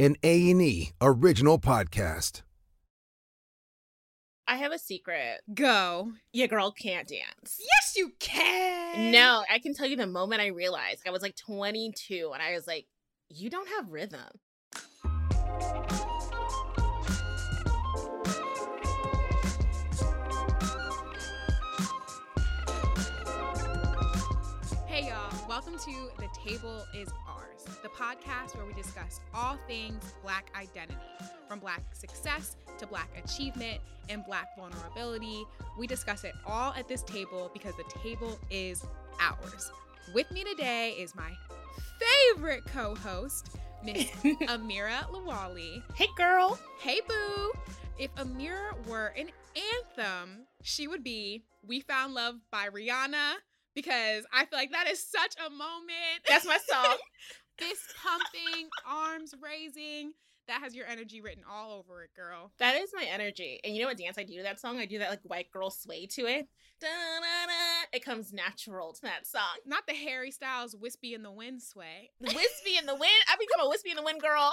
an 0.00 0.14
A&E 0.22 0.92
original 1.00 1.58
podcast. 1.58 2.42
I 4.46 4.54
have 4.56 4.70
a 4.70 4.78
secret. 4.78 5.40
Go. 5.52 6.12
Your 6.32 6.46
girl 6.46 6.70
can't 6.70 7.08
dance. 7.08 7.58
Yes, 7.58 7.94
you 7.96 8.12
can. 8.20 9.10
No, 9.10 9.42
I 9.52 9.58
can 9.58 9.74
tell 9.74 9.86
you 9.86 9.96
the 9.96 10.06
moment 10.06 10.40
I 10.40 10.46
realized 10.48 11.02
I 11.04 11.10
was 11.10 11.20
like 11.20 11.34
22 11.34 12.30
and 12.32 12.40
I 12.40 12.52
was 12.54 12.68
like, 12.68 12.86
you 13.28 13.50
don't 13.50 13.68
have 13.70 13.90
rhythm. 13.90 14.20
Hey, 24.86 25.08
y'all. 25.08 25.28
Welcome 25.48 25.78
to 25.78 26.10
The 26.18 26.28
Table 26.44 26.84
is 26.94 27.08
Ours, 27.26 27.27
the 27.82 27.88
podcast 27.88 28.56
where 28.56 28.64
we 28.66 28.72
discuss 28.72 29.20
all 29.34 29.58
things 29.66 30.14
Black 30.22 30.50
identity, 30.54 30.98
from 31.48 31.58
Black 31.58 31.82
success 31.94 32.56
to 32.78 32.86
Black 32.86 33.08
achievement 33.22 33.80
and 34.08 34.24
Black 34.24 34.48
vulnerability. 34.56 35.44
We 35.78 35.86
discuss 35.86 36.24
it 36.24 36.34
all 36.46 36.72
at 36.74 36.88
this 36.88 37.02
table 37.02 37.50
because 37.52 37.74
the 37.76 37.84
table 38.02 38.38
is 38.50 38.84
ours. 39.20 39.70
With 40.14 40.30
me 40.30 40.44
today 40.44 40.96
is 40.98 41.14
my 41.14 41.30
favorite 42.34 42.64
co 42.66 42.94
host, 42.94 43.50
Miss 43.84 44.04
Amira 44.24 45.04
Lawali. 45.10 45.82
Hey, 45.94 46.08
girl. 46.16 46.58
Hey, 46.80 47.00
boo. 47.06 47.52
If 47.98 48.14
Amira 48.14 48.86
were 48.86 49.12
an 49.16 49.28
anthem, 49.96 50.46
she 50.62 50.86
would 50.86 51.02
be 51.02 51.44
We 51.66 51.80
Found 51.80 52.14
Love 52.14 52.36
by 52.50 52.68
Rihanna 52.68 53.34
because 53.74 54.24
I 54.32 54.44
feel 54.44 54.58
like 54.58 54.72
that 54.72 54.88
is 54.88 55.04
such 55.04 55.34
a 55.44 55.50
moment. 55.50 56.22
That's 56.28 56.46
my 56.46 56.58
song. 56.68 56.96
Fist 57.58 57.94
pumping, 58.02 58.68
arms 58.86 59.34
raising. 59.42 60.12
That 60.46 60.62
has 60.62 60.74
your 60.74 60.86
energy 60.86 61.20
written 61.20 61.42
all 61.50 61.72
over 61.72 62.02
it, 62.04 62.10
girl. 62.16 62.52
that 62.58 62.74
is 62.76 62.90
my 62.94 63.04
energy. 63.04 63.60
And 63.64 63.74
you 63.74 63.82
know 63.82 63.88
what 63.88 63.98
dance 63.98 64.16
I 64.16 64.22
do 64.22 64.36
to 64.36 64.42
that 64.44 64.58
song? 64.58 64.78
I 64.78 64.86
do 64.86 64.98
that 64.98 65.10
like 65.10 65.20
white 65.24 65.50
girl 65.50 65.70
sway 65.70 66.06
to 66.06 66.22
it. 66.22 66.48
Da-da-da. 66.80 67.86
It 67.92 68.04
comes 68.04 68.32
natural 68.32 68.92
to 68.94 69.02
that 69.02 69.26
song. 69.26 69.42
Not 69.66 69.86
the 69.86 69.94
Harry 69.94 70.30
Styles 70.30 70.74
Wispy 70.74 71.12
in 71.12 71.22
the 71.22 71.30
Wind 71.32 71.60
sway. 71.62 72.12
The 72.20 72.32
wispy 72.34 72.78
in 72.78 72.86
the 72.86 72.94
wind. 72.94 73.12
I 73.28 73.36
become 73.38 73.66
a 73.66 73.68
wispy 73.68 73.90
in 73.90 73.96
the 73.96 74.02
wind 74.02 74.22
girl. 74.22 74.52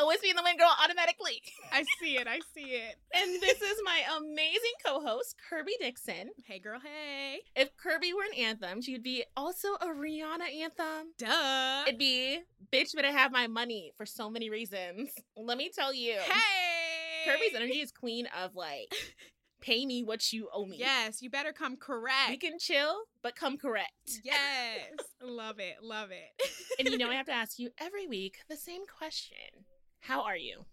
A 0.00 0.06
wispy 0.06 0.30
in 0.30 0.36
the 0.36 0.42
wind 0.42 0.58
girl 0.58 0.72
automatically. 0.82 1.42
I 1.72 1.84
see 2.00 2.16
it. 2.16 2.26
I 2.26 2.40
see 2.54 2.70
it. 2.70 2.96
And 3.12 3.42
this 3.42 3.60
is 3.60 3.78
my 3.84 4.00
amazing 4.16 4.72
co-host, 4.84 5.36
Kirby 5.50 5.72
Dixon. 5.78 6.30
Hey, 6.46 6.58
girl. 6.58 6.80
Hey. 6.80 7.40
If 7.54 7.76
Kirby 7.76 8.14
were 8.14 8.22
an 8.22 8.38
anthem, 8.38 8.80
she'd 8.80 9.02
be 9.02 9.24
also 9.36 9.74
a 9.74 9.88
Rihanna 9.88 10.62
anthem. 10.62 11.12
Duh. 11.18 11.84
It'd 11.86 11.98
be 11.98 12.40
bitch 12.72 12.94
better 12.94 13.12
have 13.12 13.30
my 13.30 13.46
money 13.46 13.92
for 13.98 14.06
so 14.06 14.30
many 14.30 14.48
reasons. 14.48 15.10
Let 15.36 15.58
me 15.58 15.70
tell 15.74 15.92
you. 15.92 16.14
Hey. 16.14 17.26
Kirby's 17.26 17.54
energy 17.54 17.80
is 17.80 17.92
queen 17.92 18.26
of 18.42 18.54
like 18.54 18.94
pay 19.60 19.84
me 19.84 20.02
what 20.02 20.32
you 20.32 20.48
owe 20.54 20.64
me. 20.64 20.78
Yes, 20.78 21.20
you 21.20 21.28
better 21.28 21.52
come 21.52 21.76
correct. 21.76 22.30
We 22.30 22.38
can 22.38 22.58
chill, 22.58 23.02
but 23.22 23.36
come 23.36 23.58
correct. 23.58 24.20
Yes. 24.24 24.92
love 25.22 25.58
it. 25.58 25.76
Love 25.82 26.08
it. 26.10 26.50
And 26.78 26.88
you 26.88 26.96
know 26.96 27.10
I 27.10 27.16
have 27.16 27.26
to 27.26 27.32
ask 27.32 27.58
you 27.58 27.70
every 27.78 28.06
week 28.06 28.38
the 28.48 28.56
same 28.56 28.82
question. 28.86 29.66
How 30.00 30.22
are 30.22 30.36
you? 30.36 30.64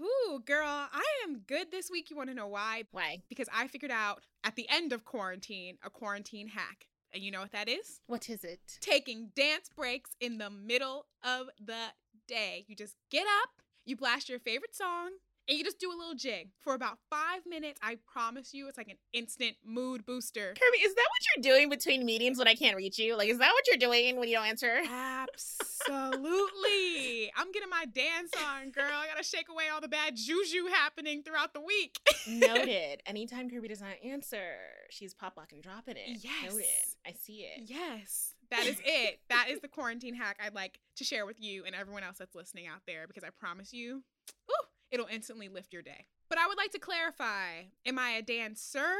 Ooh, 0.00 0.40
girl, 0.44 0.66
I 0.66 1.04
am 1.24 1.42
good 1.46 1.70
this 1.70 1.90
week. 1.90 2.10
You 2.10 2.16
want 2.16 2.30
to 2.30 2.34
know 2.34 2.46
why? 2.46 2.84
Why? 2.90 3.22
Because 3.28 3.48
I 3.52 3.68
figured 3.68 3.90
out 3.90 4.22
at 4.44 4.56
the 4.56 4.66
end 4.68 4.92
of 4.92 5.04
quarantine 5.04 5.78
a 5.84 5.90
quarantine 5.90 6.48
hack. 6.48 6.86
And 7.14 7.22
you 7.22 7.30
know 7.30 7.40
what 7.40 7.52
that 7.52 7.68
is? 7.68 8.00
What 8.06 8.30
is 8.30 8.42
it? 8.42 8.60
Taking 8.80 9.30
dance 9.36 9.68
breaks 9.74 10.16
in 10.20 10.38
the 10.38 10.50
middle 10.50 11.06
of 11.22 11.48
the 11.64 11.92
day. 12.26 12.64
You 12.68 12.74
just 12.74 12.96
get 13.10 13.26
up, 13.42 13.50
you 13.84 13.96
blast 13.96 14.28
your 14.28 14.38
favorite 14.38 14.74
song, 14.74 15.10
and 15.48 15.58
you 15.58 15.64
just 15.64 15.78
do 15.80 15.90
a 15.90 15.96
little 15.96 16.14
jig 16.14 16.50
for 16.60 16.74
about 16.74 16.98
five 17.10 17.40
minutes. 17.46 17.80
I 17.82 17.96
promise 18.10 18.54
you, 18.54 18.68
it's 18.68 18.78
like 18.78 18.88
an 18.88 18.96
instant 19.12 19.56
mood 19.64 20.04
booster. 20.06 20.54
Kirby, 20.54 20.78
is 20.84 20.94
that 20.94 21.06
what 21.08 21.44
you're 21.44 21.54
doing 21.54 21.68
between 21.68 22.04
meetings 22.04 22.38
when 22.38 22.48
I 22.48 22.54
can't 22.54 22.76
reach 22.76 22.98
you? 22.98 23.16
Like, 23.16 23.28
is 23.28 23.38
that 23.38 23.52
what 23.52 23.66
you're 23.66 23.76
doing 23.78 24.18
when 24.18 24.28
you 24.28 24.36
don't 24.36 24.46
answer? 24.46 24.80
Absolutely. 24.90 25.22
I'm 27.36 27.50
getting 27.52 27.70
my 27.70 27.84
dance 27.86 28.30
on, 28.54 28.70
girl. 28.70 28.84
I 28.92 29.06
gotta 29.08 29.24
shake 29.24 29.48
away 29.50 29.64
all 29.72 29.80
the 29.80 29.88
bad 29.88 30.14
juju 30.16 30.66
happening 30.72 31.22
throughout 31.22 31.54
the 31.54 31.60
week. 31.60 31.98
Noted. 32.28 33.02
Anytime 33.06 33.50
Kirby 33.50 33.68
does 33.68 33.80
not 33.80 33.94
answer, 34.04 34.54
she's 34.90 35.14
pop 35.14 35.36
lock 35.36 35.52
and 35.52 35.62
dropping 35.62 35.96
it. 35.96 36.18
Yes. 36.22 36.52
Noted. 36.52 36.66
I 37.06 37.12
see 37.20 37.40
it. 37.40 37.62
Yes, 37.66 38.34
that 38.50 38.66
is 38.66 38.76
it. 38.84 39.20
that 39.28 39.46
is 39.50 39.60
the 39.60 39.68
quarantine 39.68 40.14
hack 40.14 40.38
I'd 40.44 40.54
like 40.54 40.78
to 40.96 41.04
share 41.04 41.26
with 41.26 41.40
you 41.40 41.64
and 41.64 41.74
everyone 41.74 42.02
else 42.04 42.18
that's 42.18 42.34
listening 42.34 42.66
out 42.66 42.80
there 42.86 43.06
because 43.06 43.24
I 43.24 43.30
promise 43.30 43.72
you, 43.72 44.02
ooh, 44.50 44.66
it'll 44.92 45.06
instantly 45.06 45.48
lift 45.48 45.72
your 45.72 45.82
day. 45.82 46.06
But 46.28 46.38
I 46.38 46.46
would 46.46 46.56
like 46.56 46.70
to 46.72 46.78
clarify 46.78 47.64
Am 47.84 47.98
I 47.98 48.10
a 48.10 48.22
dancer? 48.22 48.94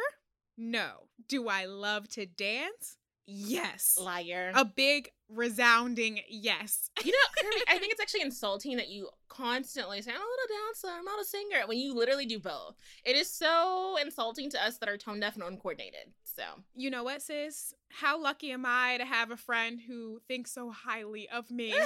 No. 0.58 1.08
Do 1.28 1.48
I 1.48 1.66
love 1.66 2.08
to 2.10 2.26
dance? 2.26 2.96
Yes. 3.26 3.96
Liar. 4.00 4.50
A 4.54 4.64
big, 4.64 5.10
resounding 5.28 6.20
yes. 6.28 6.90
You 7.04 7.12
know, 7.12 7.42
Kirby, 7.42 7.62
I 7.68 7.78
think 7.78 7.92
it's 7.92 8.00
actually 8.00 8.22
insulting 8.22 8.76
that 8.76 8.88
you 8.88 9.08
constantly 9.28 10.02
say, 10.02 10.10
I'm 10.10 10.18
not 10.18 10.24
a 10.24 10.48
dancer, 10.48 10.88
I'm 10.98 11.04
not 11.04 11.20
a 11.20 11.24
singer, 11.24 11.66
when 11.66 11.78
you 11.78 11.94
literally 11.94 12.26
do 12.26 12.38
both. 12.38 12.74
It 13.04 13.16
is 13.16 13.30
so 13.30 13.96
insulting 14.02 14.50
to 14.50 14.62
us 14.62 14.78
that 14.78 14.88
are 14.88 14.98
tone 14.98 15.20
deaf 15.20 15.34
and 15.36 15.44
uncoordinated. 15.44 16.12
So, 16.24 16.42
You 16.74 16.90
know 16.90 17.04
what, 17.04 17.22
sis? 17.22 17.74
How 17.90 18.20
lucky 18.20 18.50
am 18.52 18.64
I 18.66 18.96
to 18.98 19.04
have 19.04 19.30
a 19.30 19.36
friend 19.36 19.80
who 19.86 20.20
thinks 20.26 20.52
so 20.52 20.70
highly 20.70 21.28
of 21.28 21.50
me? 21.50 21.74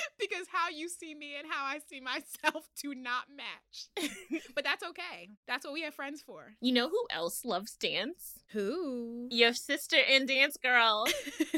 because 0.18 0.46
how 0.52 0.68
you 0.68 0.88
see 0.88 1.14
me 1.14 1.34
and 1.38 1.46
how 1.50 1.64
I 1.64 1.78
see 1.88 2.00
myself 2.00 2.68
do 2.82 2.94
not 2.94 3.24
match. 3.34 4.10
but 4.54 4.64
that's 4.64 4.82
okay. 4.84 5.30
That's 5.46 5.64
what 5.64 5.74
we 5.74 5.82
have 5.82 5.94
friends 5.94 6.22
for. 6.22 6.52
you 6.60 6.72
know 6.72 6.88
who 6.88 7.06
else 7.10 7.44
loves 7.44 7.76
dance? 7.76 8.40
Who? 8.52 9.28
Your 9.30 9.54
sister 9.54 9.96
in 9.96 10.26
dance 10.26 10.56
girl, 10.56 11.06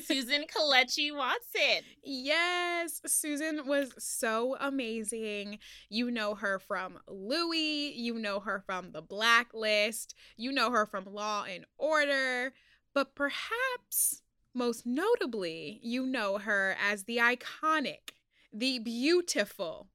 Susan 0.05 0.45
Kelechi 0.45 1.15
Watson. 1.15 1.85
yes, 2.03 3.01
Susan 3.07 3.67
was 3.67 3.93
so 3.99 4.57
amazing. 4.61 5.59
You 5.89 6.11
know 6.11 6.35
her 6.37 6.59
from 6.59 6.99
Louie, 7.09 7.93
you 7.97 8.15
know 8.15 8.41
her 8.41 8.63
from 8.65 8.93
The 8.93 9.03
Blacklist, 9.03 10.15
you 10.37 10.53
know 10.53 10.71
her 10.71 10.87
from 10.87 11.05
Law 11.07 11.45
and 11.45 11.65
Order, 11.79 12.53
but 12.95 13.15
perhaps 13.15 14.23
most 14.55 14.87
notably, 14.87 15.81
you 15.83 16.07
know 16.07 16.39
her 16.39 16.77
as 16.81 17.05
the 17.05 17.17
iconic, 17.17 18.11
the 18.55 18.79
beautiful, 18.79 19.89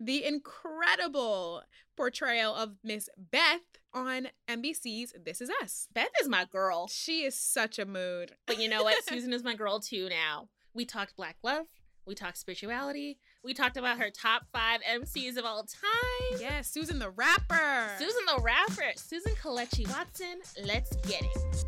the 0.00 0.24
incredible 0.24 1.62
portrayal 1.96 2.54
of 2.54 2.76
Miss 2.82 3.08
Beth 3.18 3.60
on 3.92 4.28
NBC's 4.48 5.12
This 5.24 5.40
Is 5.40 5.50
Us. 5.62 5.88
Beth 5.92 6.08
is 6.20 6.28
my 6.28 6.46
girl. 6.46 6.88
She 6.88 7.24
is 7.24 7.38
such 7.38 7.78
a 7.78 7.84
mood. 7.84 8.32
But 8.46 8.60
you 8.60 8.68
know 8.68 8.82
what? 8.82 9.04
Susan 9.08 9.32
is 9.32 9.44
my 9.44 9.54
girl 9.54 9.78
too 9.78 10.08
now. 10.08 10.48
We 10.72 10.86
talked 10.86 11.16
Black 11.16 11.36
Love. 11.42 11.66
We 12.06 12.14
talked 12.14 12.38
spirituality. 12.38 13.18
We 13.44 13.52
talked 13.52 13.76
about 13.76 13.98
her 13.98 14.08
top 14.10 14.46
five 14.50 14.80
MCs 14.82 15.36
of 15.36 15.44
all 15.44 15.64
time. 15.64 16.40
Yes, 16.40 16.70
Susan 16.70 16.98
the 16.98 17.10
rapper. 17.10 17.90
Susan 17.98 18.22
the 18.34 18.42
rapper. 18.42 18.92
Susan 18.96 19.32
Kelechi 19.34 19.86
Watson. 19.88 20.38
Let's 20.64 20.96
get 21.06 21.22
it. 21.22 21.67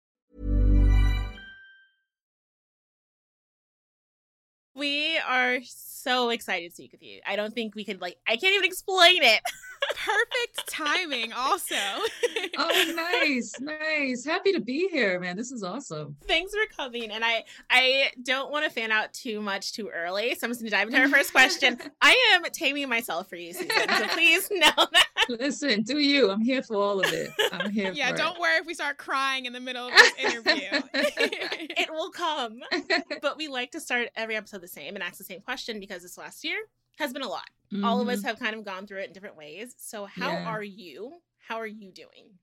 We 4.81 5.19
are 5.19 5.59
so 5.63 6.31
excited 6.31 6.69
to 6.69 6.73
speak 6.75 6.91
with 6.91 7.03
you. 7.03 7.19
I 7.27 7.35
don't 7.35 7.53
think 7.53 7.75
we 7.75 7.85
could 7.85 8.01
like 8.01 8.17
I 8.27 8.35
can't 8.35 8.55
even 8.55 8.65
explain 8.65 9.21
it. 9.21 9.39
Perfect 9.95 10.67
timing, 10.67 11.33
also. 11.33 11.75
oh, 12.57 12.93
nice, 12.95 13.59
nice. 13.59 14.25
Happy 14.25 14.53
to 14.53 14.59
be 14.59 14.87
here, 14.91 15.19
man. 15.19 15.37
This 15.37 15.51
is 15.51 15.63
awesome. 15.63 16.15
Thanks 16.27 16.51
for 16.51 16.75
coming. 16.75 17.11
And 17.11 17.23
I 17.23 17.43
I 17.69 18.09
don't 18.23 18.51
want 18.51 18.65
to 18.65 18.71
fan 18.71 18.91
out 18.91 19.13
too 19.13 19.39
much 19.39 19.73
too 19.73 19.89
early. 19.89 20.33
So 20.33 20.45
I'm 20.45 20.51
just 20.51 20.61
gonna 20.61 20.71
dive 20.71 20.87
into 20.87 20.99
our 20.99 21.07
first 21.15 21.31
question. 21.31 21.79
I 22.01 22.17
am 22.33 22.43
taming 22.51 22.89
myself 22.89 23.29
for 23.29 23.35
you, 23.35 23.53
Susan. 23.53 23.69
So 23.69 24.07
please 24.07 24.49
know 24.49 24.71
that. 24.75 25.09
Listen, 25.29 25.83
do 25.83 25.99
you? 25.99 26.29
I'm 26.31 26.41
here 26.41 26.63
for 26.63 26.75
all 26.75 26.99
of 26.99 27.11
it. 27.13 27.29
I'm 27.51 27.69
here 27.77 27.91
Yeah, 27.93 28.11
for 28.11 28.17
don't 28.17 28.39
worry 28.39 28.57
if 28.57 28.65
we 28.65 28.73
start 28.73 28.97
crying 28.97 29.45
in 29.45 29.53
the 29.53 29.59
middle 29.59 29.87
of 29.87 29.93
this 29.93 30.13
interview. 30.17 30.81
it 30.93 31.89
will 31.91 32.09
come. 32.11 32.59
But 33.21 33.37
we 33.37 33.47
like 33.47 33.71
to 33.71 33.79
start 33.79 34.09
every 34.15 34.35
episode 34.35 34.61
the 34.61 34.67
same 34.67 34.95
and 34.95 35.03
ask 35.03 35.17
the 35.17 35.23
same 35.23 35.41
question 35.41 35.79
because 35.79 36.01
this 36.01 36.17
last 36.17 36.43
year 36.43 36.57
has 36.97 37.13
been 37.13 37.21
a 37.21 37.27
lot. 37.27 37.45
All 37.83 38.01
of 38.01 38.07
us 38.09 38.19
Mhm. 38.21 38.25
have 38.25 38.39
kind 38.39 38.55
of 38.55 38.65
gone 38.65 38.87
through 38.87 38.99
it 39.01 39.07
in 39.07 39.13
different 39.13 39.37
ways. 39.37 39.73
So, 39.77 40.05
how 40.05 40.31
Yeah. 40.31 40.45
are 40.45 40.63
you? 40.63 41.21
How 41.47 41.57
are 41.57 41.67
you 41.67 41.91
doing? 41.91 42.37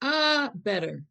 Uh 0.00 0.50
better. 0.54 1.02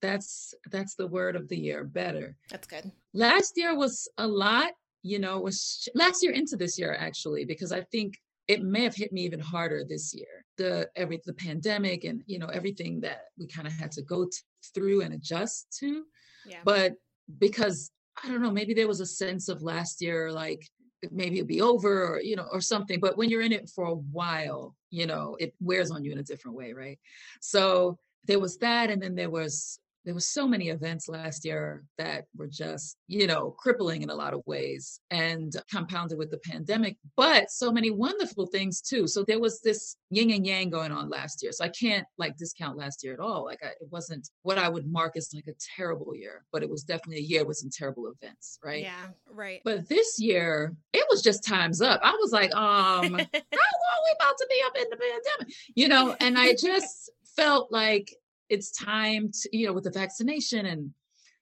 That's 0.00 0.54
that's 0.70 0.94
the 0.94 1.06
word 1.06 1.34
of 1.36 1.48
the 1.48 1.56
year. 1.58 1.84
Better. 1.84 2.36
That's 2.50 2.66
good. 2.66 2.90
last 3.12 3.54
year 3.56 3.74
was 3.76 4.08
a 4.18 4.26
lot 4.26 4.72
you 5.02 5.18
know 5.18 5.38
was 5.40 5.88
last 5.94 6.22
year 6.22 6.32
into 6.32 6.56
this 6.56 6.78
year 6.78 6.94
actually 6.98 7.44
because 7.44 7.70
i 7.72 7.82
think 7.92 8.14
it 8.48 8.62
may 8.62 8.82
have 8.84 8.94
hit 8.94 9.12
me 9.12 9.22
even 9.22 9.40
harder 9.40 9.84
this 9.84 10.14
year 10.14 10.44
the 10.56 10.88
every 10.96 11.20
the 11.24 11.32
pandemic 11.32 12.04
and 12.04 12.22
you 12.26 12.38
know 12.38 12.46
everything 12.48 13.00
that 13.00 13.26
we 13.38 13.46
kind 13.46 13.66
of 13.66 13.72
had 13.72 13.90
to 13.92 14.02
go 14.02 14.24
t- 14.24 14.30
through 14.74 15.00
and 15.02 15.14
adjust 15.14 15.74
to 15.80 16.04
Yeah. 16.46 16.60
but 16.64 16.94
because 17.38 17.90
i 18.22 18.28
don't 18.28 18.42
know 18.42 18.50
maybe 18.50 18.74
there 18.74 18.88
was 18.88 19.00
a 19.00 19.06
sense 19.06 19.48
of 19.48 19.62
last 19.62 20.02
year 20.02 20.30
like 20.30 20.68
maybe 21.10 21.36
it'd 21.36 21.48
be 21.48 21.60
over 21.62 22.06
or 22.14 22.20
you 22.20 22.36
know 22.36 22.46
or 22.52 22.60
something 22.60 23.00
but 23.00 23.16
when 23.16 23.28
you're 23.28 23.42
in 23.42 23.52
it 23.52 23.70
for 23.74 23.86
a 23.86 23.94
while 23.94 24.74
you 24.90 25.06
know 25.06 25.36
it 25.40 25.54
wears 25.60 25.90
on 25.90 26.04
you 26.04 26.12
in 26.12 26.18
a 26.18 26.22
different 26.22 26.56
way 26.56 26.72
right 26.72 26.98
so 27.40 27.98
there 28.26 28.40
was 28.40 28.56
that 28.58 28.90
and 28.90 29.02
then 29.02 29.14
there 29.14 29.30
was 29.30 29.78
there 30.04 30.14
was 30.14 30.26
so 30.26 30.46
many 30.46 30.68
events 30.68 31.08
last 31.08 31.44
year 31.44 31.84
that 31.98 32.24
were 32.36 32.46
just 32.46 32.96
you 33.08 33.26
know 33.26 33.54
crippling 33.58 34.02
in 34.02 34.10
a 34.10 34.14
lot 34.14 34.34
of 34.34 34.42
ways 34.46 35.00
and 35.10 35.54
compounded 35.70 36.18
with 36.18 36.30
the 36.30 36.38
pandemic 36.38 36.96
but 37.16 37.50
so 37.50 37.70
many 37.70 37.90
wonderful 37.90 38.46
things 38.46 38.80
too. 38.80 39.06
So 39.06 39.24
there 39.24 39.40
was 39.40 39.60
this 39.60 39.96
yin 40.10 40.30
and 40.30 40.46
yang 40.46 40.70
going 40.70 40.92
on 40.92 41.08
last 41.08 41.42
year. 41.42 41.52
So 41.52 41.64
i 41.64 41.68
can't 41.68 42.06
like 42.18 42.36
discount 42.36 42.76
last 42.76 43.02
year 43.02 43.14
at 43.14 43.20
all. 43.20 43.44
Like 43.44 43.60
I, 43.62 43.68
it 43.68 43.88
wasn't 43.90 44.28
what 44.42 44.58
i 44.58 44.68
would 44.68 44.86
mark 44.90 45.16
as 45.16 45.30
like 45.34 45.46
a 45.48 45.54
terrible 45.76 46.14
year 46.14 46.44
but 46.52 46.62
it 46.62 46.70
was 46.70 46.82
definitely 46.82 47.18
a 47.18 47.26
year 47.26 47.44
with 47.44 47.56
some 47.56 47.70
terrible 47.70 48.12
events 48.12 48.58
right? 48.64 48.82
Yeah. 48.82 49.06
right. 49.30 49.60
but 49.64 49.88
this 49.88 50.20
year 50.20 50.74
it 50.92 51.06
was 51.10 51.22
just 51.22 51.46
times 51.46 51.80
up. 51.80 52.00
I 52.02 52.12
was 52.12 52.32
like 52.32 52.54
um 52.54 53.02
how 53.02 53.08
long 53.08 54.00
we 54.04 54.14
about 54.18 54.36
to 54.38 54.46
be 54.48 54.62
up 54.66 54.76
in 54.76 54.86
the 54.90 54.96
pandemic? 54.96 55.54
You 55.74 55.88
know 55.88 56.16
and 56.20 56.38
i 56.38 56.52
just 56.52 57.10
felt 57.36 57.72
like 57.72 58.14
it's 58.48 58.70
time 58.70 59.30
to 59.32 59.56
you 59.56 59.66
know 59.66 59.72
with 59.72 59.84
the 59.84 59.90
vaccination 59.90 60.66
and 60.66 60.90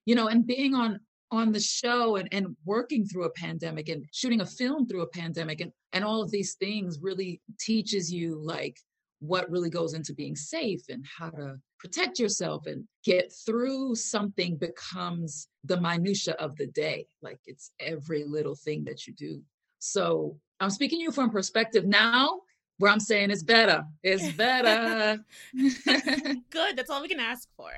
you 0.07 0.15
know 0.15 0.29
and 0.29 0.47
being 0.47 0.75
on 0.75 1.01
on 1.31 1.51
the 1.51 1.61
show 1.61 2.17
and, 2.17 2.29
and 2.31 2.55
working 2.67 3.07
through 3.07 3.25
a 3.25 3.31
pandemic 3.31 3.89
and 3.89 4.05
shooting 4.13 4.43
a 4.43 4.47
film 4.47 4.87
through 4.87 5.03
a 5.03 5.09
pandemic 5.09 5.61
and 5.61 5.73
and 5.93 6.05
all 6.05 6.23
of 6.23 6.31
these 6.31 6.55
things 6.55 6.99
really 7.01 7.41
teaches 7.59 8.13
you 8.13 8.41
like 8.45 8.77
what 9.21 9.49
really 9.51 9.71
goes 9.71 9.95
into 9.95 10.13
being 10.13 10.35
safe 10.35 10.83
and 10.89 11.07
how 11.19 11.31
to 11.31 11.55
protect 11.79 12.19
yourself 12.19 12.67
and 12.67 12.85
get 13.05 13.33
through 13.47 13.95
something 13.95 14.57
becomes 14.57 15.47
the 15.63 15.81
minutia 15.81 16.35
of 16.41 16.57
the 16.57 16.67
day. 16.67 17.07
Like 17.23 17.39
it's 17.47 17.71
every 17.79 18.25
little 18.25 18.57
thing 18.57 18.83
that 18.85 19.07
you 19.07 19.15
do. 19.15 19.41
So 19.79 20.37
i'm 20.63 20.71
speaking 20.71 21.01
to 21.01 21.03
you 21.03 21.11
from 21.11 21.29
perspective 21.29 21.85
now 21.85 22.41
where 22.83 22.91
i'm 22.91 23.01
saying 23.01 23.31
it's 23.31 23.43
better 23.45 23.85
it's 24.03 24.33
better 24.33 25.25
Good. 26.51 26.77
That's 26.77 26.91
all 26.91 27.03
we 27.03 27.09
can 27.09 27.21
ask 27.21 27.49
for. 27.57 27.71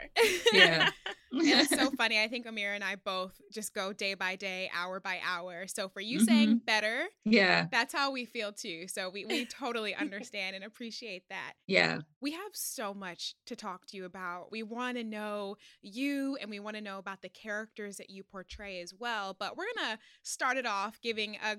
yeah 0.52 0.90
it's 1.32 1.70
so 1.70 1.90
funny. 1.90 2.20
I 2.20 2.28
think 2.28 2.46
Amira 2.46 2.74
and 2.74 2.84
I 2.84 2.96
both 2.96 3.40
just 3.52 3.74
go 3.74 3.92
day 3.92 4.14
by 4.14 4.36
day, 4.36 4.70
hour 4.74 5.00
by 5.00 5.20
hour. 5.24 5.66
So 5.66 5.88
for 5.88 6.00
you 6.00 6.18
mm-hmm. 6.18 6.26
saying 6.26 6.60
better, 6.66 7.04
yeah 7.24 7.66
that's 7.70 7.92
how 7.92 8.10
we 8.10 8.24
feel 8.24 8.52
too. 8.52 8.86
So 8.88 9.10
we, 9.10 9.24
we 9.24 9.46
totally 9.46 9.94
understand 9.94 10.56
and 10.56 10.64
appreciate 10.64 11.24
that. 11.30 11.54
yeah 11.66 11.98
We 12.20 12.32
have 12.32 12.52
so 12.52 12.94
much 12.94 13.34
to 13.46 13.56
talk 13.56 13.86
to 13.88 13.96
you 13.96 14.04
about. 14.04 14.50
We 14.50 14.62
want 14.62 14.96
to 14.96 15.04
know 15.04 15.56
you 15.82 16.36
and 16.40 16.50
we 16.50 16.60
want 16.60 16.76
to 16.76 16.82
know 16.82 16.98
about 16.98 17.22
the 17.22 17.28
characters 17.28 17.96
that 17.96 18.10
you 18.10 18.22
portray 18.22 18.80
as 18.80 18.92
well. 18.98 19.36
But 19.38 19.56
we're 19.56 19.66
going 19.76 19.92
to 19.92 19.98
start 20.22 20.56
it 20.56 20.66
off 20.66 21.00
giving 21.02 21.36
a 21.36 21.56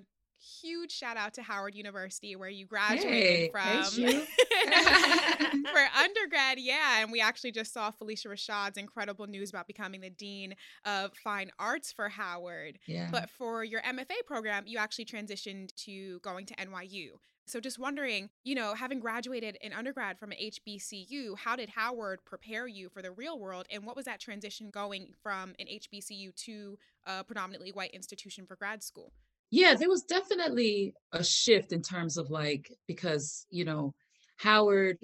huge 0.61 0.91
shout 0.91 1.17
out 1.17 1.33
to 1.35 1.41
Howard 1.41 1.75
University 1.75 2.35
where 2.35 2.49
you 2.49 2.65
graduated 2.65 3.09
Hey, 3.11 3.49
from. 3.51 3.83
you. 4.01 4.21
For 5.71 5.81
undergrad, 5.99 6.59
yeah. 6.59 7.01
And 7.01 7.11
we 7.11 7.19
actually 7.21 7.51
just 7.51 7.73
saw 7.73 7.91
Phylicia 7.91 8.27
Rashad's 8.27 8.77
incredible 8.77 9.27
news 9.27 9.49
about 9.49 9.67
becoming 9.67 10.01
the 10.01 10.09
Dean 10.09 10.55
of 10.85 11.11
Fine 11.23 11.51
Arts 11.59 11.91
for 11.91 12.09
Howard. 12.09 12.79
yeah 12.87 13.09
But 13.11 13.29
for 13.29 13.63
your 13.63 13.81
MFA 13.81 14.25
program, 14.25 14.63
you 14.67 14.77
actually 14.77 15.05
transitioned 15.05 15.73
to 15.85 16.19
going 16.19 16.45
to 16.47 16.55
NYU. 16.55 17.09
So 17.47 17.59
just 17.59 17.77
wondering, 17.77 18.29
you 18.43 18.55
know, 18.55 18.73
having 18.73 18.99
graduated 18.99 19.57
in 19.61 19.71
undergrad 19.71 20.17
from 20.17 20.31
an 20.31 20.37
HBCU, 20.41 21.37
how 21.37 21.55
did 21.55 21.69
Howard 21.69 22.25
prepare 22.25 22.67
you 22.67 22.89
for 22.89 23.03
the 23.03 23.11
real 23.11 23.37
world? 23.37 23.67
And 23.69 23.85
what 23.85 23.95
was 23.95 24.05
that 24.05 24.19
transition 24.19 24.71
going 24.71 25.09
from 25.21 25.53
an 25.59 25.67
HBCU 25.67 26.35
to 26.45 26.77
a 27.05 27.23
predominantly 27.23 27.71
white 27.71 27.91
institution 27.91 28.47
for 28.47 28.55
grad 28.55 28.81
school? 28.81 29.11
Yeah 29.55 29.73
there 29.75 29.89
was 29.89 30.03
definitely 30.03 30.93
a 31.13 31.23
shift 31.23 31.71
in 31.71 31.81
terms 31.81 32.17
of 32.17 32.29
like 32.29 32.71
because 32.87 33.45
you 33.49 33.65
know 33.65 33.93
howard 34.37 34.97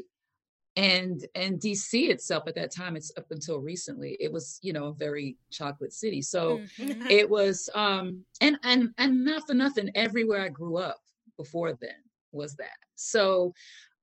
and 0.76 1.28
and 1.36 1.60
dc 1.60 1.94
itself 1.94 2.44
at 2.48 2.56
that 2.56 2.72
time 2.72 2.96
it's 2.96 3.12
up 3.18 3.26
until 3.32 3.60
recently 3.60 4.18
it 4.20 4.32
was 4.32 4.60
you 4.62 4.74
know 4.74 4.88
a 4.88 4.94
very 4.94 5.38
chocolate 5.52 5.94
city. 5.94 6.22
So 6.22 6.64
Mhm. 6.80 7.12
it 7.12 7.30
was 7.30 7.70
um 7.76 8.26
and 8.42 8.58
and 8.64 8.90
and 8.98 9.26
not 9.26 9.48
for 9.48 9.54
nothing 9.54 9.92
everywhere 9.96 10.42
i 10.42 10.50
grew 10.50 10.78
up 10.78 11.02
before 11.38 11.74
then 11.74 12.02
was 12.32 12.56
that. 12.56 12.78
So 12.96 13.54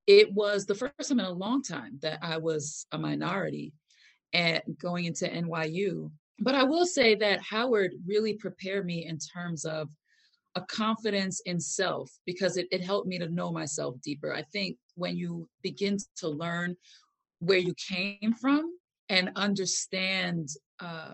it 0.07 0.33
was 0.33 0.65
the 0.65 0.75
first 0.75 1.09
time 1.09 1.19
in 1.19 1.25
a 1.25 1.31
long 1.31 1.61
time 1.63 1.99
that 2.01 2.19
i 2.23 2.37
was 2.37 2.87
a 2.91 2.97
minority 2.97 3.73
and 4.33 4.61
going 4.79 5.05
into 5.05 5.25
nyu 5.27 6.11
but 6.39 6.55
i 6.55 6.63
will 6.63 6.85
say 6.85 7.15
that 7.15 7.41
howard 7.41 7.93
really 8.05 8.35
prepared 8.35 8.85
me 8.85 9.05
in 9.05 9.17
terms 9.17 9.65
of 9.65 9.89
a 10.55 10.61
confidence 10.61 11.41
in 11.45 11.59
self 11.59 12.11
because 12.25 12.57
it, 12.57 12.67
it 12.71 12.83
helped 12.83 13.07
me 13.07 13.19
to 13.19 13.29
know 13.29 13.51
myself 13.51 13.95
deeper 14.01 14.33
i 14.33 14.41
think 14.41 14.77
when 14.95 15.15
you 15.15 15.47
begin 15.61 15.97
to 16.15 16.27
learn 16.27 16.75
where 17.39 17.57
you 17.57 17.73
came 17.75 18.33
from 18.33 18.73
and 19.09 19.31
understand 19.35 20.49
uh, 20.79 21.13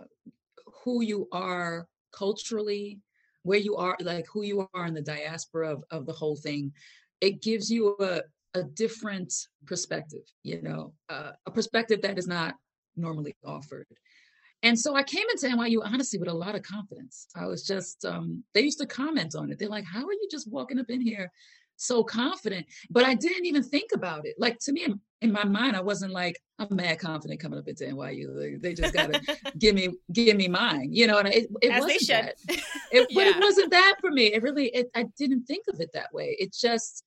who 0.83 1.01
you 1.01 1.27
are 1.31 1.87
culturally, 2.11 2.99
where 3.43 3.59
you 3.59 3.75
are, 3.75 3.95
like 4.01 4.25
who 4.31 4.43
you 4.43 4.67
are 4.73 4.85
in 4.85 4.93
the 4.93 5.01
diaspora 5.01 5.71
of, 5.71 5.83
of 5.91 6.05
the 6.05 6.13
whole 6.13 6.35
thing, 6.35 6.71
it 7.21 7.41
gives 7.41 7.71
you 7.71 7.95
a, 7.99 8.21
a 8.53 8.63
different 8.63 9.33
perspective, 9.65 10.23
you 10.43 10.61
know, 10.61 10.93
uh, 11.09 11.31
a 11.45 11.51
perspective 11.51 12.01
that 12.01 12.17
is 12.17 12.27
not 12.27 12.55
normally 12.95 13.35
offered. 13.45 13.87
And 14.65 14.77
so 14.79 14.95
I 14.95 15.03
came 15.03 15.25
into 15.29 15.45
NYU 15.47 15.81
honestly 15.85 16.17
with 16.17 16.27
a 16.27 16.33
lot 16.33 16.55
of 16.55 16.63
confidence. 16.63 17.27
I 17.35 17.45
was 17.45 17.63
just, 17.63 18.03
um, 18.03 18.43
they 18.55 18.61
used 18.61 18.79
to 18.79 18.87
comment 18.87 19.35
on 19.35 19.51
it. 19.51 19.59
They're 19.59 19.69
like, 19.69 19.85
how 19.85 19.99
are 19.99 20.13
you 20.13 20.27
just 20.31 20.51
walking 20.51 20.79
up 20.79 20.89
in 20.89 20.99
here 20.99 21.31
so 21.75 22.03
confident? 22.03 22.65
But 22.89 23.03
I 23.05 23.13
didn't 23.13 23.45
even 23.45 23.61
think 23.61 23.91
about 23.93 24.25
it. 24.25 24.33
Like 24.39 24.57
to 24.61 24.73
me, 24.73 24.87
in, 25.21 25.31
my 25.31 25.43
mind, 25.43 25.75
I 25.75 25.81
wasn't 25.81 26.13
like, 26.13 26.41
I'm 26.57 26.75
mad 26.75 26.97
confident 26.97 27.39
coming 27.39 27.59
up 27.59 27.67
into 27.67 27.83
NYU. 27.83 28.59
They 28.59 28.73
just 28.73 28.91
gotta 28.91 29.21
give 29.59 29.75
me 29.75 29.89
give 30.11 30.35
me 30.35 30.47
mine, 30.47 30.91
you 30.91 31.05
know. 31.05 31.19
And 31.19 31.27
it, 31.27 31.47
it 31.61 31.71
As 31.71 31.81
wasn't 31.83 32.07
that. 32.07 32.35
It, 32.91 33.07
But 33.13 33.27
it 33.27 33.39
wasn't 33.39 33.69
that 33.69 33.97
for 34.01 34.09
me. 34.09 34.33
It 34.33 34.41
really, 34.41 34.69
it, 34.69 34.89
I 34.95 35.03
didn't 35.15 35.43
think 35.43 35.65
of 35.71 35.79
it 35.79 35.91
that 35.93 36.11
way. 36.11 36.35
It 36.39 36.53
just 36.53 37.03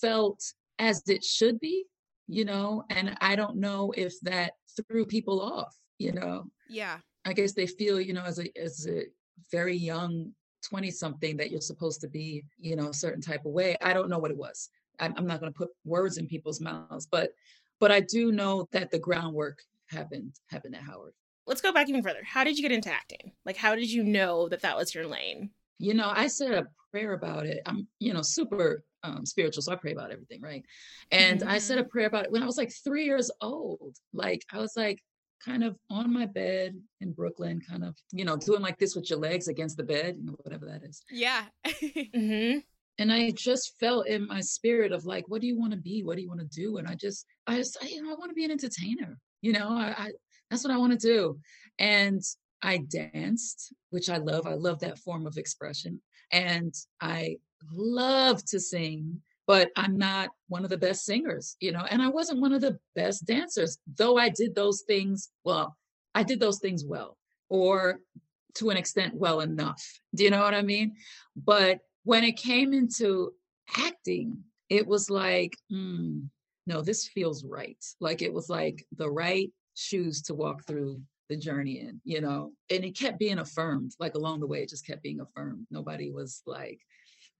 felt 0.00 0.44
as 0.78 1.02
it 1.08 1.24
should 1.24 1.58
be, 1.58 1.86
you 2.28 2.44
know. 2.44 2.84
And 2.88 3.16
I 3.20 3.34
don't 3.34 3.56
know 3.56 3.92
if 3.96 4.14
that 4.20 4.52
threw 4.76 5.06
people 5.06 5.40
off, 5.40 5.76
you 5.98 6.12
know. 6.12 6.46
Yeah. 6.70 6.98
I 7.24 7.32
guess 7.32 7.52
they 7.52 7.66
feel, 7.66 8.00
you 8.00 8.12
know, 8.12 8.24
as 8.24 8.38
a 8.38 8.58
as 8.58 8.86
a 8.88 9.04
very 9.50 9.76
young 9.76 10.32
20 10.68 10.90
something 10.90 11.36
that 11.36 11.50
you're 11.50 11.60
supposed 11.60 12.00
to 12.02 12.08
be, 12.08 12.44
you 12.58 12.76
know, 12.76 12.88
a 12.88 12.94
certain 12.94 13.20
type 13.20 13.44
of 13.44 13.52
way. 13.52 13.76
I 13.80 13.92
don't 13.92 14.08
know 14.08 14.18
what 14.18 14.30
it 14.30 14.36
was. 14.36 14.68
I'm, 14.98 15.14
I'm 15.16 15.26
not 15.26 15.40
going 15.40 15.52
to 15.52 15.56
put 15.56 15.70
words 15.84 16.18
in 16.18 16.26
people's 16.26 16.60
mouths, 16.60 17.06
but 17.10 17.30
but 17.78 17.90
I 17.90 18.00
do 18.00 18.30
know 18.30 18.68
that 18.72 18.90
the 18.90 18.98
groundwork 18.98 19.62
happened 19.88 20.34
happened 20.48 20.76
at 20.76 20.82
Howard. 20.82 21.14
Let's 21.46 21.62
go 21.62 21.72
back 21.72 21.88
even 21.88 22.02
further. 22.02 22.22
How 22.22 22.44
did 22.44 22.56
you 22.56 22.62
get 22.62 22.72
into 22.72 22.92
acting? 22.92 23.32
Like, 23.44 23.56
how 23.56 23.74
did 23.74 23.90
you 23.90 24.04
know 24.04 24.48
that 24.48 24.62
that 24.62 24.76
was 24.76 24.94
your 24.94 25.06
lane? 25.06 25.50
You 25.78 25.94
know, 25.94 26.12
I 26.14 26.26
said 26.26 26.52
a 26.52 26.68
prayer 26.90 27.14
about 27.14 27.46
it. 27.46 27.62
I'm, 27.64 27.88
you 27.98 28.12
know, 28.12 28.22
super 28.22 28.84
um, 29.02 29.24
spiritual, 29.24 29.62
so 29.62 29.72
I 29.72 29.76
pray 29.76 29.92
about 29.92 30.12
everything, 30.12 30.42
right? 30.42 30.62
And 31.10 31.42
I 31.42 31.58
said 31.58 31.78
a 31.78 31.84
prayer 31.84 32.06
about 32.06 32.26
it 32.26 32.30
when 32.30 32.42
I 32.42 32.46
was 32.46 32.58
like 32.58 32.70
three 32.84 33.04
years 33.04 33.30
old. 33.40 33.96
Like 34.12 34.44
I 34.52 34.58
was 34.58 34.74
like 34.76 35.02
kind 35.44 35.64
of 35.64 35.76
on 35.90 36.12
my 36.12 36.26
bed 36.26 36.74
in 37.00 37.12
Brooklyn, 37.12 37.60
kind 37.68 37.84
of, 37.84 37.96
you 38.12 38.24
know, 38.24 38.36
doing 38.36 38.62
like 38.62 38.78
this 38.78 38.94
with 38.94 39.08
your 39.10 39.18
legs 39.18 39.48
against 39.48 39.76
the 39.76 39.82
bed, 39.82 40.16
you 40.18 40.26
know, 40.26 40.36
whatever 40.42 40.66
that 40.66 40.82
is. 40.84 41.02
Yeah. 41.10 41.44
Mm-hmm. 41.80 42.58
and 42.98 43.12
I 43.12 43.30
just 43.30 43.78
felt 43.78 44.08
in 44.08 44.26
my 44.26 44.40
spirit 44.40 44.92
of 44.92 45.04
like, 45.04 45.28
what 45.28 45.40
do 45.40 45.46
you 45.46 45.58
want 45.58 45.72
to 45.72 45.78
be? 45.78 46.02
What 46.02 46.16
do 46.16 46.22
you 46.22 46.28
want 46.28 46.40
to 46.40 46.46
do? 46.46 46.78
And 46.78 46.86
I 46.86 46.94
just, 46.94 47.24
I 47.46 47.56
just, 47.56 47.78
I, 47.82 47.86
you 47.86 48.02
know, 48.02 48.10
I 48.10 48.14
want 48.14 48.30
to 48.30 48.34
be 48.34 48.44
an 48.44 48.50
entertainer. 48.50 49.18
You 49.42 49.52
know, 49.52 49.68
I, 49.70 49.94
I 49.96 50.10
that's 50.50 50.64
what 50.64 50.72
I 50.72 50.76
want 50.76 50.92
to 50.92 51.06
do. 51.06 51.38
And 51.78 52.20
I 52.62 52.78
danced, 52.78 53.72
which 53.90 54.10
I 54.10 54.18
love. 54.18 54.46
I 54.46 54.54
love 54.54 54.80
that 54.80 54.98
form 54.98 55.26
of 55.26 55.38
expression. 55.38 56.00
And 56.32 56.74
I 57.00 57.36
love 57.72 58.44
to 58.46 58.60
sing, 58.60 59.20
but 59.50 59.72
I'm 59.74 59.98
not 59.98 60.30
one 60.46 60.62
of 60.62 60.70
the 60.70 60.78
best 60.78 61.04
singers, 61.04 61.56
you 61.58 61.72
know, 61.72 61.84
and 61.90 62.00
I 62.00 62.06
wasn't 62.06 62.40
one 62.40 62.52
of 62.52 62.60
the 62.60 62.78
best 62.94 63.26
dancers, 63.26 63.78
though 63.96 64.16
I 64.16 64.28
did 64.28 64.54
those 64.54 64.82
things. 64.86 65.30
Well, 65.42 65.76
I 66.14 66.22
did 66.22 66.38
those 66.38 66.60
things 66.60 66.84
well, 66.84 67.18
or 67.48 67.98
to 68.54 68.70
an 68.70 68.76
extent, 68.76 69.12
well 69.16 69.40
enough. 69.40 69.84
Do 70.14 70.22
you 70.22 70.30
know 70.30 70.40
what 70.40 70.54
I 70.54 70.62
mean? 70.62 70.94
But 71.34 71.80
when 72.04 72.22
it 72.22 72.36
came 72.36 72.72
into 72.72 73.32
acting, 73.76 74.44
it 74.68 74.86
was 74.86 75.10
like, 75.10 75.56
mm, 75.72 76.28
no, 76.68 76.80
this 76.80 77.08
feels 77.08 77.44
right. 77.44 77.84
Like 77.98 78.22
it 78.22 78.32
was 78.32 78.48
like 78.48 78.86
the 78.98 79.10
right 79.10 79.50
shoes 79.74 80.22
to 80.26 80.34
walk 80.34 80.64
through 80.64 81.00
the 81.28 81.36
journey 81.36 81.80
in, 81.80 82.00
you 82.04 82.20
know, 82.20 82.52
and 82.70 82.84
it 82.84 82.96
kept 82.96 83.18
being 83.18 83.40
affirmed. 83.40 83.96
Like 83.98 84.14
along 84.14 84.38
the 84.38 84.46
way, 84.46 84.62
it 84.62 84.68
just 84.68 84.86
kept 84.86 85.02
being 85.02 85.18
affirmed. 85.18 85.66
Nobody 85.72 86.12
was 86.12 86.40
like, 86.46 86.78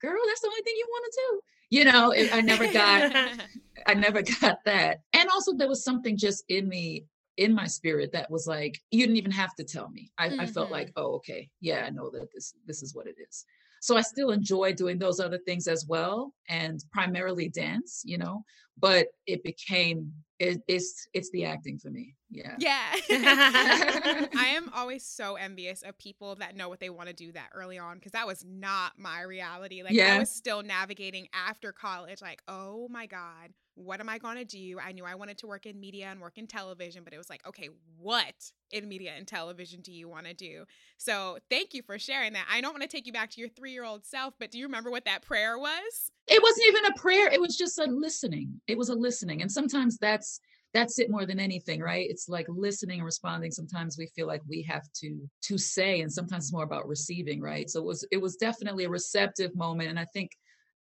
girl, 0.01 0.21
that's 0.27 0.41
the 0.41 0.49
only 0.49 0.63
thing 0.63 0.75
you 0.77 0.87
want 0.89 1.05
to 1.05 1.21
do. 1.21 1.41
You 1.71 1.85
know, 1.85 2.11
it, 2.11 2.35
I 2.35 2.41
never 2.41 2.73
got, 2.73 3.13
I 3.87 3.95
never 3.95 4.23
got 4.41 4.59
that. 4.65 5.01
And 5.13 5.29
also 5.31 5.53
there 5.55 5.69
was 5.69 5.85
something 5.85 6.17
just 6.17 6.45
in 6.49 6.69
me 6.69 7.05
in 7.37 7.55
my 7.55 7.67
spirit 7.67 8.13
that 8.13 8.31
was 8.31 8.47
like 8.47 8.79
you 8.91 9.01
didn't 9.01 9.17
even 9.17 9.31
have 9.31 9.55
to 9.55 9.65
tell 9.65 9.89
me 9.89 10.11
I, 10.19 10.29
mm-hmm. 10.29 10.41
I, 10.41 10.47
felt 10.47 10.71
like 10.71 10.93
oh 10.97 11.15
okay 11.15 11.49
yeah 11.61 11.85
i 11.87 11.91
know 11.91 12.11
that 12.11 12.29
this 12.35 12.53
this 12.67 12.83
is 12.83 12.95
what 12.95 13.07
it 13.07 13.15
is 13.19 13.47
so 13.81 13.97
i 13.97 14.03
still 14.03 14.31
enjoy 14.31 14.75
doing 14.75 14.99
those 14.99 15.21
other 15.21 15.39
things 15.39 15.67
as 15.67 15.87
well 15.87 16.35
and 16.51 16.85
primarily 16.93 17.49
dance 17.49 18.03
you 18.05 18.19
know 18.19 18.45
but 18.81 19.09
it 19.27 19.43
became 19.43 20.13
it, 20.39 20.63
it's 20.69 21.07
it's 21.13 21.31
the 21.31 21.45
acting 21.45 21.79
for 21.79 21.91
me 21.91 22.15
yeah 22.31 22.55
yeah 22.59 22.95
i 23.11 24.53
am 24.57 24.71
always 24.75 25.05
so 25.05 25.35
envious 25.37 25.83
of 25.83 25.99
people 25.99 26.35
that 26.37 26.57
know 26.57 26.69
what 26.69 26.81
they 26.81 26.91
want 26.91 27.09
to 27.09 27.15
do 27.15 27.31
that 27.33 27.49
early 27.55 27.79
on 27.79 27.97
because 27.97 28.13
that 28.13 28.27
was 28.27 28.45
not 28.49 28.93
my 28.97 29.23
reality 29.23 29.83
like 29.83 29.93
yeah. 29.93 30.15
i 30.15 30.19
was 30.19 30.31
still 30.31 30.63
navigating 30.63 31.29
after 31.35 31.73
college 31.73 32.23
like 32.23 32.43
oh 32.49 32.89
my 32.91 33.07
god 33.07 33.53
what 33.75 34.01
am 34.01 34.09
I 34.09 34.19
going 34.19 34.37
to 34.37 34.45
do? 34.45 34.79
I 34.83 34.93
knew 34.93 35.05
I 35.05 35.15
wanted 35.15 35.39
to 35.39 35.47
work 35.47 35.67
in 35.67 35.79
media 35.81 36.07
and 36.07 36.21
work 36.21 36.39
in 36.39 36.47
television, 36.47 37.03
but 37.05 37.13
it 37.13 37.19
was 37.19 37.31
like, 37.31 37.47
okay, 37.47 37.71
what 37.99 38.53
in 38.71 38.89
media 38.89 39.13
and 39.17 39.27
television 39.27 39.81
do 39.81 39.93
you 39.93 40.09
want 40.09 40.27
to 40.27 40.35
do? 40.35 40.65
So 40.99 41.39
thank 41.49 41.75
you 41.75 41.83
for 41.83 41.99
sharing 41.99 42.35
that. 42.35 42.47
I 42.51 42.61
don't 42.61 42.73
want 42.73 42.83
to 42.83 42.89
take 42.89 43.07
you 43.07 43.13
back 43.13 43.31
to 43.31 43.41
your 43.41 43.49
three 43.49 43.73
year 43.73 43.85
old 43.85 44.05
self, 44.05 44.35
but 44.39 44.51
do 44.51 44.59
you 44.59 44.67
remember 44.67 44.91
what 44.91 45.05
that 45.07 45.23
prayer 45.23 45.59
was? 45.59 46.11
It 46.31 46.43
wasn't 46.43 46.69
even 46.69 46.87
a 46.87 46.99
prayer. 46.99 47.29
It 47.29 47.41
was 47.41 47.57
just 47.57 47.79
a 47.79 47.85
listening. 47.85 48.61
It 48.67 48.79
was 48.79 48.89
a 48.89 48.95
listening. 48.95 49.43
And 49.43 49.51
sometimes 49.51 49.99
that's, 49.99 50.41
that's 50.73 50.99
it 50.99 51.11
more 51.11 51.27
than 51.27 51.41
anything 51.41 51.81
right 51.81 52.07
it's 52.09 52.29
like 52.29 52.47
listening 52.49 52.99
and 52.99 53.05
responding 53.05 53.51
sometimes 53.51 53.99
we 53.99 54.07
feel 54.15 54.27
like 54.27 54.43
we 54.49 54.63
have 54.63 54.87
to 54.93 55.19
to 55.43 55.59
say 55.59 56.01
and 56.01 56.13
sometimes 56.13 56.45
it's 56.45 56.53
more 56.53 56.63
about 56.65 56.87
receiving 56.87 57.41
right 57.41 57.69
so 57.69 57.81
it 57.81 57.87
was 57.87 58.07
it 58.13 58.21
was 58.21 58.37
definitely 58.37 58.85
a 58.85 58.89
receptive 58.89 59.55
moment 59.57 59.91
and 59.91 59.99
i 59.99 60.05
think 60.13 60.31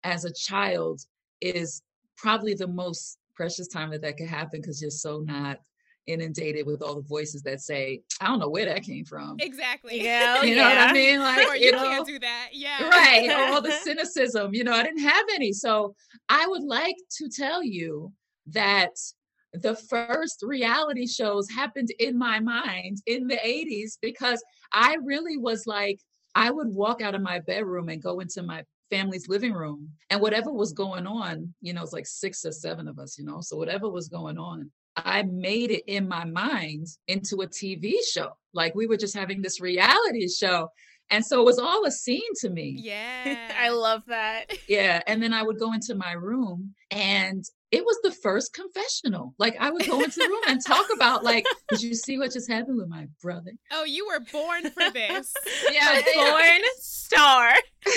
as 0.04 0.24
a 0.24 0.32
child 0.32 1.00
is 1.40 1.82
probably 2.16 2.54
the 2.54 2.66
most 2.66 3.18
precious 3.34 3.68
time 3.68 3.90
that 3.90 4.02
that 4.02 4.16
could 4.16 4.28
happen 4.28 4.60
because 4.60 4.80
you're 4.80 4.90
so 4.90 5.20
not 5.20 5.58
inundated 6.06 6.66
with 6.66 6.82
all 6.82 6.94
the 6.94 7.02
voices 7.02 7.42
that 7.42 7.60
say, 7.60 8.02
I 8.20 8.26
don't 8.26 8.38
know 8.38 8.48
where 8.48 8.66
that 8.66 8.82
came 8.82 9.04
from. 9.04 9.36
Exactly. 9.38 10.02
Yeah. 10.02 10.42
you 10.42 10.56
know 10.56 10.68
yeah. 10.68 10.86
what 10.86 10.90
I 10.90 10.92
mean? 10.92 11.20
Like, 11.20 11.48
or 11.48 11.56
you, 11.56 11.66
you 11.66 11.72
know, 11.72 11.84
can't 11.84 12.06
do 12.06 12.18
that. 12.18 12.48
Yeah. 12.52 12.88
Right. 12.88 13.30
all 13.30 13.60
the 13.60 13.72
cynicism, 13.84 14.54
you 14.54 14.64
know, 14.64 14.72
I 14.72 14.82
didn't 14.82 15.02
have 15.02 15.24
any. 15.34 15.52
So 15.52 15.94
I 16.28 16.46
would 16.46 16.64
like 16.64 16.96
to 17.18 17.28
tell 17.28 17.62
you 17.62 18.12
that 18.48 18.92
the 19.52 19.74
first 19.74 20.42
reality 20.42 21.06
shows 21.06 21.48
happened 21.50 21.88
in 21.98 22.16
my 22.18 22.40
mind 22.40 22.98
in 23.06 23.26
the 23.26 23.36
80s 23.36 23.98
because 24.00 24.42
I 24.72 24.96
really 25.02 25.36
was 25.36 25.66
like, 25.66 25.98
I 26.34 26.50
would 26.50 26.68
walk 26.68 27.02
out 27.02 27.14
of 27.14 27.22
my 27.22 27.40
bedroom 27.40 27.88
and 27.88 28.02
go 28.02 28.20
into 28.20 28.42
my 28.42 28.64
family's 28.90 29.28
living 29.28 29.52
room 29.52 29.88
and 30.10 30.20
whatever 30.20 30.52
was 30.52 30.72
going 30.72 31.06
on 31.06 31.54
you 31.60 31.72
know 31.72 31.82
it's 31.82 31.92
like 31.92 32.06
six 32.06 32.44
or 32.44 32.50
seven 32.50 32.88
of 32.88 32.98
us 32.98 33.16
you 33.16 33.24
know 33.24 33.40
so 33.40 33.56
whatever 33.56 33.88
was 33.88 34.08
going 34.08 34.36
on 34.36 34.68
i 35.04 35.22
made 35.22 35.70
it 35.70 35.82
in 35.86 36.08
my 36.08 36.24
mind 36.24 36.86
into 37.08 37.36
a 37.42 37.46
tv 37.46 37.94
show 38.12 38.30
like 38.54 38.74
we 38.74 38.86
were 38.86 38.96
just 38.96 39.16
having 39.16 39.42
this 39.42 39.60
reality 39.60 40.28
show 40.28 40.68
and 41.10 41.24
so 41.24 41.40
it 41.40 41.44
was 41.44 41.58
all 41.58 41.84
a 41.84 41.90
scene 41.90 42.20
to 42.40 42.50
me 42.50 42.76
yeah 42.78 43.52
i 43.60 43.68
love 43.70 44.02
that 44.06 44.46
yeah 44.68 45.00
and 45.06 45.22
then 45.22 45.32
i 45.32 45.42
would 45.42 45.58
go 45.58 45.72
into 45.72 45.94
my 45.94 46.12
room 46.12 46.74
and 46.90 47.44
it 47.70 47.84
was 47.84 47.98
the 48.02 48.10
first 48.10 48.52
confessional. 48.52 49.34
Like 49.38 49.56
I 49.60 49.70
would 49.70 49.86
go 49.86 50.00
into 50.00 50.18
the 50.18 50.28
room 50.28 50.42
and 50.48 50.60
talk 50.64 50.86
about 50.94 51.22
like, 51.22 51.46
did 51.68 51.82
you 51.82 51.94
see 51.94 52.18
what 52.18 52.32
just 52.32 52.50
happened 52.50 52.76
with 52.76 52.88
my 52.88 53.06
brother? 53.22 53.52
Oh, 53.70 53.84
you 53.84 54.06
were 54.06 54.20
born 54.32 54.70
for 54.70 54.90
this. 54.90 55.32
yeah, 55.72 56.00
born 56.16 56.60
star. 56.78 57.52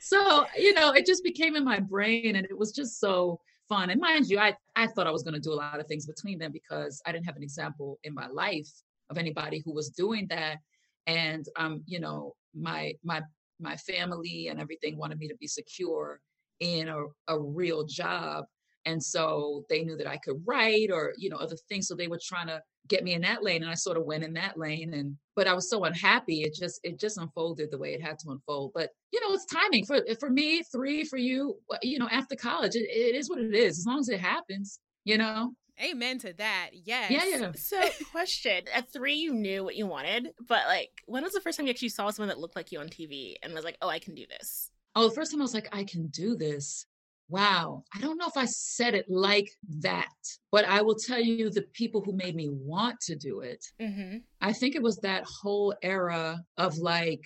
so, 0.00 0.46
you 0.56 0.74
know, 0.74 0.92
it 0.92 1.06
just 1.06 1.24
became 1.24 1.56
in 1.56 1.64
my 1.64 1.80
brain 1.80 2.36
and 2.36 2.46
it 2.46 2.56
was 2.56 2.72
just 2.72 3.00
so 3.00 3.40
fun. 3.74 3.90
And 3.90 4.00
mind 4.00 4.26
you, 4.28 4.38
I, 4.38 4.54
I 4.76 4.86
thought 4.86 5.06
I 5.06 5.10
was 5.10 5.22
going 5.22 5.34
to 5.34 5.40
do 5.40 5.52
a 5.52 5.54
lot 5.54 5.80
of 5.80 5.86
things 5.86 6.06
between 6.06 6.38
them 6.38 6.52
because 6.52 7.02
I 7.06 7.12
didn't 7.12 7.26
have 7.26 7.36
an 7.36 7.42
example 7.42 7.98
in 8.04 8.14
my 8.14 8.26
life 8.28 8.70
of 9.10 9.18
anybody 9.18 9.62
who 9.64 9.72
was 9.72 9.90
doing 9.90 10.26
that. 10.30 10.58
And 11.06 11.44
um, 11.56 11.82
you 11.86 12.00
know, 12.00 12.34
my 12.54 12.94
my 13.02 13.22
my 13.60 13.76
family 13.76 14.48
and 14.48 14.60
everything 14.60 14.96
wanted 14.96 15.18
me 15.18 15.28
to 15.28 15.36
be 15.36 15.46
secure 15.46 16.20
in 16.60 16.88
a, 16.88 17.04
a 17.28 17.38
real 17.38 17.84
job 17.84 18.44
and 18.86 19.02
so 19.02 19.64
they 19.68 19.82
knew 19.82 19.96
that 19.96 20.06
i 20.06 20.16
could 20.16 20.40
write 20.44 20.90
or 20.92 21.12
you 21.16 21.30
know 21.30 21.36
other 21.36 21.56
things 21.68 21.86
so 21.86 21.94
they 21.94 22.08
were 22.08 22.20
trying 22.22 22.46
to 22.46 22.60
get 22.88 23.04
me 23.04 23.14
in 23.14 23.22
that 23.22 23.42
lane 23.42 23.62
and 23.62 23.70
i 23.70 23.74
sort 23.74 23.96
of 23.96 24.04
went 24.04 24.24
in 24.24 24.32
that 24.34 24.58
lane 24.58 24.92
and 24.94 25.16
but 25.36 25.46
i 25.46 25.54
was 25.54 25.70
so 25.70 25.84
unhappy 25.84 26.42
it 26.42 26.54
just 26.54 26.80
it 26.82 26.98
just 26.98 27.18
unfolded 27.18 27.70
the 27.70 27.78
way 27.78 27.94
it 27.94 28.02
had 28.02 28.18
to 28.18 28.30
unfold 28.30 28.72
but 28.74 28.90
you 29.12 29.20
know 29.20 29.34
it's 29.34 29.46
timing 29.46 29.84
for 29.84 30.00
for 30.20 30.30
me 30.30 30.62
three 30.64 31.04
for 31.04 31.16
you 31.16 31.56
you 31.82 31.98
know 31.98 32.08
after 32.10 32.36
college 32.36 32.74
it, 32.74 32.88
it 32.90 33.14
is 33.14 33.30
what 33.30 33.38
it 33.38 33.54
is 33.54 33.78
as 33.78 33.86
long 33.86 34.00
as 34.00 34.08
it 34.08 34.20
happens 34.20 34.80
you 35.04 35.18
know 35.18 35.52
Amen 35.82 36.20
to 36.20 36.32
that. 36.34 36.70
Yes. 36.72 37.10
Yeah, 37.10 37.24
yeah. 37.24 37.52
So, 37.56 37.82
question: 38.12 38.62
At 38.72 38.92
three, 38.92 39.14
you 39.14 39.34
knew 39.34 39.64
what 39.64 39.74
you 39.74 39.86
wanted, 39.86 40.28
but 40.46 40.66
like, 40.68 40.90
when 41.06 41.24
was 41.24 41.32
the 41.32 41.40
first 41.40 41.58
time 41.58 41.66
you 41.66 41.70
actually 41.70 41.88
saw 41.88 42.10
someone 42.10 42.28
that 42.28 42.38
looked 42.38 42.54
like 42.54 42.70
you 42.70 42.78
on 42.78 42.86
TV 42.88 43.34
and 43.42 43.52
was 43.52 43.64
like, 43.64 43.76
"Oh, 43.82 43.88
I 43.88 43.98
can 43.98 44.14
do 44.14 44.24
this"? 44.24 44.70
Oh, 44.94 45.08
the 45.08 45.14
first 45.14 45.32
time 45.32 45.40
I 45.40 45.42
was 45.42 45.54
like, 45.54 45.68
I 45.72 45.82
can 45.82 46.06
do 46.08 46.36
this. 46.36 46.86
Wow. 47.28 47.84
I 47.94 48.00
don't 48.00 48.18
know 48.18 48.26
if 48.26 48.36
I 48.36 48.44
said 48.44 48.94
it 48.94 49.06
like 49.08 49.50
that, 49.80 50.08
but 50.52 50.66
I 50.66 50.82
will 50.82 50.94
tell 50.94 51.20
you 51.20 51.50
the 51.50 51.62
people 51.72 52.02
who 52.02 52.12
made 52.12 52.34
me 52.34 52.48
want 52.50 53.00
to 53.02 53.16
do 53.16 53.40
it. 53.40 53.64
Mm-hmm. 53.80 54.18
I 54.40 54.52
think 54.52 54.74
it 54.74 54.82
was 54.82 54.96
that 54.98 55.24
whole 55.24 55.74
era 55.82 56.40
of 56.58 56.76
like 56.78 57.20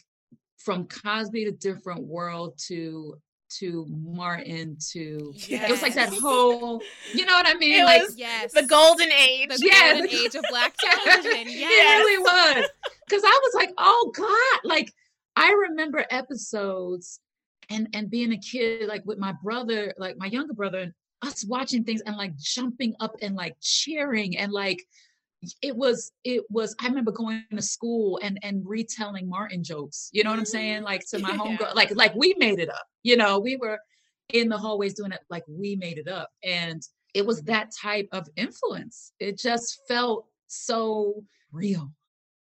from 0.58 0.86
Cosby 0.86 1.44
to 1.46 1.52
Different 1.52 2.02
World 2.02 2.58
to 2.68 3.16
to 3.60 3.86
Martin 3.88 4.76
to 4.92 5.32
yes. 5.34 5.66
it 5.66 5.70
was 5.70 5.80
like 5.80 5.94
that 5.94 6.12
whole 6.12 6.82
you 7.14 7.24
know 7.24 7.32
what 7.32 7.48
I 7.48 7.54
mean? 7.54 7.80
It 7.80 7.84
like 7.84 8.02
yes. 8.14 8.52
the 8.52 8.66
golden 8.66 9.10
age. 9.10 9.48
The 9.48 9.58
yes. 9.62 9.92
golden 9.94 10.10
age 10.10 10.34
of 10.34 10.44
black 10.50 10.74
television. 10.80 11.46
Yes. 11.48 11.70
It 11.72 12.04
really 12.04 12.18
was. 12.18 12.68
Cause 13.08 13.22
I 13.24 13.40
was 13.42 13.54
like, 13.54 13.70
oh 13.78 14.12
God, 14.14 14.68
like 14.68 14.92
I 15.34 15.50
remember 15.68 16.04
episodes 16.10 17.20
and 17.70 17.88
and 17.92 18.10
being 18.10 18.32
a 18.32 18.38
kid 18.38 18.88
like 18.88 19.02
with 19.04 19.18
my 19.18 19.34
brother 19.42 19.94
like 19.98 20.16
my 20.18 20.26
younger 20.26 20.54
brother 20.54 20.78
and 20.78 20.92
us 21.22 21.44
watching 21.46 21.82
things 21.82 22.00
and 22.02 22.16
like 22.16 22.36
jumping 22.36 22.94
up 23.00 23.14
and 23.22 23.34
like 23.34 23.56
cheering 23.60 24.36
and 24.36 24.52
like 24.52 24.84
it 25.62 25.76
was 25.76 26.12
it 26.24 26.44
was 26.50 26.74
i 26.80 26.86
remember 26.86 27.12
going 27.12 27.44
to 27.50 27.62
school 27.62 28.18
and 28.22 28.38
and 28.42 28.62
retelling 28.66 29.28
martin 29.28 29.62
jokes 29.62 30.10
you 30.12 30.22
know 30.24 30.30
what 30.30 30.38
i'm 30.38 30.44
mm-hmm. 30.44 30.50
saying? 30.50 30.82
Like 30.82 31.04
to 31.10 31.18
my 31.18 31.30
homegirl 31.36 31.60
yeah. 31.60 31.72
like 31.74 31.94
like 31.94 32.14
we 32.14 32.34
made 32.38 32.58
it 32.58 32.68
up 32.68 32.86
you 33.02 33.16
know? 33.16 33.38
We 33.38 33.56
were 33.56 33.78
in 34.32 34.48
the 34.48 34.58
hallways 34.58 34.94
doing 34.94 35.12
it 35.12 35.20
like 35.30 35.44
we 35.48 35.76
made 35.76 35.98
it 35.98 36.08
up. 36.08 36.30
And 36.44 36.82
it 37.14 37.24
was 37.24 37.42
that 37.42 37.70
type 37.80 38.08
of 38.12 38.28
influence. 38.36 39.12
It 39.18 39.38
just 39.38 39.80
felt 39.88 40.26
so 40.46 41.24
real 41.52 41.90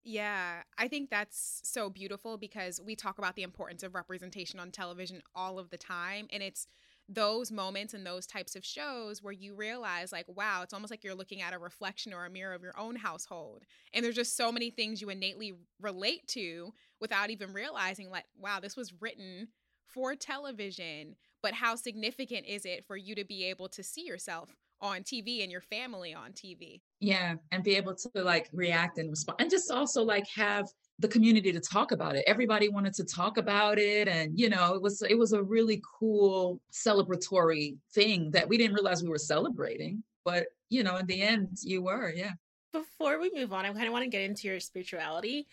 yeah, 0.03 0.63
I 0.79 0.89
think 0.89 1.11
that's 1.11 1.61
so 1.65 1.91
beautiful 1.91 2.39
because 2.39 2.81
we 2.81 2.97
talk 2.97 3.19
about 3.19 3.37
the 3.37 3.43
importance 3.43 3.83
of 3.83 3.95
representation 3.95 4.59
on 4.59 4.71
television 4.71 5.23
all 5.35 5.59
of 5.59 5.71
the 5.71 5.77
time. 5.77 6.27
And 6.33 6.43
it's 6.43 6.67
those 7.07 7.51
moments 7.53 7.93
and 7.93 8.07
those 8.07 8.27
types 8.27 8.57
of 8.57 8.65
shows 8.65 9.23
where 9.23 9.33
you 9.33 9.55
realize, 9.55 10.11
like, 10.11 10.27
wow, 10.29 10.63
it's 10.63 10.73
almost 10.73 10.91
like 10.91 11.05
you're 11.05 11.15
looking 11.15 11.43
at 11.43 11.53
a 11.53 11.59
reflection 11.59 12.15
or 12.15 12.25
a 12.25 12.31
mirror 12.31 12.55
of 12.55 12.63
your 12.63 12.79
own 12.79 12.97
household. 12.97 13.65
And 13.93 14.05
there's 14.05 14.15
just 14.15 14.37
so 14.37 14.51
many 14.51 14.71
things 14.71 15.03
you 15.03 15.11
innately 15.11 15.55
relate 15.81 16.27
to 16.29 16.73
without 17.01 17.31
even 17.31 17.53
realizing, 17.53 18.11
like, 18.11 18.25
wow, 18.39 18.59
this 18.61 18.77
was 18.77 18.95
written 19.01 19.49
for 19.87 20.15
television. 20.15 21.17
But 21.43 21.55
how 21.55 21.75
significant 21.75 22.47
is 22.47 22.65
it 22.65 22.87
for 22.87 22.97
you 22.97 23.15
to 23.17 23.25
be 23.25 23.45
able 23.47 23.69
to 23.71 23.83
see 23.83 24.07
yourself 24.07 24.55
on 24.83 25.03
TV 25.03 25.43
and 25.43 25.53
your 25.53 25.61
family 25.61 26.15
on 26.15 26.33
TV. 26.33 26.81
Yeah, 27.01 27.35
and 27.53 27.63
be 27.63 27.77
able 27.77 27.95
to 27.95 28.11
like 28.15 28.49
react 28.53 28.99
and 28.99 29.11
respond 29.11 29.41
and 29.41 29.51
just 29.51 29.71
also 29.71 30.03
like 30.03 30.27
have 30.35 30.67
the 30.99 31.09
community 31.09 31.53
to 31.53 31.61
talk 31.61 31.93
about 31.93 32.17
it. 32.17 32.25
Everybody 32.27 32.69
wanted 32.69 32.95
to 32.95 33.05
talk 33.05 33.39
about 33.39 33.79
it 33.79 34.09
and 34.09 34.39
you 34.39 34.49
know, 34.49 34.75
it 34.75 34.83
was 34.83 35.03
it 35.03 35.19
was 35.19 35.33
a 35.33 35.43
really 35.43 35.83
cool 35.99 36.61
celebratory 36.73 37.77
thing 37.95 38.31
that 38.33 38.49
we 38.49 38.59
didn't 38.59 38.75
realize 38.75 39.03
we 39.03 39.09
were 39.09 39.19
celebrating, 39.19 40.03
but 40.25 40.47
you 40.69 40.83
know, 40.83 40.97
in 40.97 41.07
the 41.07 41.21
end 41.21 41.59
you 41.63 41.83
were, 41.83 42.13
yeah. 42.15 42.33
Before 42.73 43.19
we 43.19 43.31
move 43.35 43.53
on, 43.53 43.65
I 43.65 43.73
kind 43.73 43.87
of 43.87 43.93
want 43.93 44.05
to 44.05 44.11
get 44.11 44.23
into 44.23 44.47
your 44.47 44.61
spirituality 44.61 45.47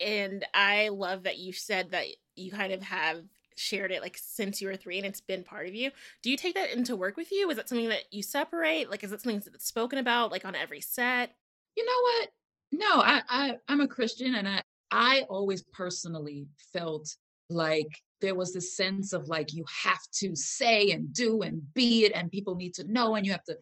and 0.00 0.46
I 0.54 0.88
love 0.88 1.24
that 1.24 1.38
you 1.38 1.52
said 1.52 1.90
that 1.90 2.06
you 2.36 2.50
kind 2.50 2.72
of 2.72 2.82
have 2.82 3.22
shared 3.60 3.92
it 3.92 4.02
like 4.02 4.18
since 4.20 4.60
you 4.60 4.68
were 4.68 4.76
three 4.76 4.96
and 4.96 5.06
it's 5.06 5.20
been 5.20 5.44
part 5.44 5.68
of 5.68 5.74
you. 5.74 5.90
Do 6.22 6.30
you 6.30 6.36
take 6.36 6.54
that 6.54 6.72
into 6.72 6.96
work 6.96 7.16
with 7.16 7.30
you? 7.30 7.50
Is 7.50 7.56
that 7.56 7.68
something 7.68 7.88
that 7.88 8.12
you 8.12 8.22
separate? 8.22 8.90
Like, 8.90 9.04
is 9.04 9.12
it 9.12 9.20
something 9.20 9.42
that's 9.50 9.66
spoken 9.66 9.98
about 9.98 10.32
like 10.32 10.44
on 10.44 10.54
every 10.54 10.80
set? 10.80 11.34
You 11.76 11.84
know 11.84 11.92
what? 12.02 12.28
No, 12.72 13.02
I, 13.02 13.22
I 13.28 13.56
I'm 13.68 13.80
a 13.80 13.88
Christian 13.88 14.34
and 14.34 14.48
I 14.48 14.62
I 14.90 15.24
always 15.28 15.62
personally 15.62 16.46
felt 16.72 17.14
like 17.48 17.88
there 18.20 18.34
was 18.34 18.52
this 18.52 18.76
sense 18.76 19.12
of 19.12 19.28
like 19.28 19.52
you 19.52 19.64
have 19.84 20.02
to 20.12 20.34
say 20.36 20.90
and 20.90 21.12
do 21.12 21.42
and 21.42 21.62
be 21.74 22.04
it 22.04 22.12
and 22.14 22.30
people 22.30 22.54
need 22.54 22.74
to 22.74 22.90
know 22.92 23.16
and 23.16 23.26
you 23.26 23.32
have 23.32 23.44
to 23.44 23.56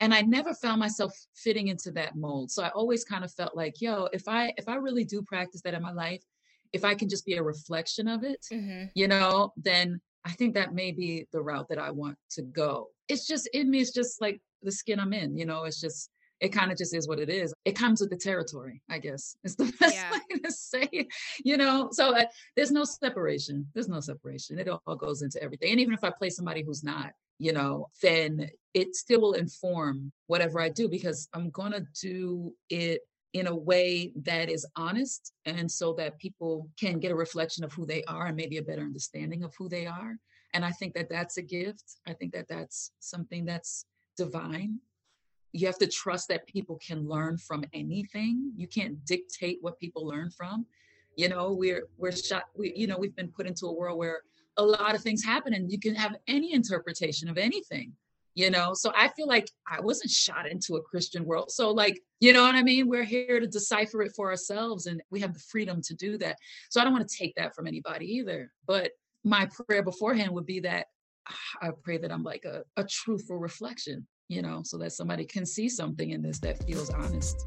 and 0.00 0.12
i 0.12 0.20
never 0.22 0.52
found 0.54 0.80
myself 0.80 1.14
fitting 1.36 1.68
into 1.68 1.90
that 1.90 2.16
mold 2.16 2.50
so 2.50 2.62
i 2.62 2.68
always 2.70 3.04
kind 3.04 3.24
of 3.24 3.32
felt 3.32 3.54
like 3.54 3.80
yo 3.80 4.08
if 4.12 4.26
i 4.26 4.52
if 4.56 4.68
i 4.68 4.74
really 4.74 5.04
do 5.04 5.22
practice 5.22 5.60
that 5.62 5.74
in 5.74 5.82
my 5.82 5.92
life 5.92 6.22
if 6.72 6.84
i 6.84 6.94
can 6.94 7.08
just 7.08 7.24
be 7.26 7.34
a 7.34 7.42
reflection 7.42 8.08
of 8.08 8.24
it 8.24 8.44
Mm-hmm. 8.52 8.84
you 8.94 9.08
know 9.08 9.52
then 9.56 10.00
i 10.24 10.30
think 10.30 10.54
that 10.54 10.74
may 10.74 10.90
be 10.92 11.26
the 11.32 11.40
route 11.42 11.68
that 11.68 11.78
i 11.78 11.90
want 11.90 12.16
to 12.32 12.42
go. 12.42 12.88
It's 13.08 13.26
just 13.26 13.48
in 13.52 13.70
me 13.70 13.80
it's 13.80 13.92
just 13.92 14.20
like 14.20 14.40
the 14.62 14.72
skin 14.72 15.00
i'm 15.00 15.12
in 15.12 15.36
you 15.36 15.46
know 15.46 15.64
it's 15.64 15.80
just 15.80 16.10
it 16.40 16.54
kind 16.54 16.72
of 16.72 16.78
just 16.78 16.94
is 16.96 17.06
what 17.06 17.18
it 17.20 17.28
is. 17.28 17.52
It 17.66 17.72
comes 17.76 18.00
with 18.00 18.08
the 18.10 18.16
territory 18.16 18.82
i 18.88 18.98
guess 18.98 19.36
it's 19.44 19.56
the 19.56 19.64
best 19.80 19.94
Yeah. 19.94 20.10
way 20.12 20.38
to 20.44 20.50
say 20.52 20.88
it 20.92 21.06
you 21.44 21.56
know? 21.56 21.88
So 21.92 22.16
uh, 22.16 22.24
there's 22.56 22.70
no 22.70 22.84
separation 22.84 23.66
there's 23.74 23.88
no 23.88 24.00
separation. 24.00 24.58
It 24.58 24.68
all 24.68 24.96
goes 24.96 25.22
into 25.22 25.42
everything. 25.42 25.70
And 25.72 25.80
even 25.80 25.94
if 25.94 26.02
i 26.04 26.10
play 26.10 26.30
somebody 26.30 26.62
who's 26.62 26.82
not 26.84 27.10
you 27.38 27.52
know 27.52 27.88
then 28.02 28.48
it 28.74 28.94
still 28.94 29.20
will 29.22 29.32
inform 29.32 30.12
whatever 30.26 30.60
i 30.60 30.68
do 30.68 30.88
because 30.88 31.28
i'm 31.34 31.48
going 31.50 31.72
to 31.72 31.84
do 32.00 32.52
it 32.68 33.00
in 33.32 33.46
a 33.46 33.54
way 33.54 34.12
that 34.16 34.50
is 34.50 34.66
honest 34.76 35.32
and 35.44 35.70
so 35.70 35.92
that 35.94 36.18
people 36.18 36.68
can 36.78 36.98
get 36.98 37.12
a 37.12 37.14
reflection 37.14 37.62
of 37.62 37.72
who 37.72 37.86
they 37.86 38.02
are 38.04 38.26
and 38.26 38.36
maybe 38.36 38.58
a 38.58 38.62
better 38.62 38.82
understanding 38.82 39.44
of 39.44 39.54
who 39.56 39.68
they 39.68 39.86
are. 39.86 40.18
And 40.52 40.64
i 40.64 40.70
think 40.70 40.94
that 40.94 41.08
that's 41.08 41.36
a 41.36 41.42
gift. 41.42 41.96
I 42.08 42.12
think 42.12 42.32
that 42.32 42.48
that's 42.48 42.92
something 42.98 43.44
that's 43.44 43.86
divine. 44.16 44.80
You 45.52 45.66
have 45.66 45.78
to 45.78 45.86
trust 45.86 46.28
that 46.28 46.46
people 46.46 46.78
can 46.84 47.08
learn 47.08 47.38
from 47.38 47.64
anything. 47.72 48.52
You 48.56 48.66
can't 48.66 49.04
dictate 49.04 49.58
what 49.60 49.78
people 49.78 50.06
learn 50.06 50.30
from. 50.30 50.66
You 51.16 51.28
know 51.28 51.52
we're 51.52 51.84
we're 51.98 52.12
shot 52.12 52.44
we 52.56 52.72
you 52.74 52.86
know 52.86 52.98
we've 52.98 53.16
been 53.16 53.30
put 53.30 53.46
into 53.46 53.66
a 53.66 53.72
world 53.72 53.98
where 53.98 54.22
a 54.56 54.64
lot 54.64 54.94
of 54.94 55.02
things 55.02 55.24
happen 55.24 55.54
and 55.54 55.70
you 55.70 55.78
can 55.78 55.94
have 55.94 56.16
any 56.26 56.52
interpretation 56.52 57.28
of 57.28 57.38
anything 57.38 57.92
you 58.40 58.50
know? 58.50 58.72
So 58.74 58.92
i 58.96 59.08
feel 59.16 59.26
like 59.26 59.48
i 59.70 59.80
wasn't 59.80 60.10
shot 60.10 60.48
into 60.48 60.76
a 60.76 60.82
christian 60.82 61.24
world. 61.24 61.50
So 61.50 61.70
like 61.70 62.00
you 62.20 62.32
know 62.32 62.42
what 62.42 62.54
i 62.54 62.62
mean? 62.62 62.88
We're 62.88 63.10
here 63.16 63.40
to 63.40 63.46
decipher 63.46 64.02
it 64.02 64.12
for 64.16 64.30
ourselves 64.30 64.86
and 64.86 65.02
we 65.10 65.20
have 65.20 65.34
the 65.34 65.44
freedom 65.52 65.80
to 65.88 65.94
do 65.94 66.18
that. 66.18 66.36
So 66.70 66.80
i 66.80 66.84
don't 66.84 66.92
want 66.92 67.08
to 67.08 67.16
take 67.16 67.34
that 67.36 67.54
from 67.54 67.66
anybody 67.66 68.06
either. 68.18 68.50
But 68.66 68.92
my 69.24 69.48
prayer 69.66 69.82
beforehand 69.82 70.32
would 70.32 70.46
be 70.46 70.60
that 70.60 70.86
i 71.60 71.70
pray 71.82 71.98
that 71.98 72.10
i'm 72.10 72.22
like 72.22 72.44
a, 72.44 72.62
a 72.76 72.84
truthful 72.84 73.36
reflection 73.36 74.06
you 74.28 74.42
know 74.42 74.62
so 74.64 74.78
that 74.78 74.92
somebody 74.92 75.24
can 75.24 75.44
see 75.44 75.68
something 75.68 76.10
in 76.10 76.22
this 76.22 76.38
that 76.38 76.62
feels 76.64 76.90
honest 76.90 77.46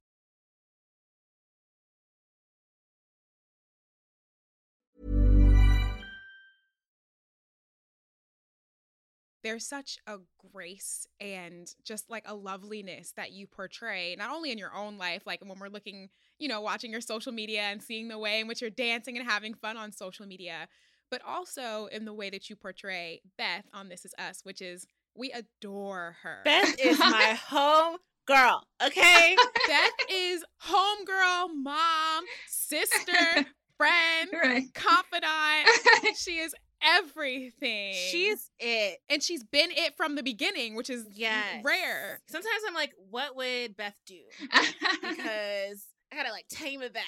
There's 9.43 9.65
such 9.65 9.97
a 10.07 10.17
grace 10.53 11.07
and 11.19 11.73
just 11.83 12.09
like 12.09 12.23
a 12.27 12.35
loveliness 12.35 13.13
that 13.15 13.31
you 13.31 13.47
portray 13.47 14.15
not 14.17 14.31
only 14.31 14.51
in 14.51 14.57
your 14.57 14.73
own 14.73 14.97
life 14.97 15.23
like 15.25 15.41
when 15.43 15.59
we're 15.59 15.67
looking 15.67 16.09
you 16.39 16.47
know 16.47 16.61
watching 16.61 16.91
your 16.91 17.01
social 17.01 17.31
media 17.31 17.61
and 17.61 17.81
seeing 17.81 18.07
the 18.07 18.19
way 18.19 18.39
in 18.39 18.47
which 18.47 18.61
you're 18.61 18.69
dancing 18.69 19.17
and 19.17 19.27
having 19.27 19.53
fun 19.53 19.77
on 19.77 19.91
social 19.91 20.25
media 20.25 20.67
but 21.09 21.21
also 21.27 21.87
in 21.91 22.05
the 22.05 22.13
way 22.13 22.29
that 22.29 22.49
you 22.49 22.55
portray 22.55 23.21
Beth 23.37 23.65
on 23.73 23.89
This 23.89 24.05
Is 24.05 24.13
Us 24.17 24.41
which 24.43 24.61
is 24.61 24.85
we 25.15 25.31
adore 25.31 26.17
her 26.21 26.41
Beth 26.45 26.75
is 26.79 26.99
my 26.99 27.37
home 27.47 27.97
girl. 28.25 28.63
Okay. 28.85 29.35
Beth 29.67 30.07
is 30.09 30.43
home 30.59 31.05
girl, 31.05 31.49
mom 31.53 32.23
sister 32.47 33.47
friend 33.77 34.29
right 34.31 34.71
confidant 34.75 36.15
she 36.15 36.37
is 36.37 36.53
everything 36.83 37.93
She's 37.93 38.49
it. 38.59 38.99
and 39.09 39.21
she's 39.21 39.43
been 39.43 39.71
it 39.71 39.95
from 39.95 40.15
the 40.15 40.23
beginning, 40.23 40.75
which 40.75 40.89
is 40.89 41.05
Yes. 41.13 41.63
rare. 41.63 42.21
Sometimes 42.27 42.61
I'm 42.67 42.73
like, 42.73 42.93
what 43.09 43.35
would 43.35 43.75
Beth 43.77 43.97
do? 44.05 44.19
Because 45.01 45.85
I 46.11 46.15
gotta 46.15 46.31
like 46.31 46.47
tame 46.47 46.81
it 46.81 46.93
back. 46.93 47.03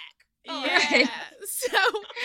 Oh, 0.48 0.66
yeah. 0.66 0.78
right. 0.78 1.10
So, 1.48 1.78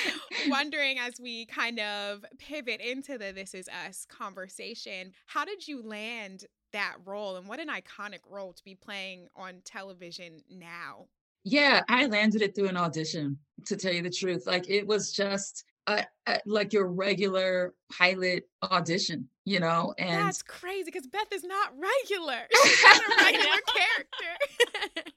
wondering 0.49 0.99
as 0.99 1.15
we 1.21 1.47
kind 1.47 1.79
of 1.81 2.25
pivot 2.39 2.81
into 2.81 3.19
the 3.19 3.33
This 3.33 3.55
Is 3.55 3.69
Us 3.69 4.07
conversation, 4.09 5.13
how 5.27 5.45
did 5.45 5.67
you 5.69 5.83
land 5.83 6.45
that 6.73 6.97
role 7.05 7.37
and 7.37 7.49
what 7.49 7.61
an 7.61 7.69
iconic 7.69 8.21
role 8.29 8.53
to 8.53 8.65
be 8.65 8.75
playing 8.75 9.29
on 9.37 9.61
television 9.65 10.43
now? 10.51 11.07
Yeah, 11.45 11.83
I 11.89 12.07
landed 12.07 12.43
it 12.43 12.55
through 12.55 12.69
an 12.69 12.77
audition, 12.77 13.39
to 13.67 13.77
tell 13.77 13.93
you 13.93 14.03
the 14.03 14.11
truth. 14.11 14.47
Like 14.47 14.69
it 14.69 14.87
was 14.87 15.13
just 15.13 15.65
a, 15.88 16.05
a, 16.27 16.40
like 16.46 16.72
your 16.72 16.87
regular 16.87 17.74
pilot 17.90 18.44
audition, 18.62 19.29
you 19.44 19.59
know? 19.59 19.94
And 19.98 20.27
That's 20.27 20.42
crazy 20.42 20.85
because 20.85 21.07
Beth 21.07 21.33
is 21.33 21.44
not 21.44 21.72
regular. 21.77 22.42
She's 22.62 22.83
not 22.85 23.01
a 23.01 23.24
regular 23.24 23.61
character. 23.74 25.12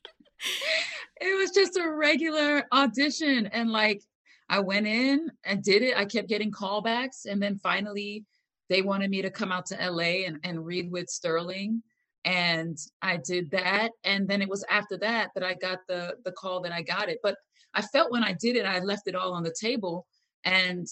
it 1.21 1.38
was 1.38 1.51
just 1.51 1.77
a 1.77 1.89
regular 1.89 2.63
audition. 2.71 3.47
And 3.47 3.71
like 3.71 4.01
I 4.49 4.60
went 4.60 4.88
in 4.88 5.29
and 5.43 5.62
did 5.62 5.84
it. 5.84 5.97
I 5.97 6.05
kept 6.05 6.29
getting 6.29 6.51
callbacks. 6.51 7.25
And 7.29 7.41
then 7.41 7.57
finally 7.57 8.25
they 8.69 8.81
wanted 8.81 9.12
me 9.12 9.21
to 9.21 9.29
come 9.29 9.51
out 9.51 9.65
to 9.67 9.89
LA 9.89 10.25
and, 10.25 10.39
and 10.43 10.65
read 10.65 10.89
with 10.89 11.10
Sterling. 11.10 11.84
And 12.23 12.77
I 13.01 13.17
did 13.17 13.51
that. 13.51 13.91
And 14.05 14.27
then 14.27 14.41
it 14.41 14.47
was 14.47 14.63
after 14.69 14.97
that 14.99 15.31
that 15.36 15.43
I 15.43 15.55
got 15.55 15.79
the 15.88 16.15
the 16.23 16.31
call 16.31 16.62
that 16.62 16.71
I 16.71 16.81
got 16.81 17.10
it. 17.10 17.19
But 17.23 17.36
I 17.73 17.81
felt 17.81 18.12
when 18.12 18.23
I 18.23 18.34
did 18.34 18.55
it, 18.55 18.65
I 18.65 18.79
left 18.79 19.07
it 19.07 19.15
all 19.15 19.34
on 19.34 19.43
the 19.43 19.55
table. 19.60 20.05
And 20.45 20.88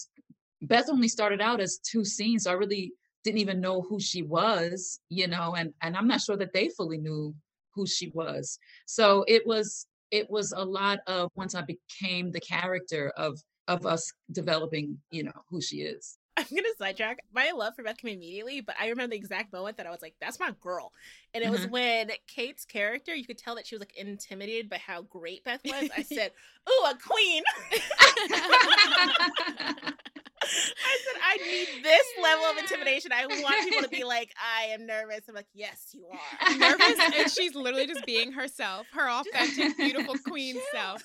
Beth 0.62 0.88
only 0.90 1.08
started 1.08 1.40
out 1.40 1.60
as 1.60 1.78
two 1.78 2.04
scenes. 2.04 2.44
So 2.44 2.50
I 2.50 2.54
really 2.54 2.92
didn't 3.24 3.40
even 3.40 3.60
know 3.60 3.82
who 3.82 4.00
she 4.00 4.22
was, 4.22 5.00
you 5.08 5.26
know, 5.28 5.54
and 5.54 5.72
and 5.82 5.96
I'm 5.96 6.08
not 6.08 6.20
sure 6.20 6.36
that 6.36 6.52
they 6.52 6.68
fully 6.68 6.98
knew 6.98 7.34
who 7.74 7.86
she 7.86 8.10
was. 8.14 8.58
So 8.86 9.24
it 9.28 9.46
was 9.46 9.86
it 10.10 10.30
was 10.30 10.52
a 10.52 10.64
lot 10.64 11.00
of 11.06 11.30
once 11.36 11.54
I 11.54 11.62
became 11.62 12.32
the 12.32 12.40
character 12.40 13.12
of 13.16 13.38
of 13.68 13.86
us 13.86 14.12
developing, 14.32 14.98
you 15.10 15.24
know, 15.24 15.32
who 15.48 15.60
she 15.60 15.78
is. 15.78 16.18
I'm 16.36 16.46
gonna 16.50 16.68
sidetrack. 16.78 17.18
My 17.34 17.50
love 17.50 17.74
for 17.76 17.82
Beth 17.82 17.98
came 17.98 18.16
immediately, 18.16 18.60
but 18.60 18.74
I 18.80 18.88
remember 18.88 19.10
the 19.12 19.16
exact 19.18 19.52
moment 19.52 19.76
that 19.76 19.86
I 19.86 19.90
was 19.90 20.00
like, 20.02 20.14
"That's 20.20 20.40
my 20.40 20.52
girl," 20.60 20.92
and 21.34 21.44
it 21.44 21.50
was 21.50 21.66
Mhm. 21.66 21.70
when 21.70 22.10
Kate's 22.26 22.64
character. 22.64 23.14
You 23.14 23.24
could 23.26 23.38
tell 23.38 23.56
that 23.56 23.66
she 23.66 23.74
was 23.74 23.80
like 23.80 23.96
intimidated 23.96 24.70
by 24.70 24.78
how 24.78 25.02
great 25.02 25.44
Beth 25.44 25.60
was. 25.64 25.90
I 25.96 26.02
said, 26.02 26.32
"Ooh, 26.68 26.84
a 26.86 26.96
queen." 26.96 27.42
I 30.84 30.98
said, 31.04 31.20
"I 31.22 31.36
need 31.50 31.84
this 31.84 32.06
level 32.22 32.44
of 32.46 32.58
intimidation. 32.58 33.12
I 33.12 33.26
want 33.26 33.64
people 33.64 33.82
to 33.82 33.88
be 33.88 34.04
like, 34.04 34.32
I 34.38 34.66
am 34.66 34.86
nervous." 34.86 35.20
I'm 35.28 35.34
like, 35.34 35.46
"Yes, 35.54 35.88
you 35.92 36.06
are." 36.06 36.56
Nervous, 36.58 36.98
and 37.16 37.30
she's 37.30 37.54
literally 37.54 37.86
just 37.86 38.04
being 38.06 38.32
herself, 38.32 38.86
her 38.92 39.08
authentic, 39.10 39.76
beautiful 39.76 40.16
queen 40.26 40.54
Chill. 40.54 40.62
self. 40.72 41.02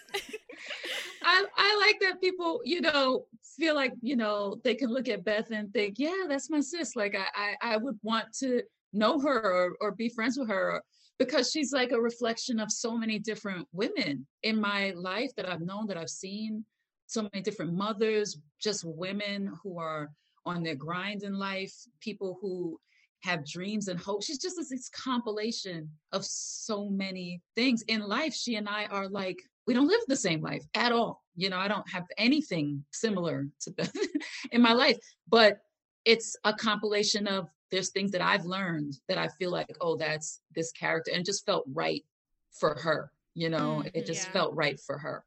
I, 1.23 1.45
I 1.57 1.85
like 1.85 1.99
that 2.01 2.21
people, 2.21 2.61
you 2.63 2.81
know, 2.81 3.25
feel 3.57 3.75
like, 3.75 3.93
you 4.01 4.15
know, 4.15 4.59
they 4.63 4.75
can 4.75 4.89
look 4.89 5.09
at 5.09 5.23
Beth 5.23 5.49
and 5.51 5.71
think, 5.73 5.95
yeah, 5.97 6.25
that's 6.27 6.49
my 6.49 6.59
sis. 6.59 6.95
Like 6.95 7.15
I, 7.15 7.55
I, 7.61 7.73
I 7.73 7.77
would 7.77 7.97
want 8.03 8.31
to 8.39 8.61
know 8.93 9.19
her 9.19 9.39
or, 9.39 9.75
or 9.81 9.91
be 9.91 10.09
friends 10.09 10.37
with 10.37 10.49
her 10.49 10.81
because 11.17 11.51
she's 11.51 11.71
like 11.71 11.91
a 11.91 11.99
reflection 11.99 12.59
of 12.59 12.71
so 12.71 12.97
many 12.97 13.19
different 13.19 13.67
women 13.71 14.25
in 14.43 14.59
my 14.59 14.91
life 14.95 15.31
that 15.37 15.49
I've 15.49 15.61
known, 15.61 15.87
that 15.87 15.97
I've 15.97 16.09
seen, 16.09 16.65
so 17.07 17.23
many 17.23 17.41
different 17.41 17.73
mothers, 17.73 18.37
just 18.59 18.83
women 18.85 19.51
who 19.63 19.77
are 19.79 20.09
on 20.45 20.63
their 20.63 20.75
grind 20.75 21.23
in 21.23 21.37
life, 21.37 21.73
people 22.01 22.37
who 22.41 22.79
have 23.23 23.45
dreams 23.45 23.87
and 23.87 23.99
hopes. 23.99 24.25
She's 24.25 24.37
just 24.37 24.55
this, 24.57 24.69
this 24.69 24.89
compilation 24.89 25.89
of 26.11 26.23
so 26.23 26.89
many 26.89 27.41
things 27.55 27.81
in 27.83 28.01
life. 28.01 28.33
She 28.33 28.55
and 28.55 28.69
I 28.69 28.85
are 28.85 29.07
like, 29.09 29.41
we 29.65 29.73
don't 29.73 29.87
live 29.87 30.01
the 30.07 30.15
same 30.15 30.41
life 30.41 30.63
at 30.75 30.91
all. 30.91 31.23
You 31.35 31.49
know, 31.49 31.57
I 31.57 31.67
don't 31.67 31.89
have 31.89 32.05
anything 32.17 32.85
similar 32.91 33.47
to 33.61 33.71
Beth 33.71 33.91
in 34.51 34.61
my 34.61 34.73
life, 34.73 34.97
but 35.27 35.59
it's 36.05 36.35
a 36.43 36.53
compilation 36.53 37.27
of 37.27 37.49
there's 37.71 37.89
things 37.89 38.11
that 38.11 38.21
I've 38.21 38.45
learned 38.45 38.93
that 39.07 39.17
I 39.17 39.27
feel 39.27 39.51
like, 39.51 39.75
oh, 39.81 39.97
that's 39.97 40.39
this 40.53 40.71
character. 40.71 41.11
And 41.11 41.21
it 41.21 41.25
just 41.25 41.45
felt 41.45 41.65
right 41.73 42.05
for 42.51 42.75
her. 42.75 43.11
You 43.33 43.49
know, 43.49 43.81
mm, 43.83 43.91
it 43.93 44.05
just 44.05 44.27
yeah. 44.27 44.33
felt 44.33 44.55
right 44.55 44.79
for 44.79 44.97
her. 44.99 45.25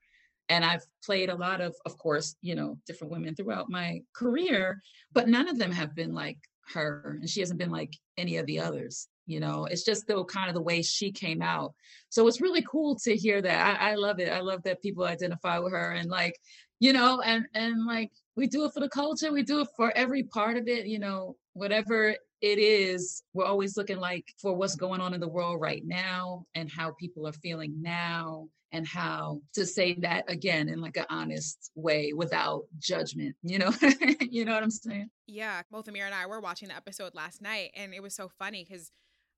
And 0.49 0.65
I've 0.65 0.85
played 1.05 1.29
a 1.29 1.35
lot 1.35 1.61
of, 1.61 1.75
of 1.85 1.99
course, 1.99 2.37
you 2.41 2.55
know, 2.55 2.79
different 2.87 3.13
women 3.13 3.35
throughout 3.35 3.71
my 3.71 4.03
career, 4.15 4.81
but 5.13 5.29
none 5.29 5.49
of 5.49 5.59
them 5.59 5.73
have 5.73 5.95
been 5.95 6.15
like 6.15 6.39
her. 6.73 7.19
And 7.21 7.29
she 7.29 7.41
hasn't 7.41 7.59
been 7.59 7.71
like 7.71 7.95
any 8.17 8.37
of 8.39 8.47
the 8.47 8.61
others. 8.61 9.09
You 9.27 9.41
know, 9.41 9.67
it's 9.67 9.85
just 9.85 10.07
the 10.07 10.25
kind 10.25 10.49
of 10.49 10.55
the 10.55 10.63
way 10.63 10.81
she 10.81 11.13
came 11.13 11.43
out. 11.43 11.75
So 12.09 12.27
it's 12.27 12.41
really 12.41 12.63
cool 12.63 12.97
to 13.05 13.15
hear 13.15 13.43
that. 13.43 13.81
I, 13.81 13.91
I 13.91 13.95
love 13.97 14.21
it. 14.21 14.31
I 14.31 14.41
love 14.41 14.63
that 14.63 14.81
people 14.81 15.05
identify 15.05 15.59
with 15.59 15.73
her 15.73 15.93
and 15.93 16.09
like, 16.09 16.35
you 16.81 16.95
know, 16.95 17.21
and 17.21 17.45
and 17.55 17.85
like 17.85 18.11
we 18.37 18.47
do 18.47 18.65
it 18.65 18.73
for 18.73 18.81
the 18.81 18.89
culture. 18.89 19.33
We 19.33 19.43
do 19.43 19.61
it 19.61 19.69
for 19.77 19.95
every 19.95 20.23
part 20.23 20.57
of 20.57 20.67
it. 20.67 20.87
You 20.87 20.99
know, 20.99 21.37
whatever 21.53 22.15
it 22.41 22.59
is 22.59 23.23
we're 23.35 23.45
always 23.45 23.77
looking 23.77 23.99
like 23.99 24.25
for 24.41 24.55
what's 24.55 24.77
going 24.77 25.01
on 25.01 25.15
in 25.15 25.21
the 25.21 25.29
world 25.29 25.61
right 25.61 25.83
now 25.85 26.45
and 26.55 26.71
how 26.71 26.93
people 26.93 27.27
are 27.27 27.33
feeling 27.33 27.75
now 27.83 28.49
and 28.73 28.87
how 28.87 29.41
to 29.55 29.65
say 29.65 29.95
that 29.95 30.25
again 30.31 30.69
in 30.69 30.81
like 30.81 30.97
an 30.97 31.07
honest 31.11 31.71
way 31.75 32.13
without 32.15 32.65
judgment 32.79 33.35
you 33.43 33.59
know? 33.59 33.73
You 34.21 34.45
know 34.45 34.55
what 34.55 34.63
i'm 34.63 34.71
saying? 34.71 35.11
Yeah 35.27 35.63
both 35.71 35.89
amir 35.89 36.07
and 36.07 36.15
i 36.15 36.27
were 36.27 36.41
watching 36.41 36.69
the 36.69 36.77
episode 36.77 37.15
last 37.15 37.41
night 37.41 37.71
and 37.75 37.95
it 37.95 38.03
was 38.03 38.15
so 38.15 38.29
funny 38.29 38.65
because 38.69 38.93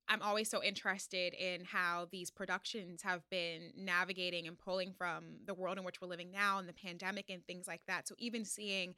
i'm 0.08 0.22
always 0.22 0.50
so 0.50 0.62
interested 0.62 1.32
in 1.34 1.64
how 1.64 2.08
these 2.10 2.30
productions 2.30 3.02
have 3.02 3.22
been 3.30 3.72
navigating 3.76 4.48
and 4.48 4.58
pulling 4.58 4.92
from 4.92 5.36
the 5.46 5.54
world 5.54 5.78
in 5.78 5.84
which 5.84 6.00
we're 6.00 6.08
living 6.08 6.30
now 6.32 6.58
and 6.58 6.68
the 6.68 6.72
pandemic 6.72 7.30
and 7.30 7.46
things 7.46 7.68
like 7.68 7.82
that. 7.86 8.08
So 8.08 8.14
even 8.18 8.44
seeing 8.44 8.94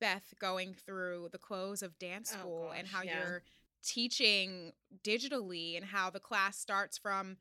Beth 0.00 0.34
going 0.40 0.74
through 0.74 1.28
the 1.32 1.38
close 1.38 1.82
of 1.82 1.98
dance 1.98 2.32
oh, 2.34 2.38
school 2.38 2.62
oh 2.64 2.68
gosh, 2.68 2.78
and 2.78 2.88
how 2.88 3.02
yeah. 3.02 3.18
you're 3.18 3.42
teaching 3.84 4.72
digitally 5.04 5.76
and 5.76 5.84
how 5.84 6.10
the 6.10 6.20
class 6.20 6.58
starts 6.58 6.98
from 6.98 7.36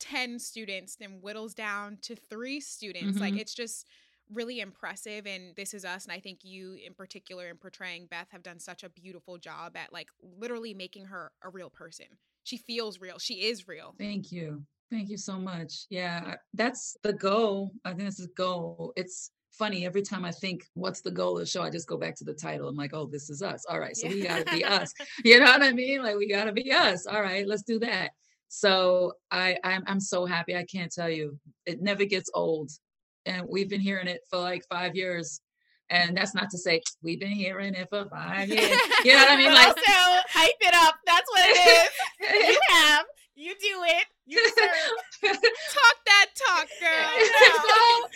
10 0.00 0.38
students 0.38 0.96
and 1.00 1.20
whittles 1.22 1.54
down 1.54 1.98
to 2.02 2.16
three 2.16 2.60
students. 2.60 3.12
Mm-hmm. 3.12 3.20
Like 3.20 3.36
it's 3.36 3.54
just 3.54 3.86
really 4.32 4.60
impressive 4.60 5.26
and 5.26 5.54
this 5.54 5.72
is 5.72 5.84
us 5.84 6.04
and 6.04 6.12
I 6.12 6.18
think 6.18 6.40
you 6.42 6.76
in 6.84 6.94
particular 6.94 7.46
in 7.48 7.56
portraying 7.56 8.06
Beth 8.10 8.26
have 8.30 8.42
done 8.42 8.58
such 8.58 8.82
a 8.82 8.88
beautiful 8.88 9.38
job 9.38 9.76
at 9.76 9.92
like 9.92 10.08
literally 10.20 10.74
making 10.74 11.04
her 11.06 11.30
a 11.42 11.48
real 11.48 11.70
person. 11.70 12.06
She 12.42 12.56
feels 12.56 13.00
real. 13.00 13.18
She 13.18 13.46
is 13.46 13.68
real. 13.68 13.94
Thank 13.98 14.32
you. 14.32 14.64
Thank 14.90 15.08
you 15.08 15.16
so 15.16 15.38
much. 15.38 15.86
Yeah, 15.90 16.36
that's 16.54 16.96
the 17.02 17.12
goal. 17.12 17.72
I 17.84 17.90
think 17.90 18.04
this 18.04 18.20
is 18.20 18.28
goal. 18.36 18.92
It's 18.96 19.30
funny 19.50 19.86
every 19.86 20.02
time 20.02 20.24
I 20.24 20.30
think 20.30 20.66
what's 20.74 21.00
the 21.00 21.10
goal 21.10 21.34
of 21.34 21.40
the 21.40 21.46
show, 21.46 21.62
I 21.62 21.70
just 21.70 21.88
go 21.88 21.96
back 21.96 22.14
to 22.16 22.24
the 22.24 22.34
title. 22.34 22.68
I'm 22.68 22.76
like, 22.76 22.94
oh, 22.94 23.06
this 23.06 23.30
is 23.30 23.42
us. 23.42 23.64
All 23.68 23.80
right, 23.80 23.96
so 23.96 24.06
yeah. 24.06 24.14
we 24.14 24.22
gotta 24.22 24.44
be 24.56 24.64
us. 24.64 24.92
You 25.24 25.40
know 25.40 25.46
what 25.46 25.62
I 25.62 25.72
mean? 25.72 26.02
Like 26.02 26.16
we 26.16 26.28
gotta 26.28 26.52
be 26.52 26.72
us. 26.72 27.06
All 27.06 27.22
right, 27.22 27.46
let's 27.46 27.62
do 27.62 27.78
that. 27.80 28.10
So 28.48 29.14
I 29.30 29.56
I'm 29.64 29.82
I'm 29.86 30.00
so 30.00 30.24
happy. 30.24 30.56
I 30.56 30.64
can't 30.64 30.92
tell 30.92 31.10
you. 31.10 31.38
It 31.66 31.80
never 31.82 32.04
gets 32.04 32.30
old. 32.34 32.70
And 33.24 33.46
we've 33.48 33.68
been 33.68 33.80
hearing 33.80 34.06
it 34.06 34.20
for 34.30 34.38
like 34.38 34.62
five 34.70 34.94
years. 34.94 35.40
And 35.90 36.16
that's 36.16 36.34
not 36.34 36.50
to 36.50 36.58
say 36.58 36.80
we've 37.02 37.20
been 37.20 37.28
hearing 37.28 37.74
it 37.74 37.88
for 37.90 38.06
five 38.08 38.48
years. 38.48 38.78
You 39.04 39.12
know 39.12 39.18
what 39.20 39.30
I 39.30 39.36
mean? 39.36 39.52
Like 39.52 39.68
also 39.68 39.82
hype 40.28 40.54
it 40.60 40.74
up. 40.74 40.96
That's 41.06 41.30
what 41.30 41.44
it 41.46 41.56
is. 41.58 42.48
you 42.48 42.58
have. 42.70 43.04
You 43.36 43.54
do 43.60 43.84
it. 43.84 44.06
You 44.26 44.42
talk 45.24 45.96
that 46.06 46.26
talk, 46.48 46.66
girl. 46.80 47.26
so, 47.64 48.08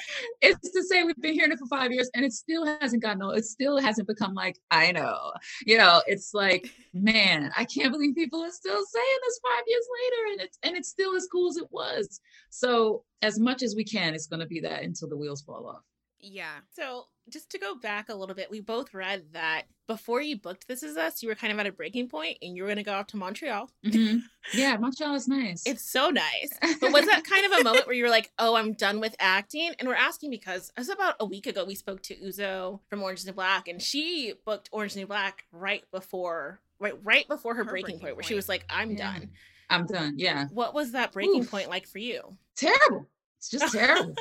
it's 0.42 0.70
to 0.72 0.82
say 0.82 1.04
we've 1.04 1.20
been 1.20 1.34
hearing 1.34 1.52
it 1.52 1.58
for 1.58 1.66
five 1.66 1.92
years 1.92 2.10
and 2.14 2.24
it 2.24 2.32
still 2.32 2.66
hasn't 2.66 3.02
gotten 3.02 3.22
old. 3.22 3.38
It 3.38 3.44
still 3.44 3.78
hasn't 3.78 4.08
become 4.08 4.34
like, 4.34 4.58
I 4.70 4.90
know. 4.92 5.32
You 5.66 5.78
know, 5.78 6.02
it's 6.06 6.34
like, 6.34 6.70
man, 6.92 7.52
I 7.56 7.64
can't 7.64 7.92
believe 7.92 8.14
people 8.14 8.42
are 8.42 8.50
still 8.50 8.72
saying 8.72 9.18
this 9.24 9.40
five 9.42 9.64
years 9.66 9.84
later 10.02 10.32
and 10.32 10.40
it's 10.40 10.58
and 10.64 10.76
it's 10.76 10.88
still 10.88 11.14
as 11.14 11.28
cool 11.30 11.48
as 11.48 11.56
it 11.56 11.68
was. 11.70 12.20
So 12.50 13.04
as 13.22 13.38
much 13.38 13.62
as 13.62 13.76
we 13.76 13.84
can, 13.84 14.14
it's 14.14 14.26
gonna 14.26 14.46
be 14.46 14.60
that 14.60 14.82
until 14.82 15.08
the 15.08 15.16
wheels 15.16 15.42
fall 15.42 15.66
off. 15.66 15.84
Yeah. 16.22 16.58
So 16.74 17.06
just 17.28 17.50
to 17.50 17.58
go 17.58 17.74
back 17.74 18.08
a 18.08 18.14
little 18.14 18.34
bit, 18.34 18.50
we 18.50 18.60
both 18.60 18.92
read 18.92 19.24
that 19.32 19.62
before 19.86 20.20
you 20.20 20.36
booked 20.36 20.68
This 20.68 20.82
Is 20.82 20.96
Us, 20.96 21.22
you 21.22 21.28
were 21.28 21.34
kind 21.34 21.52
of 21.52 21.58
at 21.58 21.66
a 21.66 21.72
breaking 21.72 22.08
point 22.08 22.38
and 22.42 22.56
you 22.56 22.62
were 22.62 22.68
going 22.68 22.76
to 22.76 22.82
go 22.82 22.92
off 22.92 23.08
to 23.08 23.16
Montreal. 23.16 23.70
Mm-hmm. 23.84 24.18
Yeah, 24.54 24.78
Montreal 24.78 25.14
is 25.14 25.28
nice. 25.28 25.62
It's 25.66 25.84
so 25.84 26.08
nice. 26.08 26.50
But 26.80 26.92
was 26.92 27.04
that 27.04 27.24
kind 27.24 27.44
of 27.44 27.60
a 27.60 27.62
moment 27.62 27.86
where 27.86 27.94
you 27.94 28.04
were 28.04 28.10
like, 28.10 28.32
oh, 28.38 28.56
I'm 28.56 28.72
done 28.72 28.98
with 28.98 29.14
acting? 29.20 29.72
And 29.78 29.86
we're 29.86 29.94
asking 29.94 30.30
because 30.30 30.72
it 30.76 30.80
was 30.80 30.88
about 30.88 31.16
a 31.20 31.26
week 31.26 31.46
ago, 31.46 31.64
we 31.64 31.74
spoke 31.74 32.02
to 32.04 32.16
Uzo 32.16 32.80
from 32.88 33.02
Orange 33.02 33.20
is 33.20 33.26
New 33.26 33.32
Black 33.32 33.68
and 33.68 33.82
she 33.82 34.32
booked 34.46 34.70
Orange 34.72 34.92
is 34.92 34.96
New 34.96 35.06
Black 35.06 35.44
right 35.52 35.84
before, 35.92 36.60
right, 36.78 36.94
right 37.02 37.28
before 37.28 37.54
her, 37.54 37.64
her 37.64 37.70
breaking, 37.70 37.84
breaking 37.84 38.00
point, 38.00 38.02
point, 38.02 38.16
where 38.16 38.24
she 38.24 38.34
was 38.34 38.48
like, 38.48 38.64
I'm 38.70 38.92
yeah. 38.92 39.12
done. 39.12 39.30
I'm 39.68 39.86
done. 39.86 40.14
Yeah. 40.16 40.46
What 40.52 40.74
was 40.74 40.92
that 40.92 41.12
breaking 41.12 41.42
Oof. 41.42 41.50
point 41.50 41.68
like 41.68 41.86
for 41.86 41.98
you? 41.98 42.36
Terrible. 42.56 43.08
It's 43.38 43.48
just 43.48 43.72
terrible. 43.72 44.14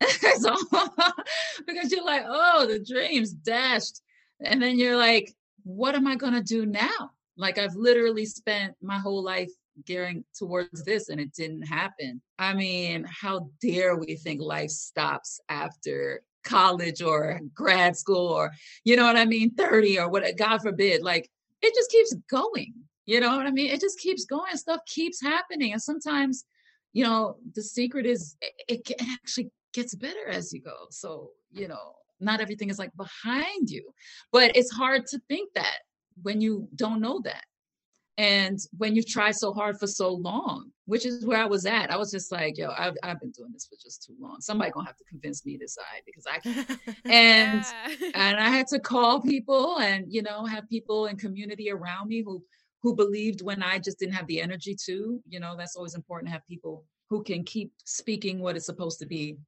so, 0.38 0.54
because 1.66 1.92
you're 1.92 2.04
like, 2.04 2.24
oh, 2.26 2.66
the 2.66 2.84
dream's 2.84 3.32
dashed. 3.32 4.00
And 4.40 4.62
then 4.62 4.78
you're 4.78 4.96
like, 4.96 5.32
what 5.64 5.94
am 5.94 6.06
I 6.06 6.16
going 6.16 6.34
to 6.34 6.42
do 6.42 6.66
now? 6.66 7.12
Like, 7.36 7.58
I've 7.58 7.74
literally 7.74 8.26
spent 8.26 8.74
my 8.82 8.98
whole 8.98 9.22
life 9.22 9.50
gearing 9.86 10.24
towards 10.36 10.84
this 10.84 11.08
and 11.08 11.20
it 11.20 11.32
didn't 11.32 11.62
happen. 11.62 12.20
I 12.38 12.54
mean, 12.54 13.06
how 13.08 13.48
dare 13.60 13.96
we 13.96 14.16
think 14.16 14.40
life 14.40 14.70
stops 14.70 15.40
after 15.48 16.22
college 16.44 17.02
or 17.02 17.40
grad 17.54 17.96
school 17.96 18.28
or, 18.28 18.52
you 18.84 18.96
know 18.96 19.04
what 19.04 19.16
I 19.16 19.24
mean, 19.24 19.54
30 19.54 19.98
or 19.98 20.10
what, 20.10 20.24
God 20.36 20.58
forbid. 20.62 21.02
Like, 21.02 21.28
it 21.62 21.74
just 21.74 21.90
keeps 21.90 22.14
going. 22.30 22.74
You 23.06 23.20
know 23.20 23.36
what 23.36 23.46
I 23.46 23.50
mean? 23.50 23.70
It 23.70 23.80
just 23.80 23.98
keeps 23.98 24.24
going. 24.24 24.56
Stuff 24.56 24.80
keeps 24.86 25.20
happening. 25.20 25.72
And 25.72 25.82
sometimes, 25.82 26.44
you 26.92 27.04
know, 27.04 27.36
the 27.54 27.62
secret 27.62 28.06
is 28.06 28.36
it, 28.40 28.80
it 28.88 29.02
actually 29.12 29.50
gets 29.74 29.94
better 29.94 30.28
as 30.28 30.52
you 30.52 30.60
go. 30.60 30.86
So, 30.90 31.30
you 31.52 31.68
know, 31.68 31.94
not 32.20 32.40
everything 32.40 32.70
is 32.70 32.78
like 32.78 32.92
behind 32.96 33.68
you, 33.68 33.92
but 34.32 34.56
it's 34.56 34.70
hard 34.70 35.06
to 35.08 35.20
think 35.28 35.52
that 35.54 35.78
when 36.22 36.40
you 36.40 36.68
don't 36.74 37.00
know 37.00 37.20
that. 37.24 37.44
And 38.16 38.60
when 38.76 38.94
you've 38.94 39.08
tried 39.08 39.34
so 39.34 39.52
hard 39.52 39.76
for 39.80 39.88
so 39.88 40.12
long, 40.12 40.70
which 40.86 41.04
is 41.04 41.26
where 41.26 41.38
I 41.38 41.46
was 41.46 41.66
at, 41.66 41.90
I 41.90 41.96
was 41.96 42.12
just 42.12 42.30
like, 42.30 42.56
yo, 42.56 42.70
I've, 42.70 42.94
I've 43.02 43.18
been 43.18 43.32
doing 43.32 43.50
this 43.52 43.66
for 43.66 43.74
just 43.82 44.04
too 44.04 44.14
long. 44.20 44.40
Somebody 44.40 44.70
gonna 44.70 44.86
have 44.86 44.96
to 44.98 45.04
convince 45.04 45.44
me 45.44 45.58
to 45.58 45.64
decide 45.64 46.02
because 46.06 46.24
I 46.24 46.38
and 47.06 47.64
yeah. 48.00 48.10
and 48.14 48.38
I 48.38 48.50
had 48.50 48.68
to 48.68 48.78
call 48.78 49.20
people 49.20 49.78
and 49.80 50.06
you 50.08 50.22
know 50.22 50.46
have 50.46 50.68
people 50.68 51.06
in 51.06 51.16
community 51.16 51.72
around 51.72 52.06
me 52.06 52.22
who 52.22 52.40
who 52.82 52.94
believed 52.94 53.42
when 53.42 53.64
I 53.64 53.80
just 53.80 53.98
didn't 53.98 54.14
have 54.14 54.28
the 54.28 54.40
energy 54.40 54.76
to. 54.86 55.20
You 55.26 55.40
know, 55.40 55.56
that's 55.56 55.74
always 55.74 55.96
important 55.96 56.28
to 56.28 56.34
have 56.34 56.46
people 56.46 56.84
who 57.10 57.24
can 57.24 57.42
keep 57.42 57.72
speaking 57.84 58.38
what 58.38 58.54
it's 58.54 58.66
supposed 58.66 59.00
to 59.00 59.06
be 59.06 59.38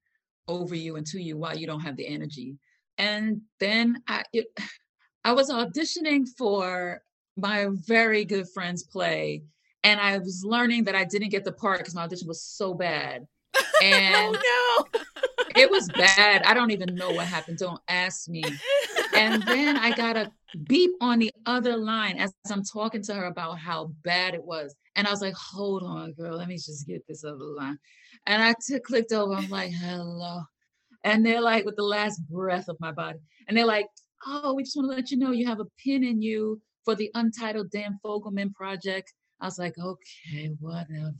over 0.48 0.74
you 0.74 0.96
and 0.96 1.06
to 1.08 1.20
you 1.20 1.36
while 1.36 1.56
you 1.56 1.66
don't 1.66 1.80
have 1.80 1.96
the 1.96 2.06
energy. 2.06 2.56
And 2.98 3.42
then 3.60 4.02
I, 4.08 4.24
it, 4.32 4.46
I 5.24 5.32
was 5.32 5.50
auditioning 5.50 6.26
for 6.38 7.02
my 7.36 7.66
very 7.86 8.24
good 8.24 8.48
friend's 8.54 8.84
play, 8.84 9.42
and 9.82 10.00
I 10.00 10.18
was 10.18 10.44
learning 10.44 10.84
that 10.84 10.94
I 10.94 11.04
didn't 11.04 11.30
get 11.30 11.44
the 11.44 11.52
part 11.52 11.78
because 11.78 11.94
my 11.94 12.04
audition 12.04 12.28
was 12.28 12.42
so 12.42 12.74
bad. 12.74 13.26
Oh, 13.78 13.84
and 13.84 14.36
oh, 14.36 14.86
no. 14.94 15.00
it 15.56 15.70
was 15.70 15.86
bad. 15.88 16.42
I 16.44 16.54
don't 16.54 16.70
even 16.70 16.94
know 16.94 17.10
what 17.10 17.26
happened. 17.26 17.58
Don't 17.58 17.80
ask 17.88 18.26
me. 18.26 18.42
And 19.16 19.42
then 19.42 19.76
I 19.76 19.92
got 19.94 20.16
a 20.16 20.30
beep 20.64 20.92
on 21.00 21.18
the 21.18 21.30
other 21.46 21.76
line 21.76 22.18
as 22.18 22.32
I'm 22.50 22.62
talking 22.64 23.02
to 23.04 23.14
her 23.14 23.24
about 23.26 23.58
how 23.58 23.92
bad 24.02 24.34
it 24.34 24.44
was. 24.44 24.74
And 24.94 25.06
I 25.06 25.10
was 25.10 25.20
like, 25.20 25.34
hold 25.34 25.82
on, 25.82 26.12
girl, 26.12 26.36
let 26.36 26.48
me 26.48 26.56
just 26.56 26.86
get 26.86 27.06
this 27.06 27.24
other 27.24 27.36
line. 27.38 27.78
And 28.26 28.42
I 28.42 28.54
t- 28.66 28.78
clicked 28.80 29.12
over. 29.12 29.34
I'm 29.34 29.48
like, 29.48 29.72
hello. 29.72 30.42
And 31.04 31.24
they're 31.24 31.40
like, 31.40 31.64
with 31.64 31.76
the 31.76 31.82
last 31.82 32.20
breath 32.28 32.68
of 32.68 32.76
my 32.80 32.92
body. 32.92 33.18
And 33.46 33.56
they're 33.56 33.66
like, 33.66 33.86
oh, 34.26 34.54
we 34.54 34.64
just 34.64 34.76
want 34.76 34.90
to 34.90 34.96
let 34.96 35.10
you 35.10 35.18
know 35.18 35.30
you 35.30 35.46
have 35.46 35.60
a 35.60 35.66
pin 35.84 36.02
in 36.02 36.20
you 36.20 36.60
for 36.84 36.94
the 36.94 37.10
Untitled 37.14 37.70
Dan 37.70 37.98
Fogelman 38.04 38.54
project. 38.54 39.12
I 39.40 39.46
was 39.46 39.58
like, 39.58 39.74
okay, 39.78 40.50
whatever. 40.60 41.12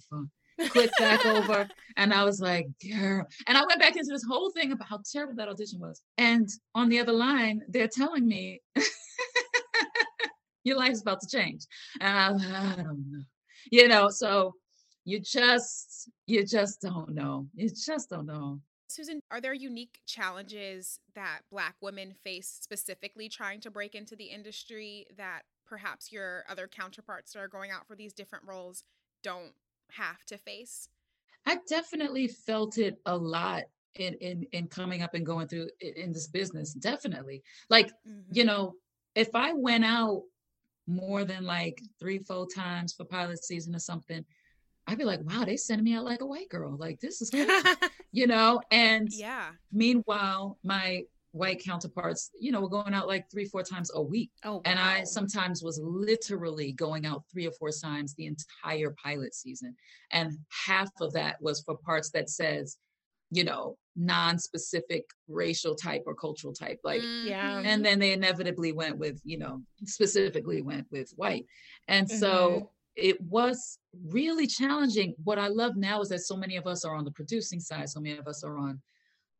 Click 0.71 0.90
back 0.99 1.25
over. 1.27 1.69
And 1.97 2.12
I 2.12 2.25
was 2.25 2.40
like, 2.40 2.66
girl. 2.83 3.27
And 3.47 3.57
I 3.57 3.64
went 3.64 3.81
back 3.81 3.97
into 3.97 4.11
this 4.11 4.25
whole 4.25 4.51
thing 4.51 4.73
about 4.73 4.88
how 4.88 5.01
terrible 5.11 5.35
that 5.37 5.49
audition 5.49 5.81
was. 5.81 6.03
And 6.19 6.49
on 6.75 6.88
the 6.88 7.01
other 7.01 7.12
line, 7.12 7.62
they're 7.69 7.88
telling 7.88 8.27
me, 8.27 8.61
your 10.64 10.77
life's 10.77 11.03
about 11.03 11.21
to 11.21 11.29
change. 11.29 11.66
And 12.01 12.42
I, 12.42 12.73
I 12.73 12.77
don't 12.77 13.05
know. 13.11 13.23
You 13.71 13.88
know, 13.88 14.09
so 14.09 14.55
you 15.05 15.21
just, 15.21 16.11
you 16.27 16.45
just 16.45 16.81
don't 16.81 17.14
know. 17.14 17.47
You 17.55 17.69
just 17.69 18.11
don't 18.11 18.27
know. 18.27 18.61
Susan, 18.88 19.21
are 19.31 19.40
there 19.40 19.55
unique 19.55 19.99
challenges 20.07 21.01
that 21.14 21.40
Black 21.51 21.75
women 21.81 22.14
face 22.25 22.59
specifically 22.61 23.29
trying 23.29 23.61
to 23.61 23.71
break 23.71 23.95
into 23.95 24.14
the 24.14 24.25
industry 24.25 25.07
that 25.16 25.42
perhaps 25.66 26.12
your 26.12 26.45
other 26.49 26.69
counterparts 26.69 27.33
that 27.33 27.40
are 27.40 27.49
going 27.49 27.71
out 27.71 27.87
for 27.87 27.97
these 27.97 28.12
different 28.12 28.45
roles 28.47 28.85
don't 29.23 29.53
have 29.90 30.25
to 30.27 30.38
face? 30.38 30.88
I 31.46 31.59
definitely 31.68 32.29
felt 32.29 32.79
it 32.79 32.99
a 33.07 33.16
lot 33.16 33.64
in 33.94 34.14
in 34.14 34.46
in 34.53 34.66
coming 34.66 35.03
up 35.03 35.14
and 35.14 35.25
going 35.25 35.49
through 35.49 35.68
in 35.81 36.12
this 36.12 36.27
business. 36.27 36.72
Definitely, 36.72 37.42
like 37.70 37.88
mm-hmm. 38.07 38.20
you 38.33 38.44
know, 38.44 38.75
if 39.14 39.35
I 39.35 39.53
went 39.53 39.85
out 39.85 40.22
more 40.87 41.25
than 41.25 41.44
like 41.44 41.83
three, 41.99 42.18
four 42.18 42.46
times 42.46 42.92
for 42.92 43.05
pilot 43.05 43.44
season 43.44 43.75
or 43.75 43.81
something, 43.81 44.25
I'd 44.87 44.99
be 44.99 45.05
like, 45.05 45.20
wow, 45.22 45.44
they 45.44 45.57
sending 45.57 45.85
me 45.85 45.94
out 45.94 46.05
like 46.05 46.20
a 46.20 46.27
white 46.27 46.49
girl. 46.49 46.77
Like 46.77 47.01
this 47.01 47.20
is 47.20 47.31
cool. 47.31 47.46
you 48.12 48.27
know? 48.27 48.61
And 48.70 49.09
yeah. 49.11 49.49
Meanwhile, 49.72 50.59
my 50.62 51.03
white 51.37 51.62
counterparts, 51.62 52.31
you 52.40 52.51
know, 52.51 52.61
were 52.61 52.68
going 52.68 52.94
out 52.94 53.07
like 53.07 53.31
three, 53.31 53.44
four 53.44 53.62
times 53.62 53.90
a 53.94 54.03
week. 54.03 54.31
Oh, 54.44 54.55
wow. 54.55 54.62
And 54.64 54.79
I 54.79 55.05
sometimes 55.05 55.62
was 55.62 55.79
literally 55.83 56.72
going 56.72 57.05
out 57.07 57.25
three 57.31 57.46
or 57.46 57.53
four 57.53 57.70
times 57.70 58.14
the 58.14 58.27
entire 58.27 58.94
pilot 59.03 59.35
season. 59.35 59.75
And 60.12 60.38
half 60.66 60.90
of 61.01 61.12
that 61.12 61.37
was 61.40 61.62
for 61.62 61.77
parts 61.77 62.11
that 62.11 62.31
says, 62.31 62.79
you 63.31 63.44
know, 63.44 63.77
non-specific 63.96 65.05
racial 65.29 65.75
type 65.75 66.05
or 66.07 66.14
cultural 66.14 66.53
type. 66.53 66.79
Like, 66.85 67.03
yeah. 67.03 67.61
And 67.64 67.85
then 67.85 67.99
they 67.99 68.12
inevitably 68.12 68.72
went 68.72 68.99
with, 68.99 69.20
you 69.25 69.38
know, 69.38 69.62
specifically 69.85 70.62
went 70.62 70.87
with 70.90 71.12
white. 71.16 71.44
And 71.88 72.07
mm-hmm. 72.07 72.18
so 72.18 72.70
it 72.94 73.20
was 73.20 73.79
really 74.09 74.46
challenging. 74.46 75.14
What 75.25 75.38
I 75.38 75.49
love 75.49 75.77
now 75.77 76.01
is 76.01 76.09
that 76.09 76.20
so 76.20 76.37
many 76.37 76.57
of 76.57 76.66
us 76.66 76.85
are 76.85 76.94
on 76.94 77.05
the 77.05 77.11
producing 77.11 77.61
side, 77.61 77.88
so 77.88 78.01
many 78.01 78.16
of 78.16 78.27
us 78.27 78.42
are 78.44 78.59
on 78.59 78.81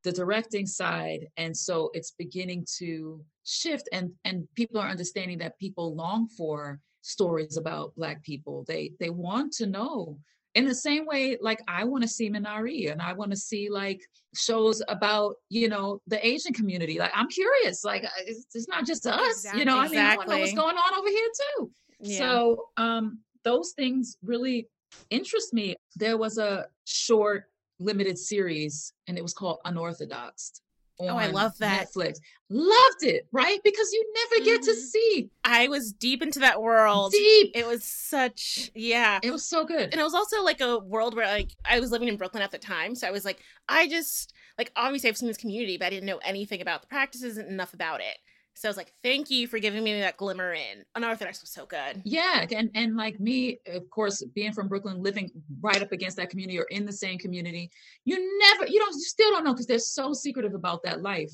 the 0.07 0.13
directing 0.13 0.67
side 0.67 1.27
and 1.37 1.55
so 1.55 1.91
it's 1.93 2.13
beginning 2.13 2.65
to 2.79 3.21
shift 3.45 3.89
and 3.93 4.13
and 4.25 4.47
people 4.55 4.81
are 4.81 4.89
understanding 4.89 5.37
that 5.37 5.59
people 5.59 5.97
long 5.97 6.29
for 6.29 6.79
stories 7.03 7.57
about 7.57 7.93
black 7.97 8.23
people. 8.23 8.65
They 8.69 8.93
they 9.01 9.11
want 9.11 9.53
to 9.55 9.67
know. 9.67 10.19
In 10.55 10.65
the 10.65 10.75
same 10.75 11.05
way 11.05 11.37
like 11.43 11.61
i 11.69 11.85
want 11.85 12.03
to 12.03 12.09
see 12.09 12.31
minari 12.31 12.91
and 12.91 13.03
i 13.03 13.13
want 13.13 13.31
to 13.31 13.37
see 13.37 13.69
like 13.69 14.01
shows 14.35 14.81
about 14.89 15.35
you 15.51 15.69
know 15.69 16.01
the 16.07 16.27
asian 16.27 16.55
community. 16.55 16.99
Like 16.99 17.13
i'm 17.15 17.29
curious 17.29 17.85
like 17.85 18.05
it's, 18.27 18.47
it's 18.55 18.69
not 18.69 18.87
just 18.87 19.07
us 19.07 19.21
exactly. 19.21 19.59
you 19.61 19.67
know 19.67 19.79
i 19.79 19.87
mean 19.87 19.99
i 19.99 20.17
want 20.17 20.29
to 20.31 20.35
know 20.35 20.41
what's 20.41 20.55
going 20.55 20.77
on 20.77 20.99
over 20.99 21.09
here 21.09 21.31
too. 21.43 21.71
Yeah. 22.01 22.19
so 22.19 22.69
um 22.79 23.19
those 23.45 23.73
things 23.73 24.17
really 24.23 24.67
interest 25.11 25.53
me. 25.53 25.77
There 25.97 26.17
was 26.17 26.39
a 26.39 26.67
short 26.85 27.45
limited 27.79 28.19
series 28.19 28.93
and 29.07 29.19
it 29.19 29.23
was 29.23 29.35
called 29.35 29.59
Unorthodox. 29.65 30.61
Oh, 30.99 31.09
I 31.09 31.27
love 31.27 31.53
that. 31.59 31.89
Netflix. 31.89 32.21
Loved 32.49 33.03
it, 33.03 33.27
right? 33.31 33.61
Because 33.63 33.93
you 33.93 34.13
never 34.15 34.45
get 34.45 34.61
mm-hmm. 34.63 34.71
to 34.71 34.75
see. 34.75 35.31
I 35.45 35.69
was 35.69 35.93
deep 35.93 36.23
into 36.23 36.39
that 36.39 36.63
world. 36.63 37.13
Deep. 37.13 37.53
It 37.55 37.67
was 37.67 37.85
such, 37.85 38.71
yeah. 38.75 39.21
It 39.23 39.31
was 39.31 39.45
so 39.45 39.67
good. 39.67 39.91
And 39.93 40.01
it 40.01 40.05
was 40.05 40.15
also 40.15 40.43
like 40.43 40.61
a 40.61 40.79
world 40.79 41.15
where 41.15 41.27
like 41.27 41.51
I 41.65 41.81
was 41.81 41.91
living 41.91 42.09
in 42.09 42.17
Brooklyn 42.17 42.43
at 42.43 42.51
the 42.51 42.59
time. 42.59 42.95
So 42.95 43.07
I 43.07 43.11
was 43.11 43.25
like, 43.25 43.41
I 43.69 43.89
just 43.89 44.33
like 44.59 44.73
obviously 44.75 45.11
I've 45.11 45.19
seen 45.19 45.29
this 45.29 45.37
community, 45.37 45.77
but 45.77 45.87
I 45.87 45.91
didn't 45.91 46.07
know 46.07 46.21
anything 46.25 46.63
about 46.63 46.81
the 46.81 46.89
practices 46.89 47.37
and 47.37 47.49
enough 47.49 47.75
about 47.75 48.01
it. 48.01 48.17
So 48.57 48.69
I 48.69 48.71
was 48.71 48.79
like, 48.79 48.95
thank 49.03 49.31
you 49.31 49.47
for 49.47 49.59
giving 49.59 49.85
me 49.85 50.01
that 50.01 50.17
glimmer 50.17 50.55
in. 50.55 50.83
Unorthodox 50.95 51.43
was 51.43 51.51
so 51.51 51.67
good. 51.67 52.01
Yeah. 52.05 52.47
And 52.51 52.71
and 52.75 52.97
like 52.97 53.21
me, 53.21 53.61
of 53.67 53.89
course, 53.91 54.25
being 54.35 54.53
from 54.53 54.67
Brooklyn, 54.67 55.03
living 55.03 55.31
right 55.61 55.83
up 55.83 55.93
against 55.93 56.17
that 56.17 56.31
community 56.31 56.59
or 56.59 56.67
in 56.71 56.87
the 56.87 56.93
same 56.93 57.19
community, 57.19 57.71
you 58.07 58.17
never, 58.39 58.67
you 58.67 58.79
don't, 58.79 58.95
you 58.95 59.03
still 59.03 59.31
don't 59.31 59.45
know 59.45 59.53
because 59.53 59.67
they're 59.67 59.79
so 59.79 60.15
secretive 60.15 60.55
about 60.55 60.83
that 60.85 61.03
life 61.03 61.31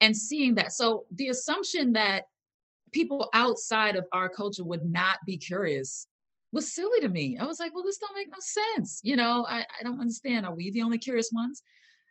and 0.00 0.16
seeing 0.16 0.54
that. 0.54 0.72
So 0.72 1.06
the 1.16 1.28
assumption 1.28 1.92
that 1.94 2.26
people 2.92 3.28
outside 3.34 3.96
of 3.96 4.06
our 4.12 4.28
culture 4.28 4.64
would 4.64 4.84
not 4.84 5.18
be 5.26 5.36
curious 5.36 6.06
was 6.52 6.72
silly 6.72 7.00
to 7.00 7.08
me. 7.08 7.36
I 7.36 7.46
was 7.46 7.58
like, 7.58 7.74
well, 7.74 7.82
this 7.82 7.98
don't 7.98 8.14
make 8.14 8.28
no 8.30 8.38
sense. 8.38 9.00
You 9.02 9.16
know, 9.16 9.44
I, 9.48 9.60
I 9.60 9.82
don't 9.82 10.00
understand. 10.00 10.46
Are 10.46 10.54
we 10.54 10.70
the 10.70 10.82
only 10.82 10.98
curious 10.98 11.30
ones? 11.32 11.64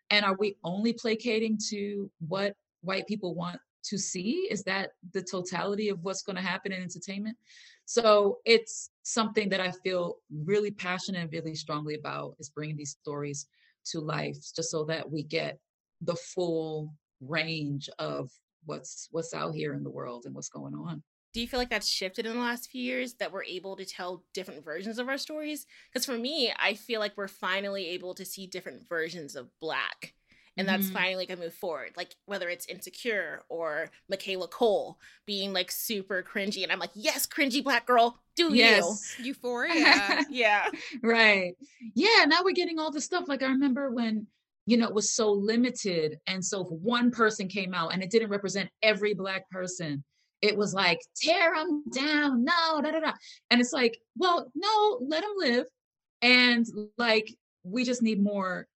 And 0.09 0.25
are 0.25 0.35
we 0.37 0.57
only 0.65 0.91
placating 0.91 1.57
to 1.69 2.11
what 2.27 2.55
white 2.81 3.07
people 3.07 3.35
want 3.35 3.61
to 3.83 3.97
see 3.97 4.47
is 4.51 4.63
that 4.63 4.91
the 5.13 5.21
totality 5.21 5.89
of 5.89 6.03
what's 6.03 6.21
going 6.21 6.35
to 6.35 6.41
happen 6.41 6.71
in 6.71 6.81
entertainment. 6.81 7.37
So 7.85 8.39
it's 8.45 8.91
something 9.03 9.49
that 9.49 9.59
i 9.59 9.71
feel 9.83 10.17
really 10.45 10.69
passionate 10.69 11.21
and 11.21 11.31
really 11.31 11.55
strongly 11.55 11.95
about 11.95 12.35
is 12.39 12.49
bringing 12.49 12.77
these 12.77 12.95
stories 13.01 13.47
to 13.83 13.99
life 13.99 14.37
just 14.55 14.69
so 14.69 14.83
that 14.85 15.09
we 15.09 15.23
get 15.23 15.57
the 16.01 16.15
full 16.15 16.93
range 17.21 17.89
of 17.97 18.29
what's 18.65 19.07
what's 19.11 19.33
out 19.33 19.55
here 19.55 19.73
in 19.73 19.83
the 19.83 19.89
world 19.89 20.25
and 20.25 20.35
what's 20.35 20.49
going 20.49 20.75
on. 20.75 21.01
Do 21.33 21.41
you 21.41 21.47
feel 21.47 21.59
like 21.59 21.69
that's 21.69 21.87
shifted 21.87 22.25
in 22.25 22.33
the 22.33 22.39
last 22.39 22.69
few 22.69 22.81
years 22.81 23.13
that 23.15 23.31
we're 23.31 23.43
able 23.43 23.75
to 23.77 23.85
tell 23.85 24.23
different 24.33 24.63
versions 24.63 24.97
of 24.97 25.09
our 25.09 25.17
stories? 25.17 25.65
Because 25.91 26.05
for 26.05 26.17
me 26.17 26.53
i 26.59 26.73
feel 26.75 26.99
like 26.99 27.17
we're 27.17 27.27
finally 27.27 27.87
able 27.87 28.13
to 28.13 28.25
see 28.25 28.45
different 28.45 28.87
versions 28.87 29.35
of 29.35 29.49
black 29.59 30.13
and 30.57 30.67
that's 30.67 30.85
mm-hmm. 30.85 30.95
finally 30.95 31.25
gonna 31.25 31.41
move 31.41 31.53
forward. 31.53 31.91
Like 31.95 32.15
whether 32.25 32.49
it's 32.49 32.65
insecure 32.65 33.43
or 33.49 33.89
Michaela 34.09 34.47
Coel 34.47 34.97
being 35.25 35.53
like 35.53 35.71
super 35.71 36.23
cringy, 36.23 36.63
and 36.63 36.71
I'm 36.71 36.79
like, 36.79 36.91
yes, 36.93 37.25
cringy 37.25 37.63
black 37.63 37.85
girl, 37.85 38.19
do 38.35 38.53
yes. 38.53 39.15
you 39.19 39.25
euphoria? 39.25 40.25
yeah, 40.29 40.69
right. 41.03 41.55
Yeah, 41.95 42.25
now 42.25 42.39
we're 42.43 42.53
getting 42.53 42.79
all 42.79 42.91
the 42.91 43.01
stuff. 43.01 43.27
Like 43.27 43.43
I 43.43 43.47
remember 43.47 43.91
when 43.91 44.27
you 44.65 44.77
know 44.77 44.87
it 44.87 44.93
was 44.93 45.09
so 45.09 45.31
limited, 45.31 46.19
and 46.27 46.43
so 46.43 46.61
if 46.61 46.67
one 46.69 47.11
person 47.11 47.47
came 47.47 47.73
out 47.73 47.93
and 47.93 48.03
it 48.03 48.11
didn't 48.11 48.29
represent 48.29 48.69
every 48.81 49.13
black 49.13 49.49
person. 49.49 50.03
It 50.41 50.55
was 50.55 50.73
like 50.73 51.01
tear 51.21 51.53
them 51.53 51.83
down, 51.93 52.45
no, 52.45 52.81
da 52.81 52.91
da 52.91 53.01
da, 53.01 53.11
and 53.49 53.59
it's 53.59 53.73
like, 53.73 53.99
well, 54.15 54.49
no, 54.55 54.99
let 55.05 55.21
them 55.21 55.33
live, 55.35 55.65
and 56.21 56.65
like 56.97 57.29
we 57.63 57.83
just 57.83 58.01
need 58.01 58.23
more 58.23 58.67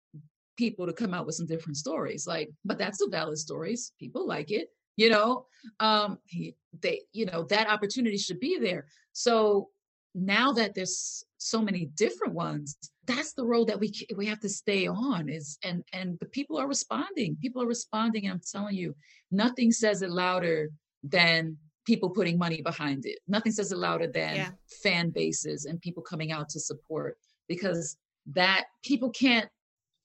people 0.57 0.85
to 0.85 0.93
come 0.93 1.13
out 1.13 1.25
with 1.25 1.35
some 1.35 1.47
different 1.47 1.77
stories 1.77 2.27
like 2.27 2.49
but 2.63 2.77
that's 2.77 2.99
the 2.99 3.07
valid 3.09 3.37
stories 3.37 3.91
people 3.99 4.27
like 4.27 4.51
it 4.51 4.69
you 4.95 5.09
know? 5.09 5.45
Um 5.79 6.19
he, 6.25 6.55
they 6.81 7.01
you 7.13 7.25
know 7.25 7.43
that 7.43 7.69
opportunity 7.69 8.17
should 8.17 8.39
be 8.39 8.59
there. 8.59 8.85
So 9.13 9.69
now 10.13 10.51
that 10.53 10.75
there's 10.75 11.23
so 11.37 11.61
many 11.61 11.85
different 11.95 12.33
ones 12.33 12.77
that's 13.05 13.33
the 13.33 13.43
road 13.43 13.67
that 13.67 13.79
we 13.79 13.91
we 14.15 14.27
have 14.27 14.39
to 14.39 14.47
stay 14.47 14.87
on 14.87 15.27
is 15.27 15.57
and 15.63 15.83
and 15.91 16.17
the 16.19 16.25
people 16.27 16.57
are 16.57 16.67
responding 16.67 17.35
people 17.41 17.61
are 17.63 17.67
responding 17.67 18.29
i'm 18.29 18.39
telling 18.49 18.75
you 18.75 18.95
nothing 19.31 19.71
says 19.71 20.03
it 20.03 20.11
louder 20.11 20.69
than 21.01 21.57
people 21.85 22.09
putting 22.09 22.37
money 22.37 22.61
behind 22.61 23.05
it. 23.05 23.19
Nothing 23.27 23.51
says 23.51 23.71
it 23.71 23.77
louder 23.77 24.07
than 24.07 24.35
yeah. 24.35 24.49
fan 24.81 25.09
bases 25.09 25.65
and 25.65 25.81
people 25.81 26.03
coming 26.03 26.31
out 26.31 26.49
to 26.49 26.59
support 26.59 27.17
because 27.47 27.97
that 28.33 28.65
people 28.83 29.09
can't 29.09 29.49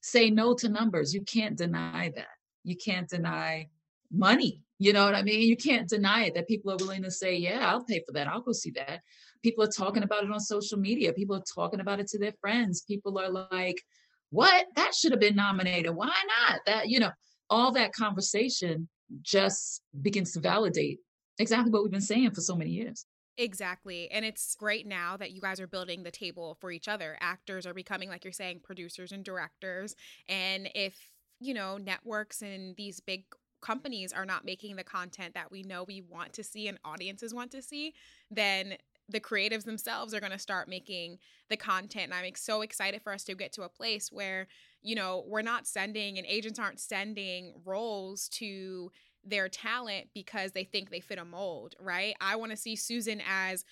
say 0.09 0.31
no 0.31 0.55
to 0.55 0.69
numbers. 0.69 1.15
You 1.15 1.23
can't 1.23 1.57
deny 1.57 2.13
that. 2.17 2.27
You 2.65 2.77
can't 2.77 3.09
deny 3.09 3.69
money. 4.11 4.63
You 4.79 4.93
know 4.93 5.05
what 5.05 5.15
I 5.15 5.23
mean? 5.23 5.43
You 5.43 5.57
can't 5.57 5.89
deny 5.89 6.27
it 6.27 6.35
that 6.35 6.47
people 6.47 6.71
are 6.71 6.77
willing 6.77 7.03
to 7.03 7.11
say, 7.11 7.37
yeah, 7.37 7.69
I'll 7.69 7.85
pay 7.85 8.03
for 8.07 8.13
that. 8.13 8.29
I'll 8.29 8.41
go 8.41 8.53
see 8.53 8.71
that. 8.73 9.01
People 9.43 9.65
are 9.65 9.69
talking 9.69 10.03
about 10.03 10.25
it 10.25 10.31
on 10.31 10.41
social 10.41 10.79
media. 10.79 11.13
People 11.13 11.37
are 11.37 11.43
talking 11.55 11.81
about 11.81 12.01
it 12.01 12.07
to 12.09 12.19
their 12.19 12.35
friends. 12.41 12.83
People 12.83 13.19
are 13.19 13.31
like, 13.31 13.83
what? 14.31 14.67
That 14.77 14.95
should 14.95 15.13
have 15.13 15.21
been 15.21 15.37
nominated. 15.37 15.95
Why 15.95 16.07
not? 16.07 16.61
That, 16.67 16.89
you 16.89 17.01
know, 17.01 17.11
all 17.51 17.73
that 17.73 17.93
conversation 17.93 18.89
just 19.23 19.83
begins 20.01 20.33
to 20.33 20.41
validate 20.41 20.99
exactly 21.39 21.71
what 21.71 21.83
we've 21.83 21.93
been 21.93 22.01
saying 22.01 22.31
for 22.33 22.41
so 22.41 22.55
many 22.55 22.71
years. 22.71 23.07
Exactly. 23.41 24.11
And 24.11 24.25
it's 24.25 24.57
great 24.57 24.87
now 24.87 25.17
that 25.17 25.31
you 25.31 25.41
guys 25.41 25.61
are 25.61 25.69
building 25.69 26.03
the 26.03 26.11
table 26.11 26.57
for 26.61 26.73
each 26.73 26.89
other. 26.89 27.17
Actors 27.21 27.67
are 27.67 27.75
becoming, 27.75 28.09
like 28.09 28.25
you're 28.25 28.33
saying, 28.33 28.61
producers 28.65 29.13
and 29.13 29.25
directors. 29.25 29.95
And 30.29 30.69
if, 30.75 30.97
you 31.41 31.55
know, 31.55 31.79
networks 31.79 32.43
and 32.43 32.75
these 32.77 32.99
big 33.01 33.25
companies 33.61 34.13
are 34.13 34.27
not 34.27 34.45
making 34.45 34.75
the 34.77 34.85
content 34.85 35.35
that 35.35 35.53
we 35.53 35.63
know 35.63 35.85
we 35.85 36.03
want 36.03 36.33
to 36.33 36.43
see 36.45 36.67
and 36.69 36.79
audiences 36.85 37.33
want 37.33 37.53
to 37.53 37.63
see, 37.63 37.95
then 38.31 38.77
the 39.09 39.21
creatives 39.21 39.65
themselves 39.65 40.13
are 40.15 40.21
going 40.21 40.33
to 40.33 40.39
start 40.39 40.69
making 40.69 41.19
the 41.49 41.57
content. 41.57 42.07
And 42.07 42.15
I'm 42.15 42.35
so 42.35 42.61
excited 42.63 43.03
for 43.03 43.13
us 43.13 43.25
to 43.25 43.35
get 43.37 43.53
to 43.55 43.63
a 43.63 43.69
place 43.69 44.11
where, 44.13 44.49
you 44.83 44.95
know, 44.97 45.25
we're 45.27 45.43
not 45.43 45.67
sending 45.67 46.19
and 46.19 46.27
agents 46.27 46.59
aren't 46.59 46.81
sending 46.81 47.55
roles 47.65 48.29
to 48.31 48.91
their 49.25 49.49
talent 49.49 50.09
because 50.15 50.53
they 50.53 50.65
think 50.65 50.91
they 50.91 51.01
fit 51.01 51.19
a 51.19 51.25
mold, 51.25 51.75
right? 51.81 52.15
I 52.21 52.37
want 52.37 52.51
to 52.51 52.57
see 52.57 52.77
Susan 52.77 53.23
as 53.29 53.65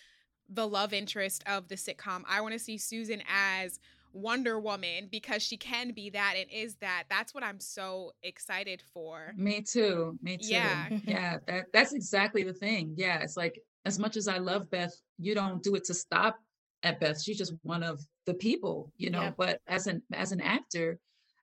the 0.48 0.66
love 0.66 0.92
interest 0.92 1.42
of 1.46 1.68
the 1.68 1.74
sitcom. 1.74 2.22
I 2.28 2.40
want 2.40 2.52
to 2.52 2.58
see 2.58 2.78
Susan 2.78 3.22
as 3.28 3.78
Wonder 4.12 4.58
Woman 4.58 5.08
because 5.10 5.42
she 5.42 5.56
can 5.56 5.92
be 5.92 6.10
that 6.10 6.34
and 6.36 6.46
is 6.50 6.76
that. 6.76 7.04
That's 7.10 7.34
what 7.34 7.44
I'm 7.44 7.60
so 7.60 8.12
excited 8.22 8.82
for. 8.92 9.34
Me 9.36 9.60
too. 9.60 10.18
Me 10.22 10.36
too. 10.36 10.48
Yeah. 10.48 10.88
Yeah. 11.04 11.38
That 11.46 11.66
that's 11.72 11.92
exactly 11.92 12.42
the 12.42 12.52
thing. 12.52 12.94
Yeah. 12.96 13.20
It's 13.20 13.36
like 13.36 13.60
as 13.84 13.98
much 13.98 14.16
as 14.16 14.26
I 14.28 14.38
love 14.38 14.70
Beth, 14.70 14.94
you 15.18 15.34
don't 15.34 15.62
do 15.62 15.74
it 15.74 15.84
to 15.84 15.94
stop 15.94 16.38
at 16.82 17.00
Beth. 17.00 17.20
She's 17.20 17.38
just 17.38 17.54
one 17.62 17.82
of 17.82 18.00
the 18.24 18.34
people, 18.34 18.92
you 18.96 19.10
know. 19.10 19.22
Yeah. 19.22 19.32
But 19.36 19.60
as 19.66 19.86
an 19.86 20.02
as 20.12 20.32
an 20.32 20.40
actor, 20.40 20.98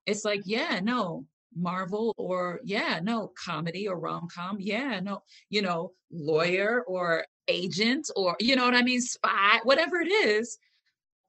it's 0.05 0.25
like, 0.25 0.41
yeah, 0.45 0.79
no, 0.81 1.25
Marvel 1.55 2.13
or 2.17 2.59
yeah, 2.63 2.99
no, 3.01 3.31
comedy 3.43 3.87
or 3.87 3.99
rom 3.99 4.27
com. 4.33 4.57
Yeah, 4.59 4.99
no, 4.99 5.21
you 5.49 5.61
know, 5.61 5.91
lawyer 6.11 6.83
or 6.87 7.25
agent 7.47 8.09
or 8.15 8.35
you 8.39 8.55
know 8.55 8.65
what 8.65 8.75
I 8.75 8.81
mean, 8.81 9.01
spy, 9.01 9.59
whatever 9.63 9.99
it 9.99 10.11
is, 10.11 10.57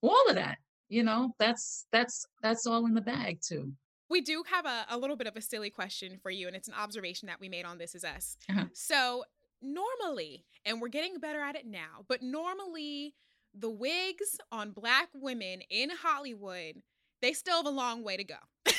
all 0.02 0.24
of 0.28 0.36
that. 0.36 0.58
You 0.88 1.02
know, 1.02 1.34
that's 1.38 1.86
that's 1.92 2.26
that's 2.42 2.66
all 2.66 2.86
in 2.86 2.94
the 2.94 3.00
bag 3.00 3.40
too. 3.46 3.72
We 4.10 4.20
do 4.20 4.44
have 4.50 4.66
a, 4.66 4.86
a 4.90 4.98
little 4.98 5.16
bit 5.16 5.26
of 5.26 5.36
a 5.36 5.40
silly 5.40 5.70
question 5.70 6.18
for 6.22 6.30
you, 6.30 6.46
and 6.46 6.54
it's 6.54 6.68
an 6.68 6.74
observation 6.74 7.26
that 7.28 7.40
we 7.40 7.48
made 7.48 7.64
on 7.64 7.78
This 7.78 7.94
Is 7.94 8.04
Us. 8.04 8.36
Uh-huh. 8.50 8.66
So, 8.74 9.24
normally, 9.62 10.44
and 10.66 10.80
we're 10.80 10.88
getting 10.88 11.18
better 11.18 11.40
at 11.40 11.56
it 11.56 11.66
now, 11.66 12.04
but 12.06 12.22
normally 12.22 13.14
the 13.54 13.70
wigs 13.70 14.38
on 14.52 14.72
black 14.72 15.08
women 15.14 15.62
in 15.70 15.90
Hollywood, 15.90 16.82
they 17.22 17.32
still 17.32 17.56
have 17.56 17.66
a 17.66 17.70
long 17.70 18.04
way 18.04 18.16
to 18.16 18.24
go. 18.24 18.34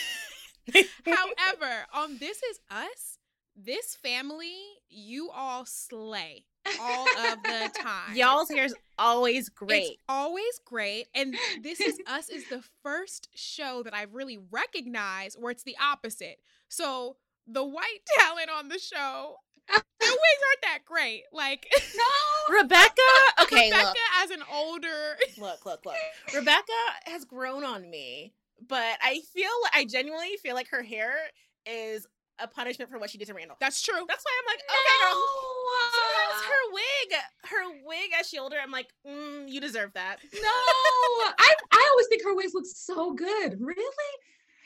However, 1.05 1.85
on 1.93 2.17
This 2.17 2.41
Is 2.43 2.59
Us, 2.69 3.19
this 3.55 3.95
family, 3.95 4.55
you 4.89 5.29
all 5.33 5.65
slay 5.65 6.45
all 6.81 7.07
of 7.07 7.43
the 7.43 7.71
time. 7.79 8.15
Y'all's 8.15 8.49
hair's 8.49 8.73
always 8.97 9.47
It's 9.47 9.49
great. 9.49 9.99
always 10.09 10.59
great. 10.65 11.07
And 11.13 11.35
This 11.61 11.79
Is 11.79 11.99
Us 12.07 12.29
is 12.29 12.47
the 12.49 12.63
first 12.83 13.29
show 13.35 13.83
that 13.83 13.93
I've 13.93 14.13
really 14.13 14.39
recognized 14.51 15.37
where 15.39 15.51
it's 15.51 15.63
the 15.63 15.77
opposite. 15.81 16.39
So 16.67 17.17
the 17.47 17.63
white 17.63 17.99
talent 18.17 18.49
on 18.49 18.69
the 18.69 18.79
show, 18.79 19.35
the 19.67 19.73
wigs 19.99 20.11
aren't 20.49 20.61
that 20.63 20.79
great. 20.85 21.23
Like 21.31 21.67
no, 21.95 22.55
Rebecca, 22.61 22.91
okay, 23.43 23.69
Rebecca 23.69 23.87
look, 23.87 23.97
as 24.23 24.31
an 24.31 24.43
older 24.53 25.17
look, 25.37 25.65
look, 25.65 25.85
look. 25.85 25.95
Rebecca 26.33 26.71
has 27.05 27.25
grown 27.25 27.63
on 27.63 27.89
me, 27.89 28.33
but 28.67 28.97
I 29.01 29.21
feel, 29.33 29.49
I 29.73 29.85
genuinely 29.85 30.37
feel 30.41 30.55
like 30.55 30.69
her 30.69 30.83
hair 30.83 31.13
is 31.65 32.07
a 32.39 32.47
punishment 32.47 32.91
for 32.91 32.99
what 32.99 33.09
she 33.09 33.17
did 33.17 33.27
to 33.27 33.33
Randall. 33.33 33.57
That's 33.59 33.81
true. 33.81 34.05
That's 34.07 34.23
why 34.23 34.31
I'm 34.39 34.53
like, 34.53 34.61
okay, 34.69 34.95
girl. 35.03 35.23
Sometimes 35.91 36.45
her 36.45 36.73
wig, 36.73 37.19
her 37.45 37.87
wig 37.87 38.09
as 38.19 38.29
she 38.29 38.39
older, 38.39 38.57
I'm 38.61 38.71
like, 38.71 38.87
mm, 39.07 39.47
you 39.47 39.61
deserve 39.61 39.93
that. 39.93 40.17
No, 40.33 40.49
I 41.37 41.53
I 41.71 41.89
always 41.91 42.07
think 42.07 42.23
her 42.23 42.35
wigs 42.35 42.53
look 42.53 42.65
so 42.65 43.13
good. 43.13 43.57
Really? 43.59 44.13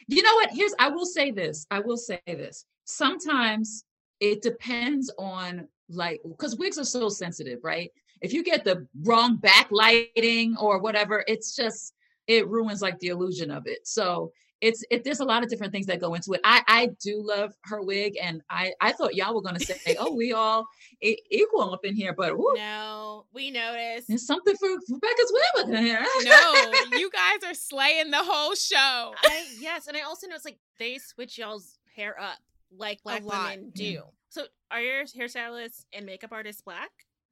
You 0.08 0.24
know 0.24 0.34
what? 0.36 0.50
Here's 0.52 0.74
I 0.80 0.90
will 0.90 1.06
say 1.06 1.32
this. 1.32 1.66
I 1.70 1.80
will 1.80 1.98
say 1.98 2.20
this. 2.26 2.66
Sometimes 2.86 3.86
it 4.20 4.42
depends 4.42 5.12
on 5.18 5.68
like 5.90 6.22
because 6.28 6.58
wigs 6.58 6.78
are 6.78 6.84
so 6.84 7.10
sensitive, 7.10 7.60
right? 7.64 7.92
If 8.22 8.34
you 8.34 8.44
get 8.44 8.64
the 8.64 8.88
wrong 9.04 9.38
backlighting 9.38 10.60
or 10.60 10.80
whatever, 10.80 11.24
it's 11.28 11.56
just 11.56 11.94
it 12.30 12.48
ruins 12.48 12.82
like 12.82 13.00
the 13.00 13.08
illusion 13.08 13.50
of 13.52 13.64
it. 13.66 13.80
So 13.88 14.32
it's 14.62 14.84
it 14.92 15.04
there's 15.06 15.22
a 15.22 15.26
lot 15.26 15.42
of 15.42 15.50
different 15.50 15.72
things 15.72 15.86
that 15.88 16.00
go 16.02 16.14
into 16.14 16.34
it. 16.34 16.42
I 16.44 16.62
I 16.68 16.90
do 17.02 17.22
love 17.26 17.54
her 17.64 17.82
wig, 17.82 18.18
and 18.22 18.42
I 18.50 18.74
I 18.82 18.92
thought 18.92 19.16
y'all 19.16 19.34
were 19.34 19.42
gonna 19.42 19.60
say, 19.60 19.78
oh, 20.00 20.14
we 20.14 20.34
all 20.34 20.68
e- 21.02 21.16
equal 21.32 21.74
up 21.74 21.86
in 21.86 21.96
here, 21.96 22.14
but 22.14 22.38
woo, 22.38 22.54
No, 22.58 23.26
we 23.34 23.52
noticed. 23.52 24.10
there's 24.10 24.26
something 24.28 24.54
for 24.58 24.68
Rebecca's 24.70 25.32
wig 25.34 25.64
up 25.64 25.70
in 25.70 25.86
here. 25.86 26.06
No, 26.24 26.72
you 26.98 27.10
guys 27.10 27.40
are 27.50 27.54
slaying 27.54 28.12
the 28.12 28.22
whole 28.22 28.54
show. 28.54 29.14
I, 29.24 29.46
yes, 29.60 29.88
and 29.88 29.96
I 29.98 30.02
also 30.02 30.28
know 30.28 30.36
it's 30.36 30.46
like 30.46 30.60
they 30.78 30.98
switch 30.98 31.38
y'all's 31.38 31.78
hair 31.96 32.20
up 32.20 32.38
like 32.78 33.02
black 33.04 33.24
lot. 33.24 33.50
women 33.52 33.72
do. 33.74 33.84
Yeah. 33.84 34.00
So 34.30 34.44
are 34.70 34.82
your 34.82 35.06
hairstylists 35.06 35.86
and 35.94 36.06
makeup 36.06 36.32
artists 36.34 36.62
black? 36.62 36.92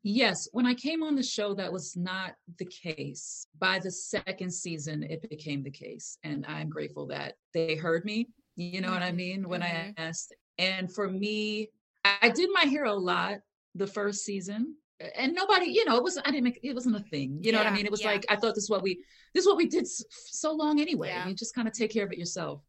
Yes, 0.10 0.48
when 0.54 0.66
I 0.66 0.74
came 0.74 1.04
on 1.04 1.16
the 1.16 1.24
show, 1.24 1.54
that 1.56 1.74
was 1.74 1.98
not 1.98 2.34
the 2.60 2.66
case. 2.66 3.48
By 3.60 3.80
the 3.80 3.92
second 3.92 4.52
season, 4.52 5.04
it 5.04 5.30
became 5.30 5.64
the 5.64 5.70
case. 5.70 6.18
And 6.24 6.46
I'm 6.48 6.70
grateful 6.70 7.08
that 7.08 7.34
they 7.54 7.76
heard 7.76 8.06
me. 8.06 8.30
You 8.56 8.80
know 8.80 8.90
what 8.90 9.02
I 9.04 9.12
Mhm, 9.12 9.16
mean? 9.16 9.50
When 9.50 9.60
mhm. 9.60 9.66
I 9.66 9.94
asked. 9.98 10.34
And 10.58 10.90
for 10.90 11.10
me, 11.10 11.72
I 12.06 12.30
did 12.30 12.50
my 12.54 12.62
hair 12.62 12.86
a 12.86 12.94
lot 12.94 13.40
the 13.76 13.86
first 13.86 14.24
season. 14.24 14.78
And 15.14 15.36
nobody, 15.36 15.72
you 15.72 15.84
know, 15.84 15.98
it 15.98 16.04
was 16.04 16.18
I 16.18 16.32
didn't 16.32 16.46
make 16.46 16.62
it 16.64 16.74
wasn't 16.74 16.96
a 16.96 17.04
thing. 17.12 17.40
You 17.44 17.52
know 17.52 17.58
what 17.58 17.68
I 17.68 17.76
mean? 17.76 17.86
It 17.86 17.92
was 17.92 18.02
yeah. 18.02 18.12
like 18.12 18.26
I 18.30 18.38
thought 18.38 18.56
this 18.56 18.64
is 18.64 18.70
what 18.70 18.84
we 18.84 19.04
this 19.34 19.42
is 19.42 19.48
what 19.48 19.58
we 19.58 19.68
did 19.68 19.86
so 19.90 20.54
long 20.54 20.80
anyway. 20.80 21.10
Yeah. 21.10 21.28
You 21.28 21.36
just 21.36 21.54
kind 21.54 21.68
of 21.68 21.74
take 21.74 21.92
care 21.92 22.06
of 22.06 22.14
it 22.14 22.18
yourself. 22.18 22.64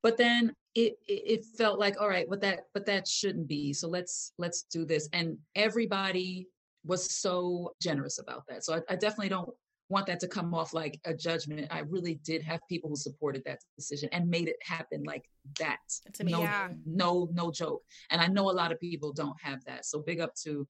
But 0.00 0.16
then 0.16 0.54
it, 0.76 0.96
it 1.08 1.22
it 1.40 1.44
felt 1.58 1.80
like 1.80 2.00
all 2.00 2.08
right, 2.08 2.26
but 2.30 2.40
that 2.42 2.68
but 2.72 2.86
that 2.86 3.08
shouldn't 3.08 3.48
be. 3.48 3.72
So 3.72 3.88
let's 3.88 4.32
let's 4.38 4.62
do 4.62 4.84
this. 4.84 5.08
And 5.12 5.38
everybody 5.56 6.46
was 6.84 7.10
so 7.10 7.72
generous 7.80 8.18
about 8.18 8.44
that. 8.48 8.64
So 8.64 8.74
I, 8.74 8.80
I 8.92 8.96
definitely 8.96 9.30
don't 9.30 9.50
want 9.88 10.06
that 10.06 10.20
to 10.20 10.28
come 10.28 10.54
off 10.54 10.72
like 10.72 10.98
a 11.04 11.14
judgment. 11.14 11.66
I 11.70 11.80
really 11.80 12.14
did 12.24 12.42
have 12.42 12.60
people 12.68 12.88
who 12.90 12.96
supported 12.96 13.42
that 13.44 13.60
decision 13.76 14.08
and 14.12 14.28
made 14.28 14.48
it 14.48 14.56
happen 14.62 15.02
like 15.04 15.24
that. 15.58 15.78
That's 16.04 16.20
amazing. 16.20 16.40
No, 16.40 16.44
Yeah. 16.44 16.68
no, 16.86 17.28
no 17.32 17.50
joke. 17.50 17.82
And 18.10 18.20
I 18.20 18.26
know 18.26 18.50
a 18.50 18.52
lot 18.52 18.72
of 18.72 18.80
people 18.80 19.12
don't 19.12 19.36
have 19.42 19.62
that. 19.64 19.84
So 19.86 20.00
big 20.00 20.20
up 20.20 20.34
to 20.44 20.66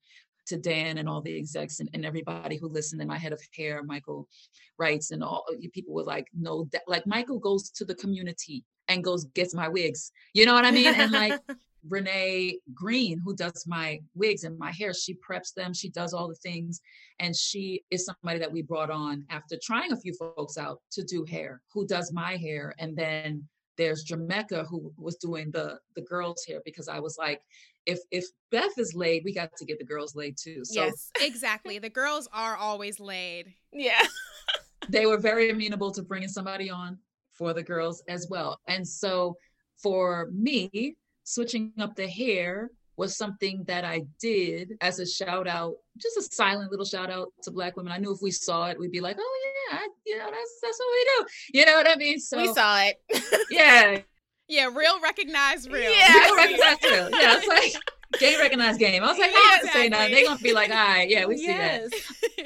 to 0.47 0.57
Dan 0.57 0.99
and 0.99 1.09
all 1.09 1.21
the 1.21 1.35
execs 1.35 1.79
and, 1.79 1.89
and 1.95 2.05
everybody 2.05 2.55
who 2.55 2.67
listened 2.67 3.01
and 3.01 3.07
my 3.09 3.17
head 3.17 3.33
of 3.33 3.41
hair, 3.57 3.81
Michael 3.81 4.27
writes 4.77 5.09
and 5.09 5.23
all 5.23 5.43
you 5.57 5.71
people 5.71 5.95
were 5.95 6.03
like, 6.03 6.27
no, 6.39 6.67
that 6.71 6.83
like 6.87 7.07
Michael 7.07 7.39
goes 7.39 7.71
to 7.71 7.83
the 7.83 7.95
community 7.95 8.63
and 8.87 9.03
goes 9.03 9.23
gets 9.33 9.55
my 9.55 9.67
wigs. 9.67 10.11
You 10.35 10.45
know 10.45 10.53
what 10.53 10.63
I 10.65 10.69
mean? 10.69 10.93
And 10.93 11.11
like 11.11 11.39
Renee 11.87 12.59
Green, 12.73 13.19
who 13.23 13.35
does 13.35 13.65
my 13.67 13.99
wigs 14.13 14.43
and 14.43 14.57
my 14.57 14.71
hair, 14.71 14.93
she 14.93 15.15
preps 15.15 15.53
them, 15.53 15.73
she 15.73 15.89
does 15.89 16.13
all 16.13 16.27
the 16.27 16.35
things. 16.35 16.81
And 17.19 17.35
she 17.35 17.83
is 17.91 18.05
somebody 18.05 18.39
that 18.39 18.51
we 18.51 18.61
brought 18.61 18.89
on 18.89 19.25
after 19.29 19.57
trying 19.61 19.91
a 19.91 19.97
few 19.97 20.13
folks 20.13 20.57
out 20.57 20.81
to 20.91 21.03
do 21.03 21.23
hair, 21.23 21.61
who 21.73 21.87
does 21.87 22.11
my 22.11 22.35
hair. 22.37 22.75
And 22.79 22.95
then 22.95 23.47
there's 23.77 24.03
Jamaica 24.03 24.65
who 24.69 24.91
was 24.97 25.15
doing 25.17 25.51
the 25.51 25.79
the 25.95 26.01
girls' 26.01 26.45
hair 26.47 26.61
because 26.65 26.87
I 26.87 26.99
was 26.99 27.17
like, 27.17 27.41
if 27.85 27.99
if 28.11 28.25
Beth 28.51 28.77
is 28.77 28.93
laid, 28.95 29.23
we 29.25 29.33
got 29.33 29.55
to 29.57 29.65
get 29.65 29.79
the 29.79 29.85
girls 29.85 30.15
laid 30.15 30.37
too. 30.37 30.63
So 30.63 30.85
yes. 30.85 31.11
Exactly. 31.21 31.79
The 31.79 31.89
girls 31.89 32.27
are 32.33 32.55
always 32.55 32.99
laid. 32.99 33.53
Yeah. 33.71 34.01
they 34.89 35.05
were 35.05 35.17
very 35.17 35.49
amenable 35.49 35.91
to 35.91 36.03
bringing 36.03 36.29
somebody 36.29 36.69
on 36.69 36.97
for 37.33 37.53
the 37.53 37.63
girls 37.63 38.01
as 38.07 38.27
well. 38.29 38.59
And 38.67 38.87
so 38.87 39.35
for 39.81 40.29
me, 40.31 40.95
switching 41.25 41.73
up 41.79 41.95
the 41.95 42.07
hair 42.07 42.71
was 42.97 43.17
something 43.17 43.61
that 43.67 43.83
I 43.83 44.05
did 44.21 44.71
as 44.79 44.99
a 44.99 45.05
shout 45.05 45.49
out, 45.49 45.75
just 45.97 46.15
a 46.17 46.21
silent 46.21 46.71
little 46.71 46.85
shout 46.85 47.09
out 47.11 47.33
to 47.43 47.51
Black 47.51 47.75
women. 47.75 47.91
I 47.91 47.97
knew 47.97 48.13
if 48.13 48.21
we 48.21 48.31
saw 48.31 48.67
it, 48.67 48.79
we'd 48.79 48.91
be 48.91 49.01
like, 49.01 49.17
oh 49.19 49.39
yeah, 49.69 49.79
I, 49.79 49.87
you 50.05 50.17
know, 50.17 50.29
that's 50.31 50.59
that's 50.61 50.79
what 50.79 50.87
we 50.93 51.03
do. 51.03 51.59
You 51.59 51.65
know 51.65 51.73
what 51.73 51.89
I 51.89 51.95
mean? 51.97 52.19
So 52.19 52.37
we 52.41 52.53
saw 52.53 52.83
it. 52.83 52.95
yeah, 53.51 53.99
Yeah, 54.47 54.69
real 54.73 55.01
recognize 55.01 55.67
real. 55.67 55.91
Yeah. 55.91 56.13
people 56.13 56.35
recognize 56.37 56.77
real. 56.83 57.09
Yeah, 57.11 57.37
it's 57.37 57.47
like 57.47 57.83
game 58.21 58.39
recognized 58.39 58.79
game. 58.79 59.03
I 59.03 59.07
was 59.07 59.17
like, 59.17 59.31
I 59.33 59.49
have 59.55 59.61
to 59.63 59.77
say 59.77 59.89
nothing. 59.89 60.13
They're 60.13 60.23
gonna 60.25 60.39
be 60.39 60.53
like, 60.53 60.69
all 60.69 60.75
right, 60.77 61.09
yeah, 61.09 61.25
we 61.25 61.37
see 61.37 61.47
that. 61.47 61.89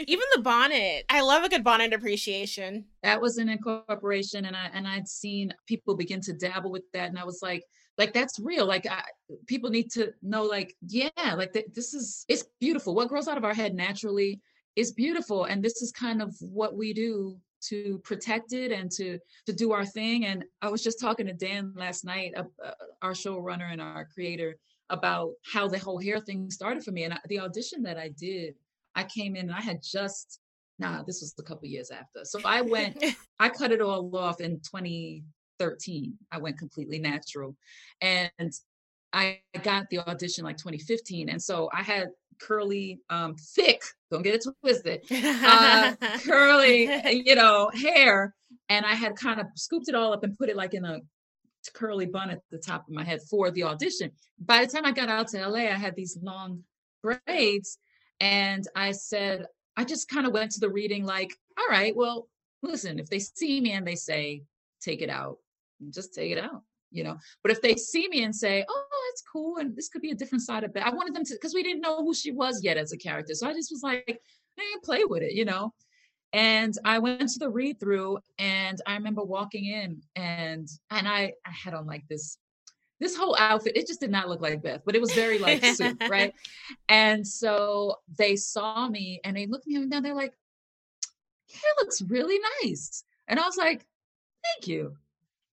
Even 0.08 0.26
the 0.36 0.42
bonnet. 0.42 1.06
I 1.10 1.22
love 1.22 1.44
a 1.44 1.50
good 1.50 1.64
bonnet 1.64 1.94
appreciation. 1.94 2.86
that 3.04 3.22
was 3.22 3.38
an 3.38 3.50
incorporation 3.50 4.46
and 4.46 4.56
i 4.56 4.70
and 4.74 4.88
i'd 4.88 5.08
seen 5.08 5.54
people 5.68 5.96
begin 5.96 6.22
to 6.22 6.34
dabble 6.34 6.72
with 6.72 6.84
that 6.94 7.10
and 7.10 7.20
i 7.20 7.24
was 7.24 7.42
like 7.44 7.64
like 8.00 8.14
that's 8.14 8.40
real 8.40 8.66
like 8.66 8.88
I, 8.88 9.04
people 9.46 9.70
need 9.70 9.92
to 9.92 10.14
know 10.24 10.44
like 10.44 10.76
yeah 10.88 11.10
like 11.36 11.54
th- 11.54 11.68
this 11.76 11.94
is 11.94 12.26
it's 12.30 12.46
beautiful. 12.60 12.96
What 12.96 13.10
grows 13.10 13.28
out 13.28 13.38
of 13.38 13.44
our 13.44 13.54
head 13.54 13.76
naturally 13.76 14.42
is 14.76 14.94
beautiful 14.94 15.44
and 15.44 15.62
this 15.62 15.82
is 15.82 15.92
kind 15.92 16.22
of 16.22 16.34
what 16.40 16.76
we 16.76 16.94
do 16.94 17.38
to 17.62 18.00
protect 18.06 18.54
it 18.54 18.72
and 18.72 18.90
to 18.90 19.20
to 19.46 19.52
do 19.52 19.74
our 19.74 19.86
thing 19.86 20.26
and 20.26 20.46
i 20.62 20.70
was 20.70 20.82
just 20.82 20.98
talking 20.98 21.26
to 21.26 21.34
dan 21.34 21.74
last 21.76 22.06
night 22.06 22.32
uh, 22.38 22.44
uh, 22.64 22.72
our 23.02 23.12
showrunner 23.12 23.70
and 23.70 23.82
our 23.82 24.08
creator 24.14 24.56
about 24.90 25.32
how 25.52 25.68
the 25.68 25.78
whole 25.78 26.00
hair 26.00 26.22
thing 26.22 26.50
started 26.50 26.82
for 26.82 26.92
me 26.92 27.04
and 27.04 27.14
I, 27.14 27.20
the 27.28 27.42
audition 27.42 27.84
that 27.84 27.98
i 27.98 28.08
did 28.08 28.54
i 28.96 29.04
came 29.04 29.36
in 29.36 29.50
and 29.50 29.56
i 29.56 29.60
had 29.60 29.84
just 29.84 30.40
nah 30.78 31.04
this 31.04 31.20
was 31.20 31.36
a 31.38 31.44
couple 31.44 31.68
years 31.68 31.92
after. 31.92 32.24
So 32.24 32.40
i 32.46 32.62
went 32.62 33.04
I 33.40 33.50
cut 33.50 33.72
it 33.72 33.82
all 33.82 34.16
off 34.16 34.40
in 34.40 34.62
2013. 35.60 36.14
I 36.32 36.38
went 36.40 36.58
completely 36.58 37.00
natural. 37.00 37.56
And 38.02 38.52
I 39.12 39.40
got 39.64 39.90
the 39.90 40.00
audition 40.00 40.44
like 40.44 40.58
2015. 40.58 41.30
And 41.30 41.42
so 41.42 41.70
I 41.74 41.82
had 41.82 42.10
curly, 42.40 43.00
um, 43.10 43.36
thick, 43.36 43.82
don't 44.12 44.22
get 44.22 44.36
it 44.36 44.46
twisted, 44.62 45.02
uh, 45.12 45.96
curly, 46.24 46.90
you 47.26 47.36
know, 47.36 47.70
hair. 47.74 48.36
And 48.70 48.86
I 48.86 48.96
had 48.96 49.16
kind 49.16 49.40
of 49.40 49.48
scooped 49.56 49.90
it 49.90 49.96
all 49.96 50.14
up 50.14 50.24
and 50.24 50.38
put 50.38 50.50
it 50.50 50.56
like 50.56 50.74
in 50.74 50.86
a 50.86 51.00
curly 51.74 52.06
bun 52.06 52.30
at 52.30 52.42
the 52.52 52.58
top 52.58 52.88
of 52.88 52.94
my 52.94 53.04
head 53.04 53.20
for 53.30 53.52
the 53.52 53.64
audition. 53.64 54.12
By 54.40 54.66
the 54.66 54.72
time 54.72 54.86
I 54.86 54.92
got 54.92 55.10
out 55.10 55.28
to 55.30 55.48
LA, 55.48 55.60
I 55.60 55.78
had 55.78 55.96
these 55.96 56.18
long 56.22 56.64
braids. 57.02 57.78
And 58.20 58.66
I 58.76 58.92
said, 58.92 59.46
I 59.76 59.86
just 59.86 60.10
kind 60.10 60.28
of 60.28 60.34
went 60.34 60.52
to 60.52 60.60
the 60.60 60.70
reading 60.70 61.06
like, 61.06 61.34
all 61.58 61.68
right, 61.70 61.96
well, 61.96 62.28
listen, 62.62 63.00
if 63.00 63.10
they 63.10 63.20
see 63.20 63.62
me 63.62 63.72
and 63.72 63.88
they 63.88 63.96
say, 63.96 64.44
take 64.82 65.02
it 65.02 65.10
out, 65.10 65.38
just 65.92 66.14
take 66.14 66.32
it 66.32 66.38
out, 66.38 66.64
you 66.92 67.04
know. 67.04 67.18
But 67.44 67.52
if 67.52 67.62
they 67.62 67.76
see 67.76 68.08
me 68.10 68.24
and 68.24 68.36
say, 68.36 68.66
oh, 68.68 69.10
it's 69.12 69.24
cool, 69.32 69.58
and 69.58 69.76
this 69.76 69.90
could 69.90 70.02
be 70.02 70.12
a 70.12 70.16
different 70.16 70.44
side 70.44 70.64
of 70.64 70.76
it, 70.76 70.84
I 70.84 70.92
wanted 70.92 71.16
them 71.16 71.26
to, 71.26 71.34
because 71.34 71.54
we 71.54 71.64
didn't 71.64 71.82
know 71.82 72.04
who 72.04 72.14
she 72.14 72.32
was 72.32 72.64
yet 72.64 72.78
as 72.78 72.92
a 72.92 72.98
character. 72.98 73.34
So 73.34 73.48
I 73.48 73.54
just 73.54 73.72
was 73.72 73.84
like, 73.84 74.20
hey, 74.58 74.64
play 74.84 75.04
with 75.06 75.24
it, 75.24 75.34
you 75.34 75.46
know. 75.46 75.74
And 76.32 76.76
I 76.86 77.00
went 77.00 77.28
to 77.30 77.40
the 77.40 77.50
read 77.50 77.80
through, 77.80 78.20
and 78.38 78.80
I 78.86 78.94
remember 78.94 79.24
walking 79.24 79.66
in, 79.66 80.02
and 80.16 80.68
and 80.92 81.08
I 81.08 81.34
I 81.46 81.52
had 81.52 81.74
on 81.74 81.88
like 81.88 82.08
this 82.08 82.38
this 83.00 83.16
whole 83.16 83.36
outfit 83.40 83.76
it 83.76 83.88
just 83.88 84.00
did 84.00 84.12
not 84.12 84.28
look 84.28 84.42
like 84.42 84.62
beth 84.62 84.82
but 84.86 84.96
it 84.96 85.02
was 85.02 85.14
very 85.14 85.40
like 85.40 85.64
suit 85.64 85.98
right 86.10 86.34
and 86.90 87.26
so 87.26 87.96
they 88.18 88.36
saw 88.36 88.88
me 88.88 89.20
and 89.24 89.36
they 89.36 89.48
looked 89.48 89.68
me 89.68 89.76
up 89.78 89.84
and 89.84 89.92
down 89.92 90.04
they're 90.04 90.14
like 90.14 90.34
hair 91.52 91.72
looks 91.80 92.02
really 92.04 92.40
nice 92.62 93.04
and 93.28 93.40
i 93.40 93.46
was 93.46 93.58
like 93.58 93.86
thank 94.44 94.68
you 94.68 94.96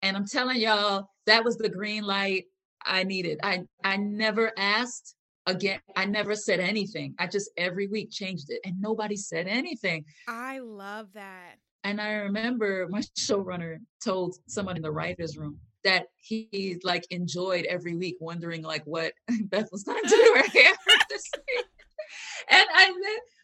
and 0.01 0.15
i'm 0.17 0.25
telling 0.27 0.57
y'all 0.59 1.07
that 1.25 1.43
was 1.43 1.57
the 1.57 1.69
green 1.69 2.03
light 2.03 2.45
i 2.85 3.03
needed 3.03 3.39
i 3.43 3.61
i 3.83 3.95
never 3.97 4.51
asked 4.57 5.15
again 5.47 5.79
i 5.95 6.05
never 6.05 6.35
said 6.35 6.59
anything 6.59 7.13
i 7.19 7.27
just 7.27 7.49
every 7.57 7.87
week 7.87 8.09
changed 8.11 8.45
it 8.49 8.59
and 8.65 8.75
nobody 8.79 9.15
said 9.15 9.47
anything 9.47 10.03
I 10.27 10.59
love 10.59 11.07
that. 11.13 11.55
and 11.83 11.99
I 11.99 12.13
remember 12.13 12.87
my 12.89 13.01
showrunner 13.19 13.77
told 14.03 14.35
someone 14.47 14.75
in 14.75 14.81
the 14.83 14.91
writer's 14.91 15.37
room 15.37 15.59
that 15.83 16.05
he 16.17 16.77
like 16.83 17.05
enjoyed 17.09 17.65
every 17.65 17.95
week 17.95 18.17
wondering 18.19 18.61
like 18.61 18.83
what 18.85 19.13
Beth 19.45 19.67
was 19.71 19.83
going 19.83 20.01
to 20.03 20.09
do 20.09 20.15
to 20.15 20.33
her 20.41 20.49
hair. 20.59 20.73
this 21.09 21.23
week. 21.35 21.65
and 22.49 22.67
I 22.75 22.91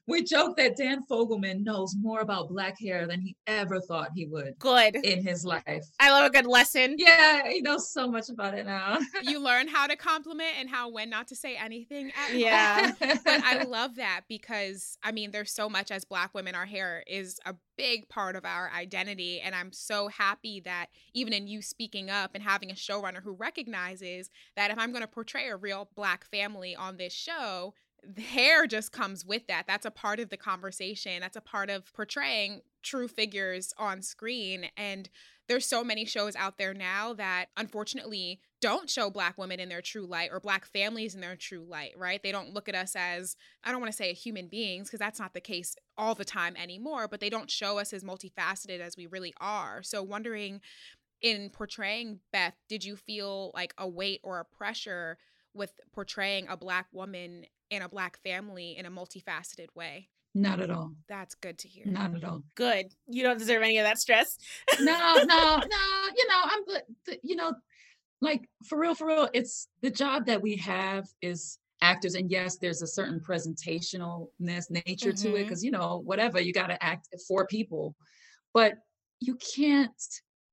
we 0.08 0.24
joke 0.24 0.56
that 0.58 0.78
Dan 0.78 1.04
Fogelman 1.10 1.64
knows 1.64 1.96
more 2.00 2.22
about 2.22 2.48
black 2.48 2.80
hair 2.80 3.08
than 3.08 3.20
he 3.20 3.36
ever 3.46 3.82
thought 3.82 4.10
he 4.16 4.26
would 4.26 4.58
Good. 4.58 4.96
in 5.04 5.22
his 5.22 5.46
life. 5.46 5.86
I 6.00 6.12
love 6.12 6.26
a 6.26 6.30
good 6.30 6.46
lesson. 6.46 6.96
Yeah, 6.98 7.48
he 7.50 7.62
knows 7.62 7.92
so 7.92 8.10
much 8.10 8.30
about 8.30 8.54
it 8.58 8.66
now. 8.66 9.00
You 9.24 9.40
learn 9.40 9.68
how 9.68 9.88
to 9.88 9.96
compliment 9.98 10.52
and 10.58 10.70
how 10.70 10.90
when 10.90 11.10
not 11.10 11.28
to 11.30 11.36
say 11.36 11.58
anything 11.58 12.12
at 12.12 12.32
all. 12.32 12.38
Yeah. 12.38 12.92
but 13.00 13.22
I 13.26 13.64
love 13.64 13.96
that 13.96 14.22
because 14.30 14.98
I 15.04 15.12
mean, 15.12 15.32
there's 15.32 15.52
so 15.52 15.70
much 15.70 15.92
as 15.92 16.06
Black 16.06 16.34
women. 16.34 16.56
Our 16.56 16.66
hair 16.66 17.04
is 17.08 17.40
a 17.46 17.56
big 17.78 18.08
part 18.08 18.36
of 18.36 18.46
our 18.46 18.72
identity, 18.72 19.42
and 19.42 19.54
I'm 19.54 19.74
so 19.74 20.08
happy 20.08 20.62
that 20.62 20.88
even 21.14 21.34
in 21.34 21.48
you 21.48 21.62
speaking 21.62 22.10
up 22.10 22.32
and 22.34 22.44
having 22.44 22.72
a 22.72 22.76
showrunner 22.76 23.22
who 23.22 23.34
recognizes 23.34 24.30
that 24.56 24.72
if 24.72 24.80
I'm 24.80 24.92
going 24.92 25.02
to 25.02 25.08
portray 25.08 25.50
a 25.50 25.58
real 25.58 25.90
Black 25.96 26.26
family 26.26 26.76
on 26.76 26.98
this 26.98 27.14
show, 27.14 27.74
the 27.87 27.87
hair 28.18 28.68
just 28.68 28.92
comes 28.92 29.26
with 29.26 29.48
that. 29.48 29.66
That's 29.68 29.86
a 29.86 29.92
part 29.92 30.20
of 30.20 30.30
the 30.30 30.38
conversation. 30.38 31.20
That's 31.22 31.38
a 31.38 31.42
part 31.42 31.70
of 31.70 31.92
portraying 31.94 32.62
true 32.84 33.08
figures 33.08 33.74
on 33.78 34.02
screen. 34.02 34.70
And 34.78 35.10
there's 35.48 35.66
so 35.66 35.84
many 35.84 36.06
shows 36.06 36.36
out 36.36 36.58
there 36.58 36.74
now 36.74 37.14
that 37.14 37.48
unfortunately 37.56 38.40
don't 38.60 38.90
show 38.90 39.10
black 39.10 39.38
women 39.38 39.60
in 39.60 39.70
their 39.70 39.82
true 39.82 40.06
light 40.06 40.30
or 40.32 40.40
black 40.40 40.66
families 40.66 41.16
in 41.16 41.22
their 41.22 41.36
true 41.36 41.66
light, 41.68 41.94
right? 41.96 42.22
They 42.22 42.32
don't 42.32 42.54
look 42.54 42.68
at 42.68 42.76
us 42.76 42.96
as, 42.96 43.36
I 43.64 43.72
don't 43.72 43.80
want 43.80 43.92
to 43.92 43.98
say 43.98 44.14
human 44.14 44.48
beings, 44.48 44.88
because 44.88 45.00
that's 45.00 45.20
not 45.20 45.34
the 45.34 45.42
case 45.42 45.76
all 45.98 46.16
the 46.16 46.26
time 46.26 46.56
anymore, 46.56 47.08
but 47.08 47.20
they 47.20 47.30
don't 47.30 47.52
show 47.52 47.78
us 47.78 47.94
as 47.94 48.04
multifaceted 48.04 48.80
as 48.80 48.98
we 48.98 49.06
really 49.06 49.34
are. 49.40 49.84
So, 49.84 50.02
wondering 50.02 50.62
in 51.22 51.50
portraying 51.50 52.20
Beth, 52.32 52.56
did 52.68 52.84
you 52.84 52.96
feel 52.96 53.52
like 53.54 53.74
a 53.78 53.88
weight 53.88 54.22
or 54.24 54.40
a 54.40 54.46
pressure 54.46 55.18
with 55.54 55.80
portraying 55.94 56.48
a 56.48 56.58
black 56.58 56.88
woman 56.92 57.46
in 57.70 57.82
a 57.82 57.90
black 57.90 58.18
family 58.24 58.76
in 58.78 58.86
a 58.86 58.92
multifaceted 58.92 59.68
way? 59.76 60.10
Not 60.38 60.60
at 60.60 60.70
all. 60.70 60.94
That's 61.10 61.36
good 61.36 61.58
to 61.60 61.68
hear. 61.68 61.86
Not 61.88 62.16
at 62.16 62.24
all. 62.24 62.44
Good. 62.56 62.94
You 63.08 63.24
don't 63.24 63.40
deserve 63.40 63.64
any 63.64 63.80
of 63.80 63.86
that 63.86 63.98
stress. 63.98 64.38
no, 64.80 65.16
no, 65.16 65.24
no. 65.26 65.58
You 66.16 66.28
know, 66.28 66.42
I'm 66.44 66.66
good. 66.66 67.20
You 67.24 67.36
know, 67.36 67.54
like 68.22 68.48
for 68.68 68.80
real, 68.80 68.94
for 68.94 69.08
real. 69.08 69.30
It's 69.34 69.68
the 69.82 69.90
job 69.90 70.28
that 70.28 70.42
we 70.42 70.56
have 70.58 71.08
is 71.22 71.58
actors, 71.82 72.16
and 72.16 72.30
yes, 72.30 72.58
there's 72.58 72.82
a 72.82 72.88
certain 72.88 73.20
presentationalness 73.20 74.70
nature 74.70 75.12
to 75.12 75.30
it 75.30 75.34
mm-hmm. 75.34 75.44
because 75.44 75.64
you 75.64 75.72
know, 75.72 76.02
whatever 76.06 76.40
you 76.40 76.54
got 76.54 76.68
to 76.68 76.84
act 76.84 77.08
for 77.28 77.48
people, 77.48 77.96
but 78.54 78.74
you 79.20 79.38
can't 79.56 79.92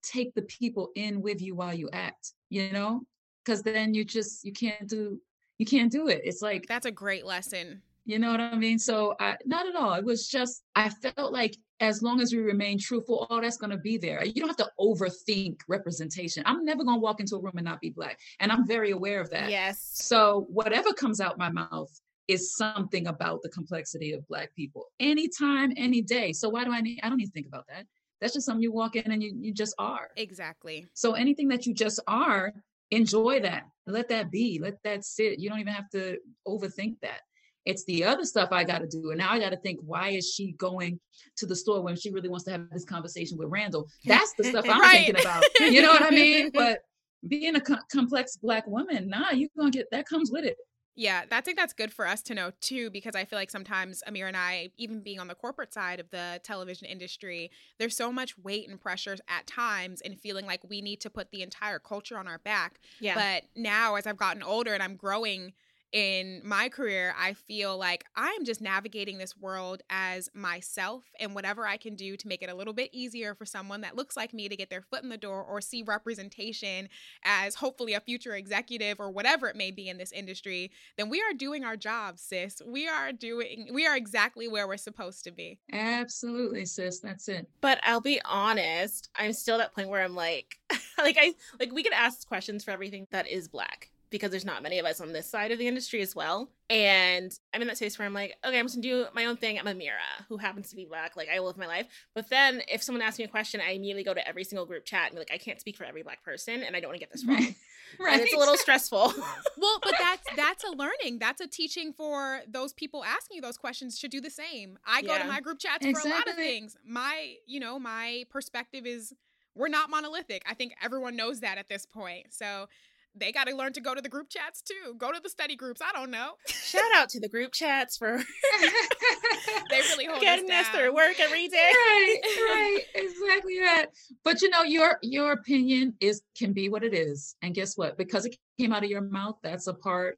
take 0.03 0.35
the 0.35 0.43
people 0.43 0.91
in 0.95 1.21
with 1.21 1.43
you 1.43 1.55
while 1.55 1.75
you 1.75 1.91
act. 1.93 2.33
You 2.49 2.73
know, 2.73 3.03
because 3.45 3.63
then 3.63 3.93
you 3.93 4.05
just 4.05 4.45
you 4.45 4.53
can't 4.53 4.89
do 4.89 5.21
you 5.59 5.67
can't 5.67 5.91
do 5.91 6.09
it. 6.09 6.21
It's 6.25 6.43
like 6.43 6.67
That's 6.67 6.87
a 6.87 6.91
great 6.91 7.25
lesson. 7.25 7.81
you 8.05 8.19
know 8.19 8.31
what 8.31 8.41
I 8.41 8.57
mean? 8.57 8.79
So 8.79 9.15
I 9.21 9.37
not 9.47 9.67
at 9.67 9.77
all. 9.77 9.95
It 9.95 10.05
was 10.05 10.29
just 10.29 10.63
I 10.75 10.89
felt 10.91 11.33
like 11.33 11.57
as 11.81 12.03
long 12.03 12.21
as 12.21 12.33
we 12.33 12.39
remain 12.39 12.79
truthful, 12.79 13.27
all 13.29 13.41
that's 13.41 13.57
gonna 13.57 13.77
be 13.79 13.97
there. 13.99 14.25
You 14.25 14.35
don't 14.35 14.49
have 14.49 14.57
to 14.59 14.71
overthink 14.81 15.61
representation. 15.69 16.43
I'm 16.47 16.65
never 16.65 16.85
gonna 16.85 17.01
walk 17.01 17.21
into 17.21 17.37
a 17.37 17.41
room 17.41 17.55
and 17.57 17.65
not 17.65 17.81
be 17.81 17.91
black. 17.91 18.19
And 18.41 18.51
I'm 18.53 18.67
very 18.67 18.91
aware 18.93 19.21
of 19.21 19.31
that. 19.31 19.51
Yes. 19.51 19.91
So 19.95 20.47
whatever 20.49 20.93
comes 20.93 21.21
out 21.21 21.39
my 21.39 21.51
mouth 21.51 21.91
is 22.27 22.57
something 22.57 23.07
about 23.09 23.43
the 23.43 23.51
complexity 23.51 24.13
of 24.13 24.27
black 24.29 24.55
people. 24.55 24.87
Anytime, 24.99 25.73
any 25.77 26.01
day. 26.01 26.33
So 26.33 26.49
why 26.49 26.65
do 26.65 26.73
I 26.73 26.81
need 26.81 27.01
I 27.03 27.09
don't 27.09 27.19
need 27.19 27.27
to 27.27 27.33
think 27.33 27.47
about 27.47 27.67
that. 27.69 27.87
That's 28.21 28.33
just 28.33 28.47
something 28.47 28.63
you 28.63 28.73
walk 28.73 28.97
in 28.97 29.11
and 29.11 29.23
you 29.23 29.35
you 29.39 29.53
just 29.53 29.75
are. 29.79 30.09
Exactly. 30.17 30.87
So 30.95 31.13
anything 31.13 31.49
that 31.49 31.67
you 31.67 31.75
just 31.75 32.01
are, 32.07 32.53
enjoy 32.91 33.41
that. 33.41 33.65
Let 33.87 34.09
that 34.09 34.31
be. 34.31 34.59
Let 34.63 34.83
that 34.85 35.05
sit. 35.05 35.39
You 35.39 35.49
don't 35.51 35.61
even 35.61 35.73
have 35.73 35.91
to 35.91 36.19
overthink 36.47 36.97
that. 37.03 37.21
It's 37.67 37.85
the 37.85 38.05
other 38.05 38.25
stuff 38.25 38.51
I 38.53 38.63
got 38.65 38.81
to 38.81 38.87
do. 38.87 39.11
And 39.11 39.19
now 39.19 39.31
I 39.31 39.39
got 39.39 39.51
to 39.51 39.57
think, 39.57 39.81
why 39.83 40.11
is 40.11 40.33
she 40.35 40.53
going 40.53 41.01
to 41.39 41.47
the 41.47 41.57
store 41.57 41.83
when 41.83 41.97
she 41.97 42.11
really 42.11 42.29
wants 42.29 42.45
to 42.45 42.51
have 42.51 42.69
this 42.71 42.85
conversation 42.85 43.39
with 43.39 43.49
Randall? 43.49 43.89
That's 44.05 44.35
the 44.35 44.45
stuff 44.45 44.67
I'm 44.69 44.81
Right. 44.81 45.07
thinking 45.07 45.21
about. 45.21 45.45
You 45.61 45.81
know 45.81 45.89
what 45.93 46.03
I 46.03 46.11
mean? 46.11 46.51
But 46.55 46.81
being 47.27 47.57
a 47.57 47.61
co- 47.61 47.79
complex 47.91 48.37
black 48.37 48.67
woman, 48.67 49.09
nah, 49.09 49.31
you're 49.31 49.49
going 49.59 49.73
to 49.73 49.79
get 49.79 49.87
that 49.93 50.07
comes 50.07 50.31
with 50.31 50.45
it. 50.45 50.57
Yeah, 50.97 51.25
I 51.31 51.41
think 51.41 51.59
that's 51.59 51.73
good 51.73 51.93
for 51.93 52.07
us 52.07 52.23
to 52.23 52.35
know 52.35 52.53
too, 52.61 52.89
because 52.91 53.17
I 53.17 53.25
feel 53.25 53.37
like 53.37 53.51
sometimes 53.51 54.03
Amira 54.09 54.29
and 54.29 54.37
I, 54.37 54.71
even 54.77 55.01
being 55.01 55.19
on 55.19 55.27
the 55.27 55.35
corporate 55.35 55.75
side 55.75 55.99
of 55.99 56.11
the 56.11 56.41
television 56.45 56.87
industry, 56.87 57.51
there's 57.79 57.97
so 57.97 58.13
much 58.13 58.39
weight 58.39 58.69
and 58.69 58.81
pressure 58.81 59.17
at 59.29 59.47
times 59.47 60.01
and 60.01 60.19
feeling 60.21 60.47
like 60.47 60.61
we 60.69 60.81
need 60.81 61.01
to 61.01 61.11
put 61.11 61.33
the 61.33 61.43
entire 61.43 61.81
culture 61.81 62.17
on 62.17 62.29
our 62.29 62.39
back. 62.39 62.81
Yeah. 63.01 63.15
But 63.15 63.45
now, 63.61 63.97
as 63.97 64.07
I've 64.07 64.17
gotten 64.17 64.43
older 64.43 64.73
and 64.73 64.83
I'm 64.83 64.95
growing 64.95 65.53
in 65.95 66.41
my 66.43 66.69
career, 66.69 67.15
I 67.17 67.35
feel 67.35 67.79
like 67.79 68.05
I'm 68.17 68.45
just 68.45 68.61
navigating 68.61 69.17
this 69.17 69.37
world 69.37 69.81
as 69.89 70.29
myself 70.35 71.05
and 71.21 71.37
whatever 71.37 71.69
I 71.69 71.77
can 71.77 71.95
do 71.95 72.17
to 72.17 72.27
make 72.27 72.43
it 72.43 72.51
a 72.51 72.55
little 72.55 72.73
bit 72.73 72.91
easier 72.93 73.33
for 73.33 73.47
someone 73.47 73.83
that 73.83 73.95
looks 73.95 74.17
like 74.17 74.35
me 74.35 74.49
to 74.49 74.57
get 74.57 74.71
their 74.71 74.83
foot 74.83 75.05
in 75.05 75.09
the 75.09 75.17
door 75.17 75.45
or 75.45 75.61
see 75.61 75.85
representation 75.85 76.89
as 77.23 77.55
hopefully 77.55 77.95
a 77.95 78.01
future 78.01 78.35
executive 78.35 78.99
or 78.99 79.09
whatever 79.09 79.47
it 79.47 79.55
may 79.55 79.71
be 79.71 79.89
in 79.89 79.97
this 79.97 80.11
industry, 80.11 80.73
then 80.97 81.09
we 81.09 81.21
are 81.21 81.33
doing 81.33 81.65
our 81.65 81.77
job, 81.77 82.19
sis. 82.19 82.61
We 82.67 82.89
are 82.89 83.13
doing, 83.13 83.69
we 83.73 83.87
are 83.87 83.97
exactly 83.97 84.49
where 84.49 84.67
we're 84.67 84.79
supposed 84.79 85.23
to 85.25 85.31
be. 85.31 85.61
Absolutely, 85.73 86.65
sis. 86.65 86.99
That's 86.99 87.29
it. 87.29 87.49
But 87.61 87.79
I'll 87.85 88.01
be 88.01 88.21
honest, 88.25 89.11
I'm 89.15 89.33
still 89.33 89.55
at 89.55 89.59
that 89.59 89.75
point 89.77 89.91
where 89.91 90.03
I'm 90.03 90.17
like, 90.17 90.59
like 90.99 91.17
I 91.21 91.35
like 91.61 91.73
we 91.73 91.85
could 91.85 91.93
ask 91.93 92.27
questions 92.27 92.65
for 92.65 92.73
everything 92.73 93.07
that 93.13 93.29
is 93.29 93.47
black 93.47 93.91
because 94.15 94.31
there's 94.31 94.45
not 94.45 94.63
many 94.63 94.79
of 94.79 94.87
us 94.87 95.01
on 95.01 95.13
this 95.13 95.29
side 95.29 95.51
of 95.51 95.59
the 95.59 95.67
industry 95.67 96.01
as 96.01 96.15
well. 96.15 96.49
And 96.71 97.37
I'm 97.53 97.61
in 97.61 97.67
that 97.67 97.79
space 97.79 97.99
where 97.99 98.07
I'm 98.07 98.15
like, 98.15 98.37
okay, 98.47 98.61
I'm 98.61 98.67
just 98.67 98.77
gonna 98.77 98.87
do 98.87 99.07
my 99.13 99.25
own 99.25 99.37
thing. 99.37 99.59
I'm 99.59 99.65
Amira, 99.65 100.25
who 100.29 100.37
happens 100.37 100.71
to 100.71 100.77
be 100.77 100.85
black. 100.85 101.17
Like 101.17 101.29
I 101.35 101.41
live 101.41 101.57
my 101.57 101.67
life. 101.67 101.89
But 102.15 102.31
then 102.31 102.63
if 102.69 102.81
someone 102.81 103.03
asks 103.03 103.19
me 103.19 103.25
a 103.25 103.29
question, 103.29 103.61
I 103.61 103.73
immediately 103.73 104.05
go 104.05 104.15
to 104.15 104.27
every 104.27 104.45
single 104.45 104.67
group 104.67 104.85
chat 104.85 105.07
and 105.07 105.15
be 105.15 105.19
like, 105.19 105.33
I 105.35 105.39
can't 105.39 105.59
speak 105.59 105.77
for 105.77 105.83
every 105.83 106.05
black 106.05 106.23
person, 106.23 106.63
and 106.63 106.77
I 106.77 106.81
don't 106.81 106.91
want 106.91 107.01
to 107.01 107.05
get 107.05 107.11
this 107.11 107.27
wrong. 107.27 107.57
And 108.01 108.21
it's 108.21 108.35
a 108.35 108.39
little 108.39 108.57
stressful. 108.57 109.13
Well, 109.57 109.79
but 109.83 109.95
that's 110.01 110.27
that's 110.37 110.65
a 110.65 110.71
learning. 110.71 111.21
That's 111.21 111.41
a 111.41 111.47
teaching 111.47 111.93
for 111.93 112.41
those 112.49 112.73
people 112.73 113.05
asking 113.05 113.37
you 113.37 113.41
those 113.41 113.57
questions 113.57 113.99
should 113.99 114.11
do 114.11 114.21
the 114.21 114.31
same. 114.31 114.79
I 114.85 115.01
go 115.01 115.17
to 115.17 115.25
my 115.25 115.41
group 115.41 115.59
chats 115.59 115.87
for 115.87 116.09
a 116.09 116.11
lot 116.11 116.29
of 116.29 116.35
things. 116.35 116.77
My, 116.85 117.35
you 117.47 117.61
know, 117.61 117.79
my 117.79 118.25
perspective 118.31 118.85
is 118.85 119.15
we're 119.55 119.69
not 119.69 119.91
monolithic. 119.91 120.43
I 120.49 120.55
think 120.55 120.75
everyone 120.83 121.15
knows 121.15 121.41
that 121.41 121.57
at 121.57 121.69
this 121.69 121.87
point. 121.87 122.27
So 122.31 122.69
they 123.17 123.33
got 123.33 123.47
to 123.47 123.55
learn 123.55 123.73
to 123.75 123.81
go 123.81 123.95
to 123.95 124.01
the 124.01 124.09
group 124.09 124.29
chats 124.29 124.63
too. 124.63 124.95
Go 124.99 125.13
to 125.13 125.21
the 125.21 125.29
study 125.29 125.57
groups. 125.57 125.81
I 125.83 125.97
don't 125.97 126.11
know. 126.11 126.33
Shout 126.47 126.83
out 126.95 127.09
to 127.11 127.21
the 127.21 127.29
group 127.29 127.53
chats 127.53 127.97
for 127.97 128.19
They 129.71 129.81
really 129.81 130.07
hold 130.07 130.21
getting 130.21 130.51
us 130.51 130.67
us 130.67 130.73
down. 130.73 130.81
through 130.81 130.95
work 130.95 131.21
every 131.21 131.49
day. 131.49 131.71
right, 131.73 132.21
right, 132.25 132.81
exactly 132.95 133.59
that. 133.61 133.87
But 134.25 134.43
you 134.43 134.51
know, 134.51 134.63
your 134.63 134.99
your 135.03 135.33
opinion 135.33 135.95
is 136.01 136.23
can 136.37 136.53
be 136.53 136.69
what 136.69 136.83
it 136.85 136.95
is, 136.95 137.37
and 137.43 137.55
guess 137.55 137.77
what? 137.77 137.97
Because 137.97 138.27
it 138.27 138.37
came 138.59 138.73
out 138.73 138.85
of 138.85 138.91
your 138.91 139.03
mouth, 139.03 139.37
that's 139.43 139.67
a 139.67 139.75
part 139.75 140.17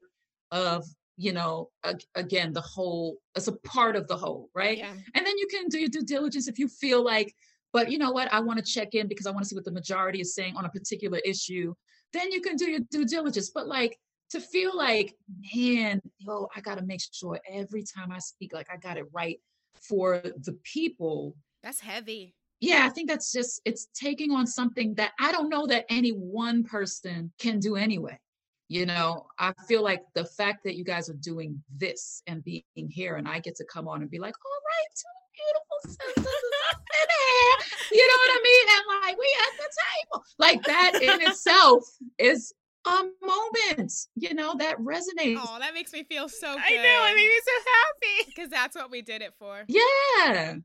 of 0.51 0.85
you 1.19 1.33
know, 1.33 1.69
again, 2.15 2.53
the 2.53 2.61
whole. 2.61 3.17
It's 3.35 3.47
a 3.47 3.53
part 3.53 3.95
of 3.95 4.07
the 4.07 4.15
whole, 4.15 4.49
right? 4.53 4.77
Yeah. 4.77 4.91
And 5.15 5.25
then 5.25 5.37
you 5.37 5.47
can 5.47 5.67
do 5.67 5.79
your 5.79 5.89
due 5.89 6.03
diligence 6.03 6.47
if 6.47 6.59
you 6.59 6.67
feel 6.67 7.03
like. 7.03 7.33
But 7.73 7.91
you 7.91 7.97
know 7.97 8.11
what? 8.11 8.31
I 8.31 8.39
want 8.39 8.63
to 8.63 8.71
check 8.71 8.93
in 8.93 9.07
because 9.07 9.27
I 9.27 9.31
want 9.31 9.43
to 9.43 9.49
see 9.49 9.55
what 9.55 9.65
the 9.65 9.71
majority 9.71 10.21
is 10.21 10.33
saying 10.33 10.55
on 10.55 10.65
a 10.65 10.69
particular 10.69 11.19
issue. 11.25 11.73
Then 12.13 12.31
you 12.31 12.41
can 12.41 12.55
do 12.55 12.69
your 12.69 12.81
due 12.91 13.05
diligence. 13.05 13.51
But 13.53 13.67
like 13.67 13.97
to 14.31 14.39
feel 14.39 14.75
like, 14.75 15.15
man, 15.55 16.01
yo, 16.19 16.47
I 16.55 16.61
got 16.61 16.77
to 16.77 16.85
make 16.85 17.01
sure 17.11 17.39
every 17.49 17.83
time 17.83 18.11
I 18.11 18.19
speak, 18.19 18.53
like 18.53 18.67
I 18.71 18.77
got 18.77 18.97
it 18.97 19.05
right 19.13 19.39
for 19.87 20.21
the 20.23 20.57
people 20.63 21.35
That's 21.63 21.79
heavy. 21.79 22.33
yeah, 22.59 22.85
I 22.85 22.89
think 22.89 23.09
that's 23.09 23.31
just 23.31 23.61
it's 23.63 23.87
taking 23.93 24.31
on 24.31 24.47
something 24.47 24.95
that 24.95 25.11
I 25.19 25.31
don't 25.31 25.49
know 25.49 25.67
that 25.67 25.85
any 25.89 26.09
one 26.11 26.63
person 26.63 27.31
can 27.39 27.59
do 27.59 27.75
anyway. 27.75 28.19
You 28.69 28.85
know, 28.85 29.27
I 29.39 29.53
feel 29.67 29.81
like 29.81 30.03
the 30.13 30.25
fact 30.25 30.65
that 30.65 30.75
you 30.75 30.83
guys 30.83 31.09
are 31.09 31.13
doing 31.13 31.63
this 31.77 32.21
and 32.27 32.43
being 32.43 32.63
here, 32.89 33.15
and 33.15 33.27
I 33.27 33.39
get 33.39 33.55
to 33.57 33.65
come 33.65 33.87
on 33.87 34.01
and 34.01 34.11
be 34.11 34.19
like, 34.19 34.35
all 34.43 34.61
right, 34.65 35.03
beautiful 35.37 35.79
sisters 35.85 36.43
up 36.71 36.81
in 36.81 37.07
here. 37.13 37.57
You 37.93 38.05
know 38.07 38.17
what 38.17 38.31
I 38.33 38.39
mean? 38.43 38.65
And 38.75 38.83
like, 39.05 39.17
we 39.17 39.29
at 39.45 39.53
the 39.57 39.69
table. 39.85 40.23
Like 40.37 40.63
that 40.63 40.91
in 41.01 41.27
itself 41.29 41.83
is 42.17 42.53
a 42.85 43.03
moment, 43.21 43.93
you 44.15 44.33
know, 44.33 44.55
that 44.57 44.77
resonates. 44.79 45.39
Oh, 45.39 45.57
that 45.59 45.73
makes 45.73 45.93
me 45.93 46.03
feel 46.03 46.29
so 46.29 46.53
good. 46.53 46.63
I 46.65 46.75
know, 46.75 47.05
it 47.11 47.15
made 47.15 47.27
me 47.27 47.41
so 47.43 47.51
happy. 47.75 48.31
Because 48.33 48.49
that's 48.49 48.75
what 48.75 48.91
we 48.91 49.01
did 49.01 49.21
it 49.21 49.33
for. 49.37 49.65
Yeah. 49.67 50.55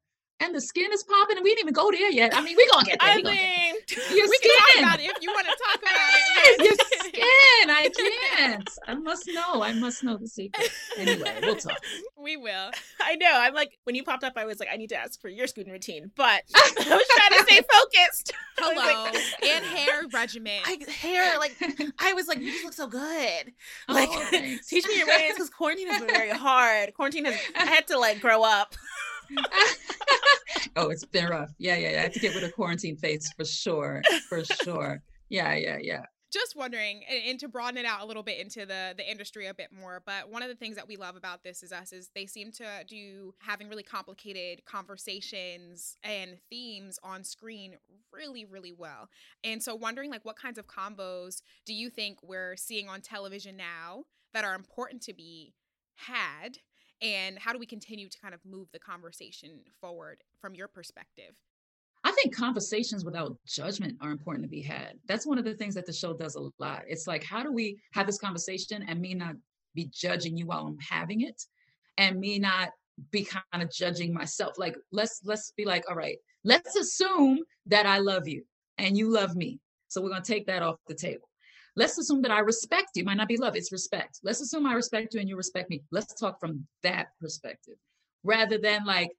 And 0.40 0.52
the 0.52 0.60
skin 0.60 0.90
is 0.92 1.04
popping, 1.04 1.36
and 1.36 1.44
we 1.44 1.50
didn't 1.50 1.70
even 1.70 1.74
go 1.74 1.88
there 1.92 2.10
yet. 2.10 2.36
I 2.36 2.42
mean, 2.42 2.56
we're 2.56 2.66
gonna 2.68 2.84
get 2.84 2.98
there. 2.98 3.10
I 3.10 3.16
we 3.16 3.22
gonna 3.22 3.36
get 3.36 3.46
mean, 3.46 3.74
there. 3.86 4.16
Your 4.16 4.28
we 4.28 4.38
can 4.42 4.50
talk 4.58 4.78
about 4.82 4.98
it 4.98 5.06
if 5.06 5.22
you 5.22 5.30
want 5.30 5.46
to 5.46 5.54
talk 5.54 5.78
about 5.78 5.94
Yes, 5.94 6.58
it. 6.58 6.64
your 6.66 6.76
skin. 7.22 7.70
I 7.70 7.90
can't. 8.36 8.70
I 8.86 8.94
must 8.94 9.28
know. 9.32 9.62
I 9.62 9.72
must 9.72 10.02
know 10.04 10.16
the 10.16 10.26
secret. 10.28 10.70
Anyway, 10.98 11.38
we'll 11.42 11.56
talk. 11.56 11.78
we 12.16 12.36
will. 12.36 12.70
I 13.00 13.16
know. 13.16 13.30
I'm 13.32 13.54
like, 13.54 13.78
when 13.84 13.94
you 13.94 14.04
popped 14.04 14.24
up, 14.24 14.34
I 14.36 14.44
was 14.44 14.58
like, 14.60 14.68
I 14.72 14.76
need 14.76 14.88
to 14.90 14.96
ask 14.96 15.20
for 15.20 15.28
your 15.28 15.46
scooting 15.46 15.72
routine, 15.72 16.10
but 16.16 16.42
I 16.54 16.72
was 16.76 17.06
trying 17.16 17.38
to 17.38 17.44
stay 17.48 17.60
focused. 17.70 18.32
Hello. 18.58 19.04
like- 19.04 19.16
and 19.44 19.64
hair 19.64 20.02
regimen. 20.12 20.60
I 20.64 20.78
hair 21.00 21.38
like 21.38 21.56
I 21.98 22.12
was 22.12 22.28
like, 22.28 22.38
you 22.38 22.50
just 22.52 22.64
look 22.64 22.74
so 22.74 22.86
good. 22.86 23.52
Oh, 23.88 23.94
like, 23.94 24.08
Oh, 24.12 24.56
teach 24.68 24.86
me 24.86 24.98
your 24.98 25.06
ways 25.06 25.32
because 25.34 25.50
quarantine 25.50 25.88
has 25.88 26.00
been 26.02 26.10
very 26.14 26.30
hard. 26.30 26.94
Quarantine 26.94 27.24
has 27.26 27.36
I 27.56 27.64
had 27.66 27.86
to 27.88 27.98
like 27.98 28.20
grow 28.20 28.42
up. 28.42 28.74
oh, 30.76 30.90
it's 30.90 31.04
been 31.04 31.26
rough. 31.28 31.50
Yeah, 31.58 31.76
yeah, 31.76 31.90
yeah. 31.92 31.98
I 32.00 32.02
have 32.02 32.12
to 32.12 32.20
get 32.20 32.34
rid 32.34 32.44
of 32.44 32.52
quarantine 32.54 32.96
face 32.96 33.32
for 33.36 33.44
sure. 33.44 34.02
For 34.28 34.44
sure. 34.44 35.02
Yeah, 35.28 35.54
yeah, 35.54 35.78
yeah. 35.80 36.02
Just 36.32 36.56
wondering 36.56 37.02
and, 37.08 37.22
and 37.26 37.40
to 37.40 37.48
broaden 37.48 37.78
it 37.78 37.84
out 37.84 38.00
a 38.02 38.04
little 38.04 38.22
bit 38.22 38.38
into 38.38 38.64
the 38.66 38.94
the 38.96 39.08
industry 39.08 39.46
a 39.46 39.54
bit 39.54 39.68
more 39.72 40.02
but 40.04 40.30
one 40.30 40.42
of 40.42 40.48
the 40.48 40.54
things 40.54 40.76
that 40.76 40.88
we 40.88 40.96
love 40.96 41.16
about 41.16 41.42
this 41.42 41.62
is 41.62 41.72
us 41.72 41.92
is 41.92 42.10
they 42.14 42.26
seem 42.26 42.50
to 42.52 42.64
do 42.86 43.34
having 43.38 43.68
really 43.68 43.82
complicated 43.82 44.64
conversations 44.64 45.96
and 46.02 46.38
themes 46.48 46.98
on 47.02 47.24
screen 47.24 47.76
really 48.12 48.44
really 48.44 48.72
well. 48.72 49.08
And 49.42 49.62
so 49.62 49.74
wondering 49.74 50.10
like 50.10 50.24
what 50.24 50.36
kinds 50.36 50.58
of 50.58 50.66
combos 50.66 51.42
do 51.64 51.74
you 51.74 51.90
think 51.90 52.18
we're 52.22 52.56
seeing 52.56 52.88
on 52.88 53.00
television 53.00 53.56
now 53.56 54.04
that 54.32 54.44
are 54.44 54.54
important 54.54 55.02
to 55.02 55.14
be 55.14 55.54
had? 55.96 56.58
And 57.00 57.38
how 57.38 57.52
do 57.52 57.58
we 57.58 57.66
continue 57.66 58.08
to 58.08 58.18
kind 58.18 58.32
of 58.32 58.40
move 58.44 58.68
the 58.72 58.78
conversation 58.78 59.62
forward 59.80 60.22
from 60.40 60.54
your 60.54 60.68
perspective 60.68 61.40
I 62.12 62.14
think 62.14 62.36
conversations 62.36 63.06
without 63.06 63.38
judgment 63.46 63.96
are 64.02 64.10
important 64.10 64.44
to 64.44 64.48
be 64.48 64.60
had. 64.60 64.98
That's 65.08 65.26
one 65.26 65.38
of 65.38 65.46
the 65.46 65.54
things 65.54 65.74
that 65.76 65.86
the 65.86 65.94
show 65.94 66.12
does 66.12 66.34
a 66.34 66.46
lot. 66.58 66.82
It's 66.86 67.06
like, 67.06 67.24
how 67.24 67.42
do 67.42 67.50
we 67.50 67.78
have 67.94 68.06
this 68.06 68.18
conversation 68.18 68.84
and 68.86 69.00
me 69.00 69.14
not 69.14 69.36
be 69.74 69.88
judging 69.90 70.36
you 70.36 70.44
while 70.44 70.66
I'm 70.66 70.78
having 70.78 71.22
it, 71.22 71.42
and 71.96 72.20
me 72.20 72.38
not 72.38 72.68
be 73.10 73.24
kind 73.24 73.62
of 73.62 73.72
judging 73.72 74.12
myself? 74.12 74.58
Like, 74.58 74.76
let's 74.92 75.22
let's 75.24 75.54
be 75.56 75.64
like, 75.64 75.88
all 75.88 75.96
right, 75.96 76.18
let's 76.44 76.76
assume 76.76 77.38
that 77.64 77.86
I 77.86 77.96
love 77.96 78.28
you 78.28 78.44
and 78.76 78.94
you 78.94 79.10
love 79.10 79.34
me. 79.34 79.58
So 79.88 80.02
we're 80.02 80.10
gonna 80.10 80.22
take 80.22 80.46
that 80.48 80.62
off 80.62 80.76
the 80.88 80.94
table. 80.94 81.30
Let's 81.76 81.96
assume 81.96 82.20
that 82.22 82.30
I 82.30 82.40
respect 82.40 82.90
you. 82.94 83.04
Might 83.04 83.16
not 83.16 83.28
be 83.28 83.38
love, 83.38 83.56
it's 83.56 83.72
respect. 83.72 84.20
Let's 84.22 84.42
assume 84.42 84.66
I 84.66 84.74
respect 84.74 85.14
you 85.14 85.20
and 85.20 85.30
you 85.30 85.36
respect 85.36 85.70
me. 85.70 85.82
Let's 85.90 86.12
talk 86.12 86.38
from 86.40 86.66
that 86.82 87.06
perspective 87.22 87.76
rather 88.22 88.58
than 88.58 88.84
like, 88.84 89.12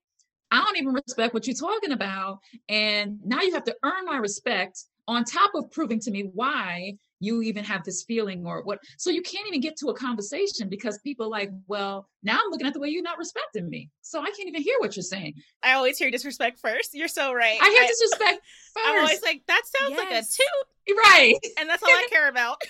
I 0.54 0.60
don't 0.64 0.78
even 0.78 0.94
respect 0.94 1.34
what 1.34 1.48
you're 1.48 1.56
talking 1.56 1.92
about. 1.92 2.38
And 2.70 3.18
now 3.26 3.42
you 3.42 3.54
have 3.54 3.64
to 3.64 3.76
earn 3.84 4.06
my 4.06 4.18
respect 4.18 4.84
on 5.08 5.24
top 5.26 5.52
of 5.56 5.70
proving 5.72 6.00
to 6.00 6.12
me 6.12 6.30
why 6.34 6.94
you 7.20 7.42
even 7.42 7.64
have 7.64 7.84
this 7.84 8.04
feeling 8.04 8.46
or 8.46 8.62
what. 8.64 8.78
So 8.98 9.10
you 9.10 9.24
can't 9.24 9.48
even 9.48 9.62
get 9.62 9.76
to 9.78 9.88
a 9.88 9.96
conversation 9.96 10.70
because 10.70 11.00
people 11.00 11.26
are 11.26 11.30
like, 11.30 11.50
well, 11.68 12.08
now 12.22 12.34
I'm 12.34 12.52
looking 12.52 12.68
at 12.68 12.74
the 12.74 12.80
way 12.80 12.90
you're 12.90 13.02
not 13.02 13.18
respecting 13.18 13.68
me. 13.68 13.90
So 14.02 14.22
I 14.22 14.26
can't 14.26 14.48
even 14.48 14.62
hear 14.62 14.76
what 14.78 14.96
you're 14.96 15.04
saying. 15.04 15.34
I 15.64 15.74
always 15.74 15.98
hear 15.98 16.12
disrespect 16.12 16.60
first. 16.60 16.94
You're 16.94 17.08
so 17.08 17.34
right. 17.34 17.58
I 17.60 17.70
hear 17.72 17.88
disrespect 17.88 18.42
first. 18.74 18.86
I'm 18.88 19.00
always 19.00 19.24
like, 19.24 19.42
that 19.48 19.64
sounds 19.66 19.98
like 19.98 20.12
a 20.12 20.16
Yes. 20.16 20.38
toot, 20.38 20.98
right. 21.04 21.36
and 21.60 21.68
that's 21.68 21.82
all 21.82 21.90
I 21.90 22.08
care 22.12 22.30
about. 22.30 22.62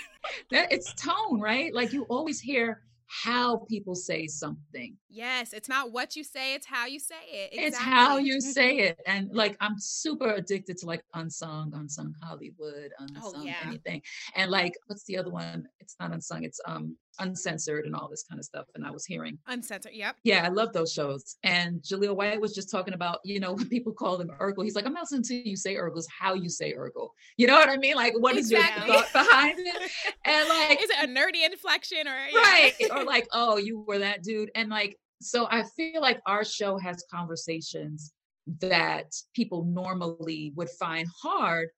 That 0.51 0.71
it's 0.71 0.93
tone, 0.93 1.41
right? 1.41 1.73
Like 1.73 1.91
you 1.91 2.03
always 2.03 2.39
hear 2.39 2.81
how 3.21 3.57
people 3.69 3.93
say 3.93 4.25
something. 4.25 4.97
yes 5.09 5.53
it's 5.53 5.69
not 5.69 5.91
what 5.91 6.15
you 6.15 6.23
say 6.23 6.55
it's 6.55 6.65
how 6.65 6.85
you 6.87 6.99
say 6.99 7.15
it 7.31 7.49
It's 7.53 7.77
how 7.77 8.17
you 8.17 8.41
say 8.57 8.77
it. 8.77 8.99
And 9.05 9.29
like 9.31 9.55
I'm 9.61 9.75
super 9.77 10.33
addicted 10.33 10.77
to 10.79 10.85
like 10.85 11.03
unsung, 11.13 11.71
unsung 11.75 12.13
Hollywood, 12.23 12.91
unsung 12.99 13.45
yeah. 13.45 13.55
anything. 13.65 14.01
And 14.35 14.49
like 14.49 14.73
what's 14.87 15.03
the 15.03 15.17
other 15.17 15.29
one? 15.29 15.67
It's 15.79 15.95
not 15.99 16.11
unsung, 16.11 16.43
it's 16.43 16.59
um 16.65 16.97
uncensored 17.19 17.85
and 17.85 17.95
all 17.95 18.07
this 18.09 18.23
kind 18.23 18.39
of 18.39 18.45
stuff. 18.45 18.65
And 18.75 18.85
I 18.85 18.91
was 18.91 19.05
hearing 19.05 19.37
uncensored 19.47 19.93
yep 19.93 20.15
yeah, 20.23 20.45
I 20.45 20.49
love 20.49 20.73
those 20.73 20.91
shows. 20.91 21.37
And 21.43 21.81
Jaleel 21.81 22.15
White 22.15 22.39
was 22.39 22.53
just 22.55 22.71
talking 22.71 22.93
about, 22.93 23.19
you 23.23 23.39
know, 23.39 23.53
when 23.57 23.69
people 23.69 23.93
call 23.93 24.17
them 24.17 24.31
Urkel, 24.39 24.63
he's 24.63 24.75
like, 24.75 24.85
I'm 24.85 24.93
not 24.93 25.03
listening 25.03 25.23
to 25.23 25.49
you 25.49 25.55
say 25.55 25.75
Urkel, 25.75 25.97
it's 25.97 26.07
how 26.07 26.33
you 26.33 26.49
say 26.49 26.73
Urkel. 26.73 27.09
You 27.37 27.47
know 27.47 27.55
what 27.55 27.69
I 27.69 27.77
mean? 27.77 27.95
Like, 27.95 28.13
what 28.17 28.35
is 28.35 28.51
Exactly. 28.51 28.91
your 28.91 29.03
thought 29.03 29.25
behind 29.25 29.59
it? 29.59 29.91
And 30.25 30.47
like, 30.47 30.81
is 30.81 30.89
it 30.89 31.03
a 31.03 31.07
nerdy 31.07 31.45
inflection 31.45 32.07
or 32.07 32.17
yeah. 32.31 32.39
right 32.39 32.73
or 32.91 33.03
like 33.05 33.27
oh 33.31 33.57
you 33.57 33.81
were 33.81 33.99
that 33.99 34.23
dude 34.23 34.51
and 34.55 34.69
like 34.69 34.97
so 35.21 35.47
i 35.49 35.63
feel 35.75 36.01
like 36.01 36.21
our 36.25 36.43
show 36.43 36.77
has 36.77 37.03
conversations 37.11 38.13
that 38.59 39.13
people 39.33 39.65
normally 39.65 40.53
would 40.55 40.69
find 40.69 41.07
hard 41.21 41.69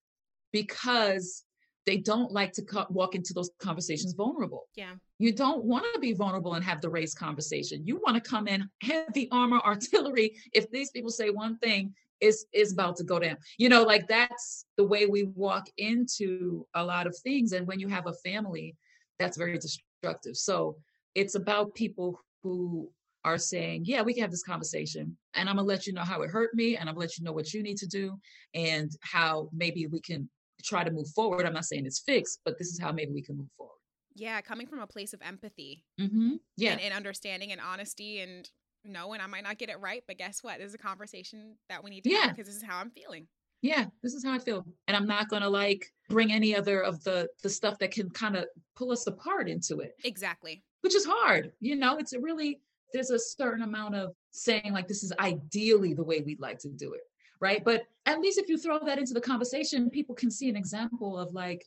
because 0.52 1.44
they 1.86 1.98
don't 1.98 2.32
like 2.32 2.52
to 2.54 2.64
co- 2.64 2.88
walk 2.90 3.16
into 3.16 3.34
those 3.34 3.50
conversations 3.60 4.14
vulnerable 4.14 4.68
Yeah. 4.76 4.96
you 5.20 5.32
don't 5.32 5.64
want 5.64 5.86
to 5.94 6.00
be 6.00 6.14
vulnerable 6.14 6.54
and 6.56 6.64
have 6.64 6.82
the 6.82 6.90
race 6.90 7.14
conversation 7.14 7.86
you 7.86 8.00
want 8.06 8.16
to 8.22 8.30
come 8.30 8.48
in 8.48 8.68
heavy 8.82 9.28
armor 9.32 9.60
artillery 9.60 10.36
if 10.54 10.70
these 10.72 10.92
people 10.92 11.10
say 11.12 11.30
one 11.30 11.58
thing 11.60 11.94
is 12.22 12.46
is 12.54 12.72
about 12.72 12.96
to 12.96 13.04
go 13.04 13.20
down 13.20 13.38
you 13.58 13.68
know 13.70 13.84
like 13.84 14.08
that's 14.08 14.66
the 14.78 14.84
way 14.84 15.06
we 15.06 15.24
walk 15.24 15.68
into 15.78 16.66
a 16.76 16.84
lot 16.84 17.08
of 17.08 17.18
things 17.18 17.52
and 17.52 17.68
when 17.68 17.80
you 17.80 17.88
have 17.90 18.08
a 18.08 18.14
family 18.14 18.76
that's 19.20 19.38
very 19.38 19.58
destructive. 19.58 20.36
So 20.36 20.76
it's 21.14 21.36
about 21.36 21.74
people 21.74 22.20
who 22.44 22.90
are 23.24 23.38
saying, 23.38 23.84
yeah, 23.86 24.02
we 24.04 24.14
can 24.14 24.22
have 24.22 24.32
this 24.32 24.44
conversation 24.44 25.18
and 25.34 25.50
I'm 25.50 25.56
gonna 25.56 25.68
let 25.68 25.88
you 25.88 25.94
know 25.94 26.04
how 26.04 26.22
it 26.22 26.30
hurt 26.30 26.54
me 26.54 26.78
and 26.78 26.88
I'm 26.88 26.96
gonna 26.96 27.06
let 27.06 27.18
you 27.18 27.24
know 27.24 27.32
what 27.32 27.54
you 27.54 27.64
need 27.64 27.78
to 27.78 27.88
do 27.88 28.20
and 28.54 28.92
how 29.02 29.50
maybe 29.52 29.88
we 29.88 30.00
can 30.00 30.30
try 30.66 30.84
to 30.84 30.92
move 30.92 31.08
forward. 31.10 31.46
I'm 31.46 31.54
not 31.54 31.66
saying 31.66 31.86
it's 31.86 32.00
fixed, 32.00 32.40
but 32.44 32.58
this 32.58 32.68
is 32.70 32.80
how 32.80 32.92
maybe 32.92 33.12
we 33.14 33.22
can 33.22 33.38
move 33.38 33.50
forward. 33.58 33.72
yeah 34.16 34.42
coming 34.42 34.68
from 34.68 34.80
a 34.80 34.88
place 34.88 35.14
of 35.14 35.22
empathy 35.22 35.84
Mm-hmm. 36.00 36.36
Yeah. 36.58 36.72
and, 36.74 36.82
and 36.82 36.94
understanding 36.94 37.52
and 37.52 37.62
honesty 37.62 38.20
and 38.22 38.50
knowing 38.84 39.20
I 39.22 39.28
might 39.28 39.44
not 39.44 39.58
get 39.58 39.70
it 39.70 39.80
right, 39.80 40.04
but 40.08 40.18
guess 40.18 40.44
what? 40.44 40.60
This 40.60 40.68
is 40.70 40.76
a 40.76 40.78
conversation 40.78 41.56
that 41.70 41.84
we 41.84 41.90
need 41.90 42.04
to 42.04 42.12
Yeah. 42.12 42.22
have 42.28 42.36
because 42.36 42.48
this 42.48 42.56
is 42.56 42.64
how 42.64 42.78
I'm 42.80 42.92
feeling. 42.92 43.28
yeah, 43.62 43.86
this 44.04 44.14
is 44.14 44.24
how 44.24 44.32
I 44.34 44.40
feel. 44.40 44.64
And 44.88 44.96
I'm 44.96 45.08
not 45.08 45.28
gonna 45.30 45.50
like 45.50 45.84
bring 46.10 46.32
any 46.32 46.56
other 46.56 46.82
of 46.82 47.04
the 47.04 47.28
the 47.44 47.50
stuff 47.50 47.80
that 47.80 47.92
can 47.92 48.10
kind 48.12 48.36
of 48.36 48.46
pull 48.76 48.92
us 48.92 49.08
apart 49.08 49.50
into 49.50 49.80
it. 49.80 49.94
Exactly. 50.04 50.64
which 50.82 50.94
is 50.96 51.06
hard. 51.06 51.52
You 51.60 51.76
know, 51.76 51.98
it's 51.98 52.14
a 52.14 52.20
really, 52.20 52.62
there's 52.94 53.10
a 53.10 53.18
certain 53.18 53.64
amount 53.64 53.96
of 53.96 54.14
saying, 54.32 54.72
like, 54.72 54.88
this 54.88 55.02
is 55.04 55.12
ideally 55.20 55.94
the 55.96 56.04
way 56.04 56.22
we'd 56.22 56.40
like 56.40 56.60
to 56.60 56.70
do 56.70 56.94
it. 56.94 57.02
Right. 57.40 57.64
But 57.64 57.84
at 58.06 58.20
least 58.20 58.40
if 58.40 58.50
you 58.50 58.58
throw 58.58 58.80
that 58.80 58.98
into 58.98 59.14
the 59.14 59.22
conversation, 59.22 59.90
people 59.90 60.16
can 60.16 60.32
see 60.32 60.50
an 60.50 60.56
example 60.56 61.18
of, 61.18 61.34
like, 61.34 61.66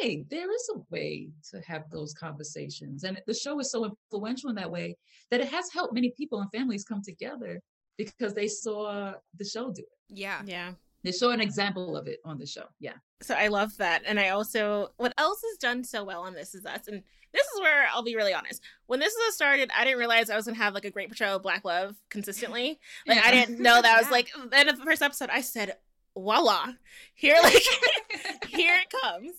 hey, 0.00 0.24
there 0.30 0.52
is 0.52 0.70
a 0.74 0.78
way 0.90 1.30
to 1.50 1.60
have 1.62 1.90
those 1.90 2.14
conversations. 2.14 3.04
And 3.04 3.20
the 3.26 3.34
show 3.34 3.58
is 3.60 3.70
so 3.70 3.84
influential 3.84 4.50
in 4.50 4.56
that 4.56 4.70
way 4.70 4.96
that 5.30 5.40
it 5.40 5.48
has 5.48 5.72
helped 5.72 5.94
many 5.94 6.12
people 6.16 6.40
and 6.40 6.50
families 6.50 6.84
come 6.84 7.02
together 7.02 7.60
because 7.98 8.34
they 8.34 8.48
saw 8.48 9.14
the 9.36 9.44
show 9.44 9.72
do 9.72 9.82
it. 9.82 9.98
Yeah. 10.08 10.42
Yeah. 10.46 10.72
They 11.02 11.12
saw 11.12 11.30
an 11.30 11.40
example 11.40 11.96
of 11.96 12.06
it 12.06 12.20
on 12.24 12.38
the 12.38 12.46
show. 12.46 12.64
Yeah. 12.78 12.94
So 13.22 13.34
I 13.34 13.48
love 13.48 13.76
that. 13.78 14.02
And 14.06 14.20
I 14.20 14.30
also, 14.30 14.88
what 14.96 15.14
else 15.18 15.42
is 15.44 15.58
done 15.58 15.82
so 15.84 16.04
well 16.04 16.22
on 16.22 16.34
This 16.34 16.54
Is 16.54 16.66
Us? 16.66 16.88
And 16.88 17.02
this 17.32 17.46
is 17.46 17.60
where 17.60 17.86
I'll 17.92 18.02
be 18.02 18.16
really 18.16 18.34
honest. 18.34 18.62
When 18.86 19.00
This 19.00 19.14
Is 19.14 19.28
Us 19.28 19.34
started, 19.34 19.70
I 19.76 19.84
didn't 19.84 19.98
realize 19.98 20.28
I 20.30 20.36
was 20.36 20.44
going 20.46 20.56
to 20.56 20.62
have 20.62 20.74
like 20.74 20.84
a 20.84 20.90
great 20.90 21.08
portrayal 21.08 21.36
of 21.36 21.42
Black 21.42 21.64
love 21.64 21.96
consistently. 22.10 22.78
Like, 23.06 23.24
I 23.24 23.30
didn't 23.30 23.60
know 23.60 23.80
that. 23.80 23.94
I 23.94 23.98
was 23.98 24.06
Yeah. 24.06 24.10
like, 24.12 24.30
then 24.50 24.66
the 24.66 24.76
first 24.84 25.00
episode, 25.02 25.30
I 25.30 25.40
said, 25.40 25.76
voila, 26.14 26.72
here, 27.14 27.36
like, 27.42 27.62
here 28.48 28.74
it 28.74 28.92
comes. 29.02 29.32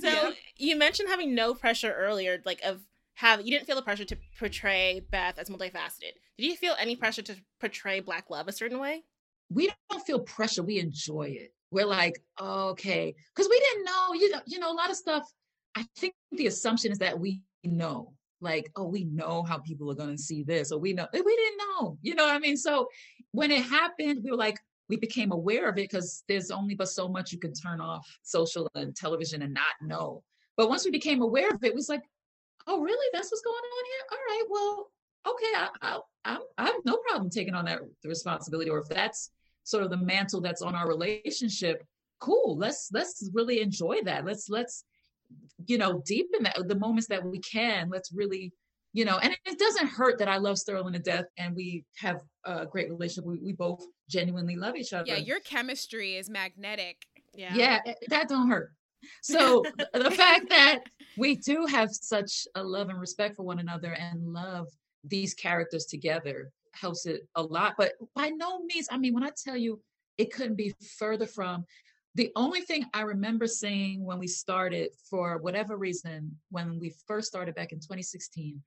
So 0.00 0.08
Yeah. 0.08 0.30
you 0.56 0.76
mentioned 0.76 1.08
having 1.08 1.34
no 1.34 1.54
pressure 1.54 1.92
earlier, 1.92 2.40
like, 2.44 2.60
of 2.62 2.82
have 3.14 3.40
you 3.40 3.50
didn't 3.50 3.66
feel 3.66 3.76
the 3.76 3.82
pressure 3.82 4.04
to 4.06 4.16
portray 4.38 5.00
Beth 5.10 5.38
as 5.38 5.48
multifaceted. 5.50 6.12
Did 6.38 6.46
you 6.46 6.56
feel 6.56 6.74
any 6.78 6.96
pressure 6.96 7.22
to 7.22 7.36
portray 7.60 8.00
Black 8.00 8.30
love 8.30 8.48
a 8.48 8.52
certain 8.52 8.78
way? 8.78 9.04
We 9.52 9.70
don't 9.90 10.04
feel 10.04 10.20
pressure. 10.20 10.62
We 10.62 10.78
enjoy 10.78 11.34
it. 11.38 11.52
We're 11.70 11.86
like, 11.86 12.22
okay, 12.40 13.14
because 13.34 13.48
we 13.48 13.58
didn't 13.58 13.84
know. 13.84 14.14
You 14.14 14.30
know, 14.30 14.40
you 14.46 14.58
know, 14.58 14.72
a 14.72 14.74
lot 14.74 14.90
of 14.90 14.96
stuff. 14.96 15.24
I 15.74 15.86
think 15.96 16.14
the 16.32 16.46
assumption 16.46 16.92
is 16.92 16.98
that 16.98 17.18
we 17.18 17.40
know, 17.64 18.12
like, 18.40 18.70
oh, 18.76 18.86
we 18.86 19.04
know 19.04 19.42
how 19.42 19.58
people 19.58 19.90
are 19.90 19.94
going 19.94 20.14
to 20.14 20.22
see 20.22 20.42
this, 20.42 20.70
or 20.70 20.78
we 20.78 20.92
know 20.92 21.06
eh, 21.14 21.22
we 21.24 21.36
didn't 21.36 21.58
know. 21.58 21.98
You 22.02 22.14
know 22.14 22.24
what 22.24 22.34
I 22.34 22.38
mean? 22.38 22.56
So 22.56 22.88
when 23.32 23.50
it 23.50 23.62
happened, 23.62 24.20
we 24.22 24.30
were 24.30 24.36
like, 24.36 24.58
we 24.88 24.96
became 24.96 25.32
aware 25.32 25.68
of 25.68 25.78
it 25.78 25.88
because 25.90 26.22
there's 26.28 26.50
only 26.50 26.74
but 26.74 26.88
so 26.88 27.08
much 27.08 27.32
you 27.32 27.38
can 27.38 27.54
turn 27.54 27.80
off 27.80 28.06
social 28.22 28.68
and 28.74 28.94
television 28.94 29.40
and 29.42 29.54
not 29.54 29.74
know. 29.80 30.22
But 30.56 30.68
once 30.68 30.84
we 30.84 30.90
became 30.90 31.22
aware 31.22 31.48
of 31.48 31.64
it, 31.64 31.68
it 31.68 31.74
was 31.74 31.88
like, 31.88 32.02
oh, 32.66 32.80
really? 32.80 33.06
That's 33.12 33.30
what's 33.30 33.42
going 33.42 33.54
on 33.54 33.84
here? 33.86 34.04
All 34.12 34.18
right, 34.28 34.44
well, 34.50 34.90
okay, 35.26 35.52
I, 35.56 35.68
I, 35.80 35.98
I, 36.24 36.38
I 36.58 36.66
have 36.66 36.84
no 36.84 36.98
problem 37.08 37.30
taking 37.30 37.54
on 37.54 37.64
that 37.64 37.80
responsibility. 38.04 38.70
Or 38.70 38.78
if 38.78 38.88
that's 38.88 39.30
sort 39.64 39.84
of 39.84 39.90
the 39.90 39.96
mantle 39.96 40.40
that's 40.40 40.62
on 40.62 40.74
our 40.74 40.88
relationship, 40.88 41.84
cool. 42.20 42.56
Let's 42.56 42.88
let's 42.92 43.28
really 43.32 43.60
enjoy 43.60 44.00
that. 44.04 44.24
Let's 44.24 44.48
let's 44.48 44.84
you 45.66 45.78
know 45.78 46.02
deepen 46.04 46.44
that 46.44 46.56
the 46.68 46.78
moments 46.78 47.08
that 47.08 47.24
we 47.24 47.38
can. 47.38 47.90
Let's 47.90 48.12
really 48.12 48.52
you 48.92 49.06
know, 49.06 49.18
and 49.18 49.34
it 49.46 49.58
doesn't 49.58 49.86
hurt 49.86 50.18
that 50.18 50.28
I 50.28 50.36
love 50.36 50.58
Sterling 50.58 50.92
to 50.92 50.98
death 50.98 51.24
and 51.38 51.56
we 51.56 51.84
have 51.96 52.20
a 52.44 52.66
great 52.66 52.90
relationship. 52.90 53.24
We, 53.24 53.38
we 53.38 53.52
both 53.54 53.82
genuinely 54.08 54.56
love 54.56 54.76
each 54.76 54.92
other. 54.92 55.06
Yeah, 55.06 55.16
your 55.16 55.40
chemistry 55.40 56.16
is 56.16 56.28
magnetic. 56.28 57.06
Yeah. 57.34 57.54
Yeah, 57.54 57.78
that 58.08 58.28
don't 58.28 58.50
hurt. 58.50 58.72
So 59.22 59.64
the 59.94 60.10
fact 60.10 60.50
that 60.50 60.80
we 61.16 61.36
do 61.36 61.66
have 61.66 61.90
such 61.90 62.46
a 62.54 62.62
love 62.62 62.88
and 62.90 63.00
respect 63.00 63.36
for 63.36 63.44
one 63.44 63.58
another 63.58 63.92
and 63.92 64.32
love 64.32 64.68
these 65.04 65.34
characters 65.34 65.86
together 65.86 66.52
helps 66.72 67.06
it 67.06 67.28
a 67.34 67.42
lot. 67.42 67.74
But 67.78 67.92
by 68.14 68.28
no 68.28 68.64
means, 68.64 68.88
I 68.90 68.98
mean, 68.98 69.14
when 69.14 69.24
I 69.24 69.30
tell 69.44 69.56
you 69.56 69.80
it 70.18 70.32
couldn't 70.32 70.56
be 70.56 70.74
further 70.98 71.26
from 71.26 71.64
the 72.14 72.30
only 72.36 72.60
thing 72.60 72.84
I 72.92 73.02
remember 73.02 73.46
saying 73.46 74.04
when 74.04 74.18
we 74.18 74.26
started, 74.26 74.90
for 75.08 75.38
whatever 75.38 75.76
reason, 75.78 76.36
when 76.50 76.78
we 76.78 76.94
first 77.06 77.28
started 77.28 77.54
back 77.54 77.72
in 77.72 77.78
2016, 77.78 78.60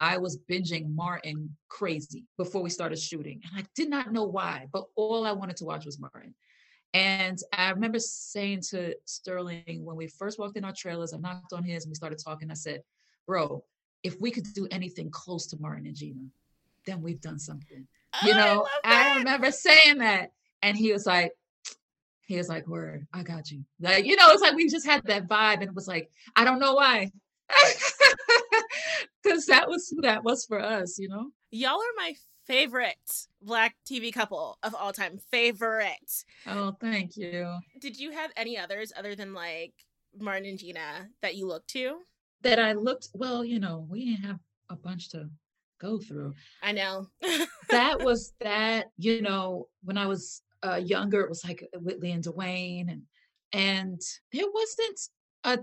I 0.00 0.16
was 0.18 0.38
binging 0.50 0.94
Martin 0.94 1.56
crazy 1.68 2.24
before 2.38 2.62
we 2.62 2.70
started 2.70 2.98
shooting. 2.98 3.40
And 3.44 3.60
I 3.60 3.66
did 3.74 3.90
not 3.90 4.12
know 4.12 4.24
why, 4.24 4.66
but 4.72 4.84
all 4.94 5.26
I 5.26 5.32
wanted 5.32 5.56
to 5.56 5.64
watch 5.64 5.84
was 5.84 5.98
Martin. 5.98 6.34
And 6.92 7.38
I 7.52 7.70
remember 7.70 7.98
saying 7.98 8.62
to 8.70 8.94
Sterling 9.04 9.84
when 9.84 9.96
we 9.96 10.06
first 10.06 10.38
walked 10.38 10.56
in 10.56 10.64
our 10.64 10.72
trailers, 10.72 11.12
I 11.12 11.18
knocked 11.18 11.52
on 11.52 11.64
his 11.64 11.84
and 11.84 11.90
we 11.90 11.96
started 11.96 12.20
talking. 12.24 12.50
I 12.50 12.54
said, 12.54 12.82
Bro, 13.26 13.64
if 14.04 14.20
we 14.20 14.30
could 14.30 14.44
do 14.54 14.68
anything 14.70 15.10
close 15.10 15.46
to 15.48 15.56
Martin 15.58 15.86
and 15.86 15.96
Gina, 15.96 16.20
then 16.86 17.02
we've 17.02 17.20
done 17.20 17.38
something. 17.38 17.86
Oh, 18.14 18.26
you 18.26 18.34
know, 18.34 18.66
I, 18.84 19.12
I 19.12 19.18
remember 19.18 19.50
saying 19.50 19.98
that. 19.98 20.32
And 20.62 20.76
he 20.76 20.92
was 20.92 21.06
like, 21.06 21.32
he 22.26 22.36
was 22.36 22.48
like, 22.48 22.66
word, 22.66 23.06
I 23.12 23.22
got 23.22 23.50
you. 23.50 23.64
Like, 23.80 24.04
you 24.04 24.16
know, 24.16 24.28
it's 24.28 24.42
like 24.42 24.54
we 24.54 24.68
just 24.68 24.86
had 24.86 25.04
that 25.04 25.28
vibe 25.28 25.54
and 25.54 25.64
it 25.64 25.74
was 25.74 25.88
like, 25.88 26.10
I 26.36 26.44
don't 26.44 26.58
know 26.60 26.74
why. 26.74 27.10
Cause 29.26 29.46
that 29.46 29.68
was 29.68 29.88
who 29.88 30.02
that 30.02 30.24
was 30.24 30.44
for 30.44 30.60
us, 30.60 30.98
you 30.98 31.08
know? 31.08 31.30
Y'all 31.50 31.78
are 31.78 31.96
my 31.96 32.14
favorite 32.46 33.26
black 33.40 33.74
TV 33.86 34.12
couple 34.12 34.58
of 34.62 34.74
all 34.74 34.92
time. 34.92 35.18
Favorite. 35.30 36.24
Oh, 36.46 36.76
thank 36.80 37.16
you. 37.16 37.58
Did 37.80 37.98
you 37.98 38.10
have 38.12 38.30
any 38.36 38.58
others 38.58 38.92
other 38.96 39.14
than 39.14 39.34
like 39.34 39.72
Martin 40.18 40.46
and 40.46 40.58
Gina 40.58 41.08
that 41.22 41.36
you 41.36 41.46
looked 41.46 41.68
to? 41.70 41.98
That 42.42 42.58
I 42.58 42.72
looked, 42.72 43.08
well, 43.14 43.44
you 43.44 43.58
know, 43.58 43.86
we 43.88 44.04
didn't 44.04 44.24
have 44.24 44.38
a 44.68 44.76
bunch 44.76 45.10
to 45.10 45.28
go 45.80 45.98
through. 45.98 46.34
I 46.62 46.72
know. 46.72 47.08
that 47.70 48.00
was 48.04 48.32
that, 48.40 48.90
you 48.96 49.22
know, 49.22 49.68
when 49.82 49.98
I 49.98 50.06
was 50.06 50.42
uh, 50.66 50.76
younger, 50.76 51.20
it 51.20 51.28
was 51.28 51.44
like 51.44 51.68
Whitley 51.74 52.12
and 52.12 52.24
Dwayne 52.24 52.90
and 52.90 53.02
and 53.52 54.00
there 54.32 54.46
wasn't 54.52 55.00
a 55.44 55.58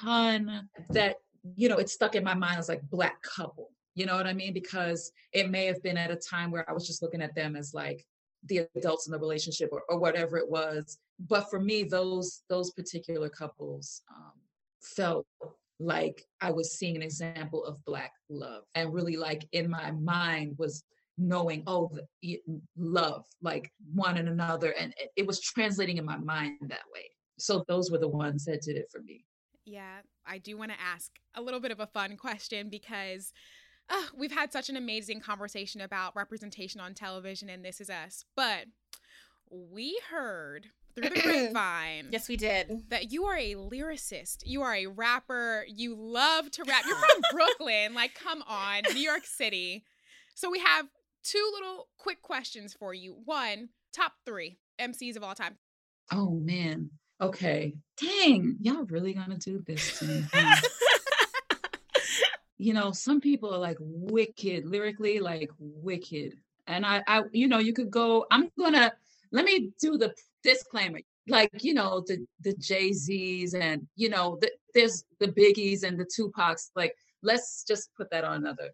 ton 0.00 0.68
that 0.90 1.16
you 1.56 1.68
know, 1.68 1.76
it 1.76 1.88
stuck 1.88 2.14
in 2.14 2.24
my 2.24 2.34
mind 2.34 2.58
as 2.58 2.68
like 2.68 2.82
black 2.90 3.20
couple. 3.22 3.70
You 3.94 4.06
know 4.06 4.16
what 4.16 4.26
I 4.26 4.32
mean? 4.32 4.52
Because 4.52 5.12
it 5.32 5.50
may 5.50 5.66
have 5.66 5.82
been 5.82 5.96
at 5.96 6.10
a 6.10 6.16
time 6.16 6.50
where 6.50 6.68
I 6.68 6.72
was 6.72 6.86
just 6.86 7.02
looking 7.02 7.22
at 7.22 7.34
them 7.34 7.56
as 7.56 7.74
like 7.74 8.04
the 8.44 8.66
adults 8.76 9.06
in 9.06 9.12
the 9.12 9.18
relationship 9.18 9.70
or, 9.72 9.82
or 9.88 9.98
whatever 9.98 10.36
it 10.38 10.48
was. 10.48 10.98
But 11.18 11.50
for 11.50 11.60
me, 11.60 11.84
those 11.84 12.42
those 12.48 12.70
particular 12.70 13.28
couples 13.28 14.02
um, 14.14 14.32
felt 14.80 15.26
like 15.80 16.22
I 16.40 16.52
was 16.52 16.78
seeing 16.78 16.94
an 16.94 17.02
example 17.02 17.64
of 17.64 17.84
black 17.84 18.12
love, 18.28 18.62
and 18.74 18.92
really 18.92 19.16
like 19.16 19.48
in 19.52 19.68
my 19.68 19.90
mind 19.90 20.54
was 20.58 20.84
knowing 21.18 21.62
oh 21.66 21.90
the, 22.22 22.40
love 22.76 23.24
like 23.42 23.70
one 23.92 24.16
and 24.16 24.28
another 24.28 24.74
and 24.78 24.94
it 25.16 25.26
was 25.26 25.40
translating 25.40 25.98
in 25.98 26.04
my 26.04 26.16
mind 26.16 26.56
that 26.62 26.84
way. 26.94 27.10
So 27.38 27.64
those 27.68 27.90
were 27.90 27.98
the 27.98 28.08
ones 28.08 28.44
that 28.44 28.62
did 28.62 28.76
it 28.76 28.88
for 28.90 29.00
me. 29.02 29.24
Yeah, 29.64 30.00
I 30.26 30.38
do 30.38 30.56
want 30.56 30.72
to 30.72 30.80
ask 30.80 31.10
a 31.34 31.42
little 31.42 31.60
bit 31.60 31.72
of 31.72 31.80
a 31.80 31.86
fun 31.86 32.16
question 32.16 32.68
because 32.68 33.32
uh, 33.88 34.02
we've 34.16 34.32
had 34.32 34.52
such 34.52 34.68
an 34.68 34.76
amazing 34.76 35.20
conversation 35.20 35.80
about 35.80 36.16
representation 36.16 36.80
on 36.80 36.94
television 36.94 37.48
and 37.48 37.64
This 37.64 37.80
Is 37.80 37.90
Us, 37.90 38.24
but 38.36 38.66
we 39.50 40.00
heard 40.10 40.66
through 40.94 41.10
the 41.10 41.20
grapevine. 41.20 42.08
yes, 42.10 42.28
we 42.28 42.36
did. 42.36 42.84
That 42.88 43.12
you 43.12 43.24
are 43.24 43.36
a 43.36 43.54
lyricist. 43.54 44.42
You 44.44 44.62
are 44.62 44.74
a 44.74 44.86
rapper. 44.86 45.64
You 45.68 45.94
love 45.94 46.50
to 46.52 46.64
rap. 46.64 46.84
You're 46.86 46.96
from 46.96 47.22
Brooklyn. 47.32 47.94
Like, 47.94 48.14
come 48.14 48.42
on, 48.46 48.82
New 48.92 49.00
York 49.00 49.24
City. 49.24 49.84
So 50.34 50.50
we 50.50 50.60
have 50.60 50.86
two 51.22 51.50
little 51.54 51.88
quick 51.98 52.22
questions 52.22 52.74
for 52.74 52.94
you. 52.94 53.16
One, 53.24 53.68
top 53.92 54.12
three 54.24 54.58
MCs 54.80 55.16
of 55.16 55.22
all 55.22 55.34
time. 55.34 55.56
Oh 56.12 56.30
man 56.30 56.90
okay, 57.20 57.74
dang, 58.00 58.56
y'all 58.60 58.84
really 58.84 59.12
gonna 59.12 59.36
do 59.36 59.62
this 59.66 59.98
to 59.98 60.06
me? 60.06 60.24
you 62.58 62.72
know, 62.72 62.92
some 62.92 63.20
people 63.20 63.52
are 63.52 63.58
like 63.58 63.76
wicked 63.80 64.66
lyrically, 64.66 65.20
like 65.20 65.50
wicked. 65.58 66.34
And 66.66 66.86
I, 66.86 67.02
I, 67.06 67.22
you 67.32 67.48
know, 67.48 67.58
you 67.58 67.72
could 67.72 67.90
go, 67.90 68.26
I'm 68.30 68.50
gonna 68.58 68.92
let 69.32 69.44
me 69.44 69.70
do 69.80 69.98
the 69.98 70.14
disclaimer. 70.42 71.00
Like, 71.28 71.50
you 71.60 71.74
know, 71.74 72.02
the 72.06 72.26
the 72.40 72.54
Jay-Z's 72.54 73.54
and 73.54 73.86
you 73.94 74.08
know, 74.08 74.38
the, 74.40 74.50
there's 74.74 75.04
the 75.20 75.28
biggies 75.28 75.84
and 75.84 75.98
the 75.98 76.06
Tupacs, 76.06 76.70
like 76.74 76.94
let's 77.22 77.64
just 77.64 77.90
put 77.96 78.10
that 78.10 78.24
on 78.24 78.36
another. 78.36 78.70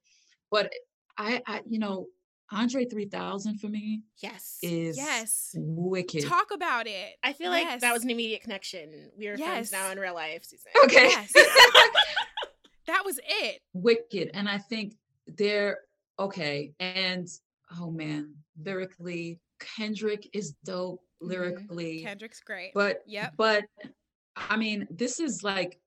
But 0.50 0.72
I, 1.18 1.42
I, 1.46 1.62
you 1.68 1.78
know, 1.78 2.06
Andre 2.52 2.84
3000 2.84 3.58
for 3.58 3.66
me 3.66 4.02
yes 4.22 4.58
is 4.62 4.96
yes 4.96 5.50
wicked. 5.56 6.24
Talk 6.24 6.52
about 6.52 6.86
it. 6.86 7.14
I 7.22 7.32
feel 7.32 7.52
yes. 7.52 7.72
like 7.72 7.80
that 7.80 7.92
was 7.92 8.04
an 8.04 8.10
immediate 8.10 8.42
connection. 8.42 9.10
We 9.18 9.28
are 9.28 9.36
yes. 9.36 9.48
friends 9.48 9.72
now 9.72 9.90
in 9.90 9.98
real 9.98 10.14
life, 10.14 10.44
Susan. 10.44 10.70
Okay. 10.84 11.08
Yes. 11.08 11.32
that 12.86 13.02
was 13.04 13.18
it. 13.26 13.60
Wicked. 13.72 14.30
And 14.32 14.48
I 14.48 14.58
think 14.58 14.94
they're 15.26 15.78
okay. 16.20 16.72
And 16.78 17.26
oh 17.80 17.90
man, 17.90 18.34
lyrically, 18.62 19.40
Kendrick 19.58 20.28
is 20.32 20.54
dope. 20.64 21.00
Lyrically. 21.20 21.98
Mm-hmm. 21.98 22.06
Kendrick's 22.06 22.40
great. 22.40 22.72
But 22.74 23.02
yeah, 23.06 23.30
but 23.36 23.64
I 24.36 24.56
mean, 24.56 24.86
this 24.90 25.20
is 25.20 25.42
like 25.42 25.78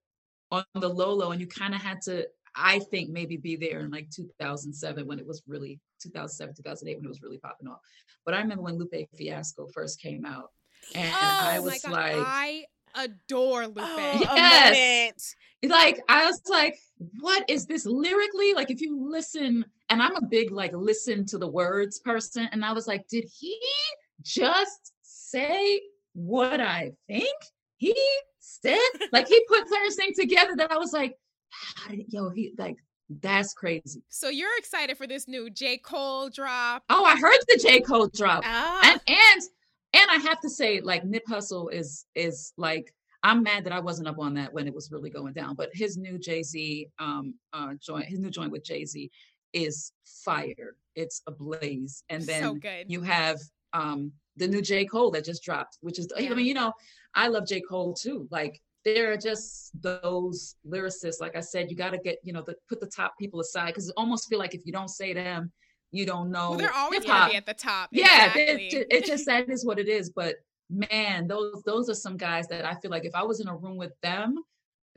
on 0.51 0.65
the 0.75 0.89
low 0.89 1.13
low, 1.13 1.31
and 1.31 1.41
you 1.41 1.47
kind 1.47 1.73
of 1.73 1.81
had 1.81 2.01
to 2.03 2.27
I 2.55 2.79
think 2.79 3.09
maybe 3.09 3.37
be 3.37 3.55
there 3.55 3.81
in 3.81 3.91
like 3.91 4.09
2007 4.09 5.07
when 5.07 5.19
it 5.19 5.25
was 5.25 5.41
really 5.47 5.79
2007, 6.01 6.55
2008 6.55 6.97
when 6.97 7.05
it 7.05 7.09
was 7.09 7.21
really 7.21 7.37
popping 7.37 7.67
off. 7.67 7.79
But 8.25 8.33
I 8.33 8.41
remember 8.41 8.63
when 8.63 8.77
Lupe 8.77 9.07
Fiasco 9.17 9.67
first 9.67 10.01
came 10.01 10.25
out, 10.25 10.51
and 10.95 11.11
oh, 11.13 11.17
I 11.19 11.59
was 11.59 11.85
like, 11.85 12.15
I 12.15 12.65
adore 12.95 13.67
Lupe. 13.67 13.77
Oh, 13.79 14.19
yes. 14.35 15.35
Like 15.63 16.01
I 16.07 16.25
was 16.25 16.41
like, 16.49 16.77
what 17.19 17.49
is 17.49 17.65
this 17.65 17.85
lyrically? 17.85 18.53
Like 18.53 18.71
if 18.71 18.81
you 18.81 19.09
listen, 19.09 19.65
and 19.89 20.01
I'm 20.01 20.15
a 20.15 20.25
big 20.25 20.51
like 20.51 20.73
listen 20.73 21.25
to 21.27 21.37
the 21.37 21.47
words 21.47 21.99
person, 21.99 22.49
and 22.51 22.63
I 22.63 22.73
was 22.73 22.87
like, 22.87 23.07
did 23.07 23.25
he 23.39 23.57
just 24.21 24.93
say 25.29 25.81
what 26.13 26.59
I 26.59 26.91
think 27.07 27.35
he 27.77 27.95
said? 28.39 28.79
like 29.11 29.27
he 29.27 29.43
put 29.47 29.69
certain 29.69 29.91
things 29.91 30.17
together 30.17 30.55
that 30.57 30.71
I 30.71 30.77
was 30.77 30.93
like, 30.93 31.15
how 31.51 31.91
did 31.91 32.05
yo 32.09 32.29
he 32.29 32.53
like 32.57 32.77
that's 33.21 33.53
crazy. 33.53 34.03
So 34.09 34.29
you're 34.29 34.55
excited 34.57 34.97
for 34.97 35.07
this 35.07 35.27
new 35.27 35.49
J. 35.49 35.77
Cole 35.77 36.29
drop? 36.29 36.83
Oh, 36.89 37.03
I 37.03 37.17
heard 37.17 37.39
the 37.47 37.57
J. 37.57 37.81
Cole 37.81 38.07
drop. 38.07 38.43
Ah. 38.45 38.79
And 38.83 39.01
and 39.07 39.41
and 39.93 40.11
I 40.11 40.17
have 40.29 40.39
to 40.41 40.49
say, 40.49 40.81
like 40.81 41.03
Nip 41.05 41.23
Hussle 41.27 41.73
is 41.73 42.05
is 42.13 42.53
like 42.57 42.93
I'm 43.23 43.43
mad 43.43 43.63
that 43.65 43.73
I 43.73 43.79
wasn't 43.79 44.07
up 44.07 44.19
on 44.19 44.35
that 44.35 44.53
when 44.53 44.67
it 44.67 44.73
was 44.73 44.91
really 44.91 45.09
going 45.09 45.33
down. 45.33 45.55
But 45.55 45.69
his 45.73 45.97
new 45.97 46.19
Jay 46.19 46.43
Z 46.43 46.87
um 46.99 47.33
uh 47.53 47.73
joint, 47.81 48.05
his 48.05 48.19
new 48.19 48.29
joint 48.29 48.51
with 48.51 48.63
Jay 48.63 48.85
Z 48.85 49.09
is 49.53 49.91
fire. 50.23 50.75
It's 50.95 51.23
a 51.25 51.31
blaze. 51.31 52.03
And 52.09 52.21
then 52.23 52.43
so 52.43 52.53
good. 52.53 52.85
you 52.87 53.01
have 53.01 53.39
um 53.73 54.11
the 54.39 54.47
new 54.47 54.61
J. 54.61 54.85
Cole 54.85 55.11
that 55.11 55.25
just 55.25 55.43
dropped, 55.43 55.77
which 55.81 55.99
is 55.99 56.11
yeah. 56.17 56.31
I 56.31 56.33
mean, 56.33 56.45
you 56.45 56.53
know, 56.53 56.73
I 57.13 57.27
love 57.27 57.47
J. 57.47 57.61
Cole 57.61 57.93
too. 57.93 58.27
Like 58.31 58.61
there 58.85 59.11
are 59.11 59.17
just 59.17 59.71
those 59.81 60.55
lyricists 60.67 61.19
like 61.19 61.35
i 61.35 61.39
said 61.39 61.69
you 61.69 61.75
got 61.75 61.91
to 61.91 61.97
get 61.97 62.17
you 62.23 62.31
know 62.31 62.41
the, 62.41 62.55
put 62.67 62.79
the 62.79 62.87
top 62.87 63.13
people 63.19 63.39
aside 63.39 63.67
because 63.67 63.89
it 63.89 63.93
almost 63.97 64.29
feel 64.29 64.39
like 64.39 64.55
if 64.55 64.65
you 64.65 64.71
don't 64.71 64.89
say 64.89 65.13
them 65.13 65.51
you 65.91 66.05
don't 66.05 66.31
know 66.31 66.51
well, 66.51 66.59
they're 66.59 66.73
always 66.73 67.03
going 67.03 67.23
to 67.23 67.29
be 67.29 67.35
at 67.35 67.45
the 67.45 67.53
top 67.53 67.89
yeah 67.91 68.31
exactly. 68.33 68.67
it, 68.67 68.87
it, 68.89 69.05
just 69.05 69.25
that 69.25 69.49
is 69.49 69.65
what 69.65 69.79
it 69.79 69.87
is 69.87 70.09
but 70.09 70.35
man 70.69 71.27
those 71.27 71.61
those 71.65 71.89
are 71.89 71.95
some 71.95 72.15
guys 72.15 72.47
that 72.47 72.63
i 72.63 72.73
feel 72.75 72.91
like 72.91 73.05
if 73.05 73.15
i 73.15 73.23
was 73.23 73.39
in 73.39 73.47
a 73.47 73.55
room 73.55 73.75
with 73.75 73.93
them 74.01 74.35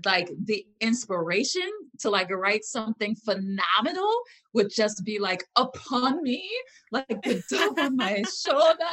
like 0.05 0.31
the 0.45 0.67
inspiration 0.81 1.69
to 1.99 2.11
like 2.11 2.31
write 2.31 2.65
something 2.65 3.15
phenomenal 3.15 4.13
would 4.53 4.71
just 4.71 5.05
be 5.05 5.19
like 5.19 5.45
upon 5.57 6.23
me 6.23 6.49
like 6.91 7.07
the 7.09 7.43
dove 7.51 7.79
on 7.79 7.97
my 7.97 8.23
shoulder 8.23 8.85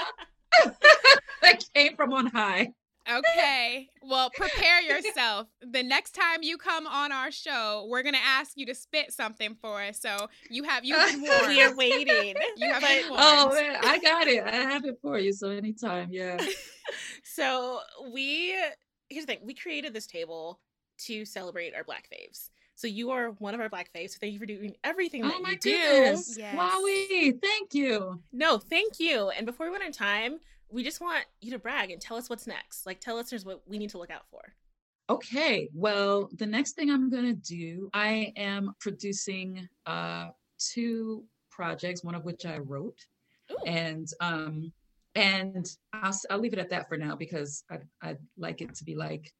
that 1.42 1.64
came 1.74 1.96
from 1.96 2.14
on 2.14 2.28
high. 2.28 2.74
Okay. 3.10 3.88
Well, 4.04 4.30
prepare 4.36 4.82
yourself. 4.82 5.48
The 5.62 5.84
next 5.84 6.12
time 6.12 6.40
you 6.42 6.58
come 6.58 6.86
on 6.86 7.12
our 7.12 7.32
show, 7.32 7.88
we're 7.90 8.04
gonna 8.04 8.18
ask 8.24 8.52
you 8.56 8.66
to 8.68 8.76
spit 8.76 9.12
something 9.12 9.56
for 9.62 9.82
us. 9.82 10.00
So 10.00 10.28
you 10.50 10.64
have 10.64 10.84
been 10.84 11.22
warned. 11.22 11.24
we 11.48 11.62
are 11.62 11.76
waiting. 11.76 12.36
You 12.58 12.72
have 12.72 12.82
been 12.82 13.10
warned. 13.10 13.24
Oh 13.24 13.54
man, 13.54 13.78
I 13.84 13.98
got 14.00 14.28
it. 14.28 14.44
I 14.44 14.56
have 14.56 14.86
it 14.86 15.00
for 15.02 15.18
you. 15.18 15.34
So 15.34 15.50
anytime, 15.50 16.10
yeah. 16.12 16.38
so 17.24 17.80
we 18.14 18.56
here's 19.10 19.26
the 19.26 19.34
thing 19.34 19.46
we 19.46 19.56
created 19.56 19.94
this 19.94 20.08
table 20.08 20.60
to 21.06 21.26
celebrate 21.26 21.74
our 21.74 21.84
black 21.84 22.08
faves 22.14 22.50
so 22.80 22.88
you 22.88 23.12
are 23.12 23.32
one 23.40 23.54
of 23.54 23.60
our 23.60 23.68
black 23.68 23.90
faves 23.94 24.12
so 24.12 24.18
thank 24.22 24.32
you 24.34 24.40
for 24.40 24.46
doing 24.46 24.74
everything 24.86 25.22
that 25.22 25.34
Oh 25.36 25.42
my 25.42 25.52
you 25.52 25.58
do 25.58 25.72
goodness. 25.78 26.38
Yes. 26.38 26.56
Wowie, 26.56 27.42
thank 27.42 27.74
you. 27.74 28.22
no 28.32 28.58
thank 28.58 29.00
you 29.00 29.30
and 29.32 29.46
before 29.46 29.66
we 29.66 29.74
run 29.74 29.82
out 29.82 29.90
of 29.90 29.96
time 29.98 30.40
we 30.72 30.84
just 30.84 31.02
want 31.02 31.26
you 31.42 31.52
to 31.52 31.60
brag 31.60 31.92
and 31.92 32.00
tell 32.02 32.16
us 32.16 32.30
what's 32.30 32.48
next 32.48 32.86
like 32.86 33.00
tell 33.02 33.16
listeners 33.16 33.44
what 33.44 33.62
we 33.68 33.78
need 33.78 33.90
to 33.90 33.98
look 33.98 34.12
out 34.12 34.24
for 34.32 34.42
Okay, 35.12 35.68
well, 35.74 36.30
the 36.38 36.46
next 36.46 36.74
thing 36.74 36.92
I'm 36.92 37.10
gonna 37.10 37.34
do, 37.34 37.90
I 37.96 38.32
am 38.38 38.76
producing 38.80 39.68
uh 39.88 40.28
two 40.60 41.24
projects, 41.50 42.04
one 42.04 42.14
of 42.14 42.24
which 42.26 42.46
I 42.46 42.60
wrote, 42.60 43.00
Ooh. 43.52 43.58
and 43.66 44.08
um 44.22 44.72
and 45.16 45.66
I'll 45.94 46.10
s- 46.10 46.28
I'll 46.30 46.38
leave 46.38 46.54
it 46.54 46.60
at 46.60 46.70
that 46.70 46.88
for 46.88 46.96
now 46.96 47.16
because 47.16 47.64
I 47.72 47.78
I'd 48.04 48.20
like 48.38 48.62
it 48.62 48.76
to 48.76 48.84
be 48.86 48.94
like 48.96 49.34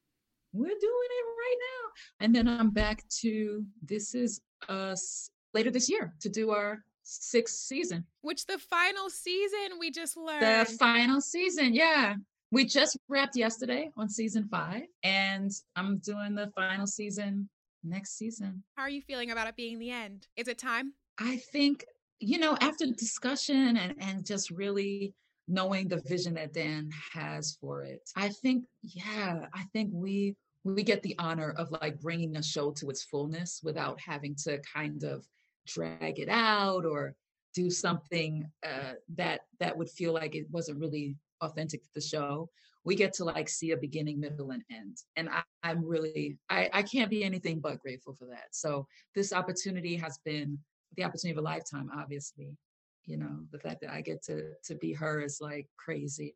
we're 0.54 0.70
doing 0.88 1.10
it 1.20 1.26
right 1.44 1.60
now, 1.70 1.79
and 2.20 2.36
then 2.36 2.48
I'm 2.48 2.72
back 2.72 3.08
to 3.22 3.64
this 3.84 4.16
is 4.16 4.42
uh, 4.68 4.90
us 4.90 5.30
later 5.54 5.72
this 5.72 5.90
year 5.90 6.14
to 6.22 6.30
do 6.30 6.52
our 6.52 6.84
sixth 7.04 7.56
season. 7.56 8.06
Which 8.22 8.46
the 8.46 8.58
final 8.58 9.10
season 9.10 9.80
we 9.80 9.92
just 9.92 10.18
learned. 10.18 10.42
The 10.42 10.78
final 10.78 11.22
season, 11.22 11.74
yeah. 11.74 12.16
We 12.52 12.66
just 12.66 12.98
wrapped 13.08 13.36
yesterday 13.36 13.92
on 13.96 14.10
season 14.10 14.48
five, 14.50 14.84
and 15.04 15.52
I'm 15.76 16.00
doing 16.00 16.34
the 16.34 16.52
final 16.56 16.88
season 16.88 17.48
next 17.84 18.18
season. 18.18 18.64
How 18.76 18.84
are 18.84 18.90
you 18.90 19.02
feeling 19.02 19.30
about 19.30 19.48
it 19.48 19.56
being 19.56 19.78
the 19.78 19.92
end? 19.92 20.28
Is 20.36 20.48
it 20.48 20.58
time? 20.58 20.94
I 21.20 21.38
think, 21.52 21.86
you 22.20 22.40
know, 22.40 22.58
after 22.60 22.88
discussion 22.88 23.78
and, 23.78 23.94
and 24.00 24.26
just 24.26 24.50
really 24.50 25.14
knowing 25.48 25.88
the 25.88 26.02
vision 26.08 26.34
that 26.36 26.54
Dan 26.54 26.90
has 27.14 27.58
for 27.62 27.84
it, 27.84 28.02
I 28.16 28.30
think, 28.30 28.66
yeah, 28.82 29.46
I 29.54 29.64
think 29.72 29.92
we 29.94 30.36
we 30.64 30.84
get 30.84 31.02
the 31.04 31.16
honor 31.20 31.52
of 31.52 31.72
like 31.82 32.00
bringing 32.00 32.36
a 32.36 32.44
show 32.44 32.72
to 32.72 32.90
its 32.90 33.04
fullness 33.04 33.62
without 33.64 34.00
having 34.00 34.36
to 34.44 34.60
kind 34.74 35.04
of 35.04 35.26
drag 35.68 36.20
it 36.20 36.30
out 36.30 36.86
or 36.86 37.16
do 37.54 37.70
something 37.70 38.50
uh, 38.66 38.94
that 39.16 39.42
that 39.60 39.78
would 39.78 39.90
feel 39.90 40.14
like 40.14 40.36
it 40.36 40.48
wasn't 40.52 40.80
really 40.80 41.16
authentic 41.42 41.82
to 41.84 41.90
the 41.96 42.02
show. 42.02 42.50
We 42.84 42.96
get 42.96 43.14
to 43.14 43.26
like 43.26 43.50
see 43.50 43.72
a 43.72 43.78
beginning 43.78 44.20
middle 44.20 44.52
and 44.52 44.64
end 44.72 44.98
and 45.16 45.30
I, 45.30 45.42
i'm 45.64 45.86
really 45.86 46.38
I, 46.50 46.70
I 46.74 46.82
can't 46.82 47.10
be 47.10 47.24
anything 47.24 47.60
but 47.60 47.80
grateful 47.80 48.14
for 48.14 48.26
that. 48.28 48.48
So 48.52 48.88
this 49.16 49.34
opportunity 49.34 49.96
has 49.98 50.20
been 50.26 50.58
the 50.98 51.04
opportunity 51.04 51.38
of 51.38 51.44
a 51.44 51.48
lifetime 51.48 51.90
obviously 51.96 52.58
you 53.06 53.16
know 53.16 53.40
the 53.52 53.60
fact 53.60 53.82
that 53.82 53.92
i 53.92 54.02
get 54.02 54.24
to 54.24 54.54
to 54.64 54.76
be 54.76 54.94
her 54.94 55.22
is 55.22 55.40
like 55.42 55.68
crazy. 55.78 56.34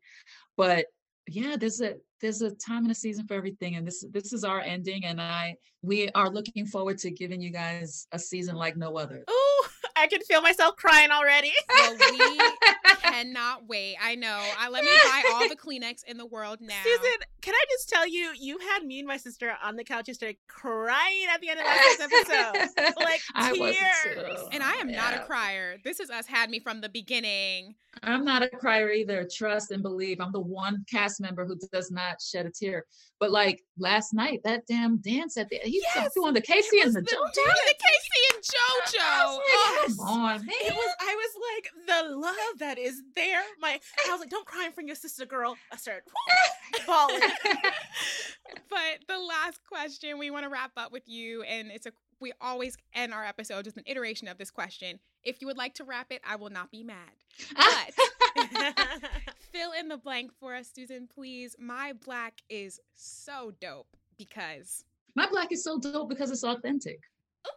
But 0.56 0.86
yeah 1.28 1.56
there's 1.58 1.80
a 1.80 1.94
there's 2.20 2.42
a 2.42 2.50
time 2.54 2.82
and 2.82 2.90
a 2.90 2.94
season 2.94 3.26
for 3.26 3.34
everything 3.34 3.76
and 3.76 3.86
this 3.86 4.04
this 4.12 4.32
is 4.32 4.44
our 4.44 4.60
ending 4.60 5.04
and 5.04 5.20
i 5.20 5.56
we 5.84 6.08
are 6.14 6.30
looking 6.30 6.66
forward 6.66 6.96
to 6.98 7.10
giving 7.10 7.40
you 7.42 7.50
guys 7.50 8.06
a 8.12 8.18
season 8.18 8.56
like 8.56 8.76
no 8.76 8.96
other. 8.96 9.22
Oh 9.28 9.43
i 10.04 10.06
can 10.06 10.20
feel 10.20 10.42
myself 10.42 10.76
crying 10.76 11.10
already 11.10 11.50
Well, 11.70 11.96
we 12.12 12.38
cannot 13.02 13.66
wait. 13.68 13.96
I 14.02 14.14
know. 14.14 14.40
I 14.58 14.68
let 14.68 14.84
me 14.84 14.90
buy 15.04 15.22
all 15.32 15.48
the 15.48 15.56
Kleenex 15.56 16.04
in 16.04 16.16
the 16.16 16.26
world 16.26 16.58
now. 16.60 16.74
Susan, 16.82 17.18
can 17.42 17.54
I 17.54 17.64
just 17.70 17.88
tell 17.88 18.06
you, 18.06 18.32
you 18.38 18.58
had 18.58 18.84
me 18.84 18.98
and 18.98 19.06
my 19.08 19.16
sister 19.16 19.54
on 19.62 19.76
the 19.76 19.84
couch 19.84 20.08
yesterday 20.08 20.36
crying 20.48 21.26
at 21.32 21.40
the 21.40 21.48
end 21.50 21.60
of 21.60 21.66
last 21.66 22.00
episode. 22.00 22.94
Like 23.04 23.20
I 23.34 23.52
was 23.52 23.76
tears. 23.76 24.40
And 24.52 24.62
I 24.62 24.72
am 24.74 24.90
not 24.90 25.14
a 25.14 25.18
crier. 25.20 25.76
This 25.84 26.00
is 26.00 26.10
us 26.10 26.26
had 26.26 26.48
me 26.50 26.58
from 26.60 26.80
the 26.80 26.88
beginning. 26.88 27.74
I'm 28.02 28.24
not 28.24 28.42
a 28.42 28.48
crier 28.48 28.90
either. 28.90 29.26
Trust 29.32 29.70
and 29.70 29.82
believe. 29.82 30.20
I'm 30.20 30.32
the 30.32 30.40
one 30.40 30.84
cast 30.90 31.20
member 31.20 31.44
who 31.46 31.56
does 31.72 31.90
not 31.90 32.20
shed 32.22 32.46
a 32.46 32.50
tear. 32.50 32.84
But 33.20 33.30
like 33.30 33.62
last 33.78 34.12
night, 34.14 34.40
that 34.44 34.66
damn 34.66 34.96
dance 34.98 35.36
at 35.36 35.48
the 35.48 35.60
he's 35.62 35.82
Yes, 35.94 36.12
doing 36.14 36.34
the 36.34 36.40
K-Ci 36.40 36.80
and 36.80 36.92
the 36.94 37.00
the, 37.00 37.06
JoJo. 37.06 37.34
the 37.34 37.74
K-Ci 37.78 38.34
and 38.34 38.42
JoJo. 38.42 38.98
Oh, 39.00 39.93
Come 39.96 40.06
on, 40.06 40.40
man. 40.40 40.48
It 40.48 40.74
was. 40.74 40.96
I 41.00 41.14
was 41.14 41.34
like 41.54 41.86
the 41.86 42.16
love 42.16 42.58
that 42.58 42.78
is 42.78 43.02
there. 43.14 43.42
My, 43.60 43.78
I 44.06 44.10
was 44.10 44.20
like, 44.20 44.30
don't 44.30 44.46
cry 44.46 44.66
in 44.66 44.72
front 44.72 44.86
of 44.86 44.88
your 44.88 44.96
sister, 44.96 45.26
girl. 45.26 45.56
I 45.72 45.76
started 45.76 46.02
falling. 46.86 47.20
but 48.68 49.06
the 49.08 49.18
last 49.18 49.60
question 49.68 50.18
we 50.18 50.30
want 50.30 50.44
to 50.44 50.50
wrap 50.50 50.72
up 50.76 50.92
with 50.92 51.08
you, 51.08 51.42
and 51.42 51.70
it's 51.70 51.86
a 51.86 51.92
we 52.20 52.32
always 52.40 52.76
end 52.94 53.12
our 53.12 53.24
episodes 53.24 53.66
with 53.66 53.76
an 53.76 53.82
iteration 53.86 54.28
of 54.28 54.38
this 54.38 54.50
question. 54.50 54.98
If 55.22 55.40
you 55.40 55.46
would 55.46 55.58
like 55.58 55.74
to 55.74 55.84
wrap 55.84 56.06
it, 56.10 56.22
I 56.26 56.36
will 56.36 56.50
not 56.50 56.70
be 56.70 56.82
mad. 56.82 56.96
But 57.56 58.74
fill 59.52 59.72
in 59.72 59.88
the 59.88 59.96
blank 59.96 60.32
for 60.38 60.54
us, 60.54 60.70
Susan, 60.74 61.08
please. 61.12 61.56
My 61.58 61.92
black 62.04 62.42
is 62.48 62.80
so 62.94 63.52
dope 63.60 63.96
because 64.16 64.84
My 65.14 65.26
black 65.26 65.52
is 65.52 65.64
so 65.64 65.78
dope 65.78 66.08
because 66.08 66.30
it's 66.30 66.44
authentic. 66.44 67.00
Oh, 67.46 67.50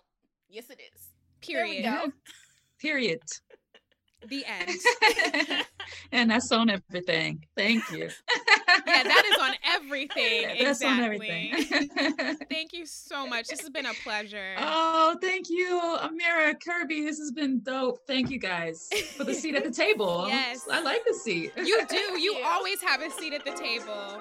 yes, 0.50 0.70
it 0.70 0.82
is. 0.94 1.10
Period. 1.42 2.14
Period. 2.80 3.22
The 4.28 4.44
end. 4.46 5.66
and 6.12 6.32
that's 6.32 6.52
on 6.52 6.70
everything. 6.70 7.46
Thank 7.56 7.90
you. 7.92 8.10
Yeah, 8.88 9.04
that 9.04 9.24
is 9.26 9.38
on 9.42 9.54
everything. 9.76 10.64
That's 10.64 10.84
on 10.84 11.00
everything. 11.00 11.54
Thank 12.50 12.74
you 12.74 12.86
so 12.86 13.28
much. 13.28 13.48
This 13.48 13.62
has 13.62 13.70
been 13.70 13.86
a 13.86 13.94
pleasure. 14.04 14.56
Oh, 14.58 15.16
thank 15.22 15.50
you, 15.50 15.82
Amira, 16.02 16.56
Kirby. 16.62 17.04
This 17.04 17.20
has 17.20 17.32
been 17.32 17.62
dope. 17.62 18.00
Thank 18.08 18.30
you 18.30 18.40
guys 18.40 18.90
for 19.16 19.24
the 19.24 19.34
seat 19.34 19.56
at 19.56 19.64
the 19.64 19.72
table. 19.72 20.26
Yes. 20.28 20.68
I 20.70 20.82
like 20.82 21.04
the 21.08 21.14
seat. 21.14 21.54
You 21.56 21.86
do. 21.88 21.96
You 21.96 22.36
you. 22.36 22.44
always 22.44 22.82
have 22.82 23.02
a 23.02 23.12
seat 23.12 23.34
at 23.34 23.46
the 23.46 23.52
table. 23.52 24.20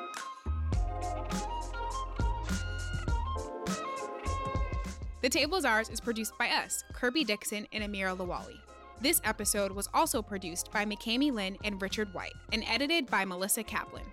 The 5.27 5.31
Table 5.31 5.59
is 5.59 5.65
Ours 5.65 5.89
is 5.89 6.01
produced 6.01 6.39
by 6.39 6.51
us, 6.51 6.85
Kirby 6.93 7.25
Dixon 7.25 7.67
and 7.73 7.83
Amira 7.83 8.17
Lawali. 8.17 8.61
This 9.01 9.21
episode 9.25 9.73
was 9.73 9.89
also 9.93 10.23
produced 10.23 10.71
by 10.71 10.85
McKamey 10.85 11.33
Lynn 11.33 11.57
and 11.65 11.83
Richard 11.83 12.15
White 12.15 12.37
and 12.53 12.63
edited 12.69 13.09
by 13.09 13.25
Melissa 13.25 13.65
Kaplan. 13.65 14.05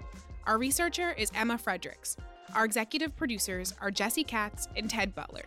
Our 0.47 0.57
researcher 0.57 1.11
is 1.11 1.31
Emma 1.35 1.59
Fredericks. 1.59 2.17
Our 2.55 2.65
executive 2.65 3.15
producers 3.15 3.75
are 3.79 3.91
Jesse 3.91 4.23
Katz 4.23 4.67
and 4.75 4.89
Ted 4.89 5.13
Butler. 5.13 5.43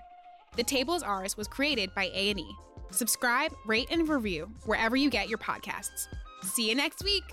The 0.54 0.62
Table 0.62 0.94
is 0.94 1.02
Ours 1.02 1.36
was 1.36 1.48
created 1.48 1.92
by 1.96 2.12
A&E. 2.14 2.46
Subscribe, 2.92 3.52
rate, 3.66 3.88
and 3.90 4.08
review 4.08 4.48
wherever 4.66 4.94
you 4.94 5.10
get 5.10 5.28
your 5.28 5.38
podcasts. 5.38 6.06
See 6.44 6.68
you 6.68 6.76
next 6.76 7.02
week. 7.02 7.24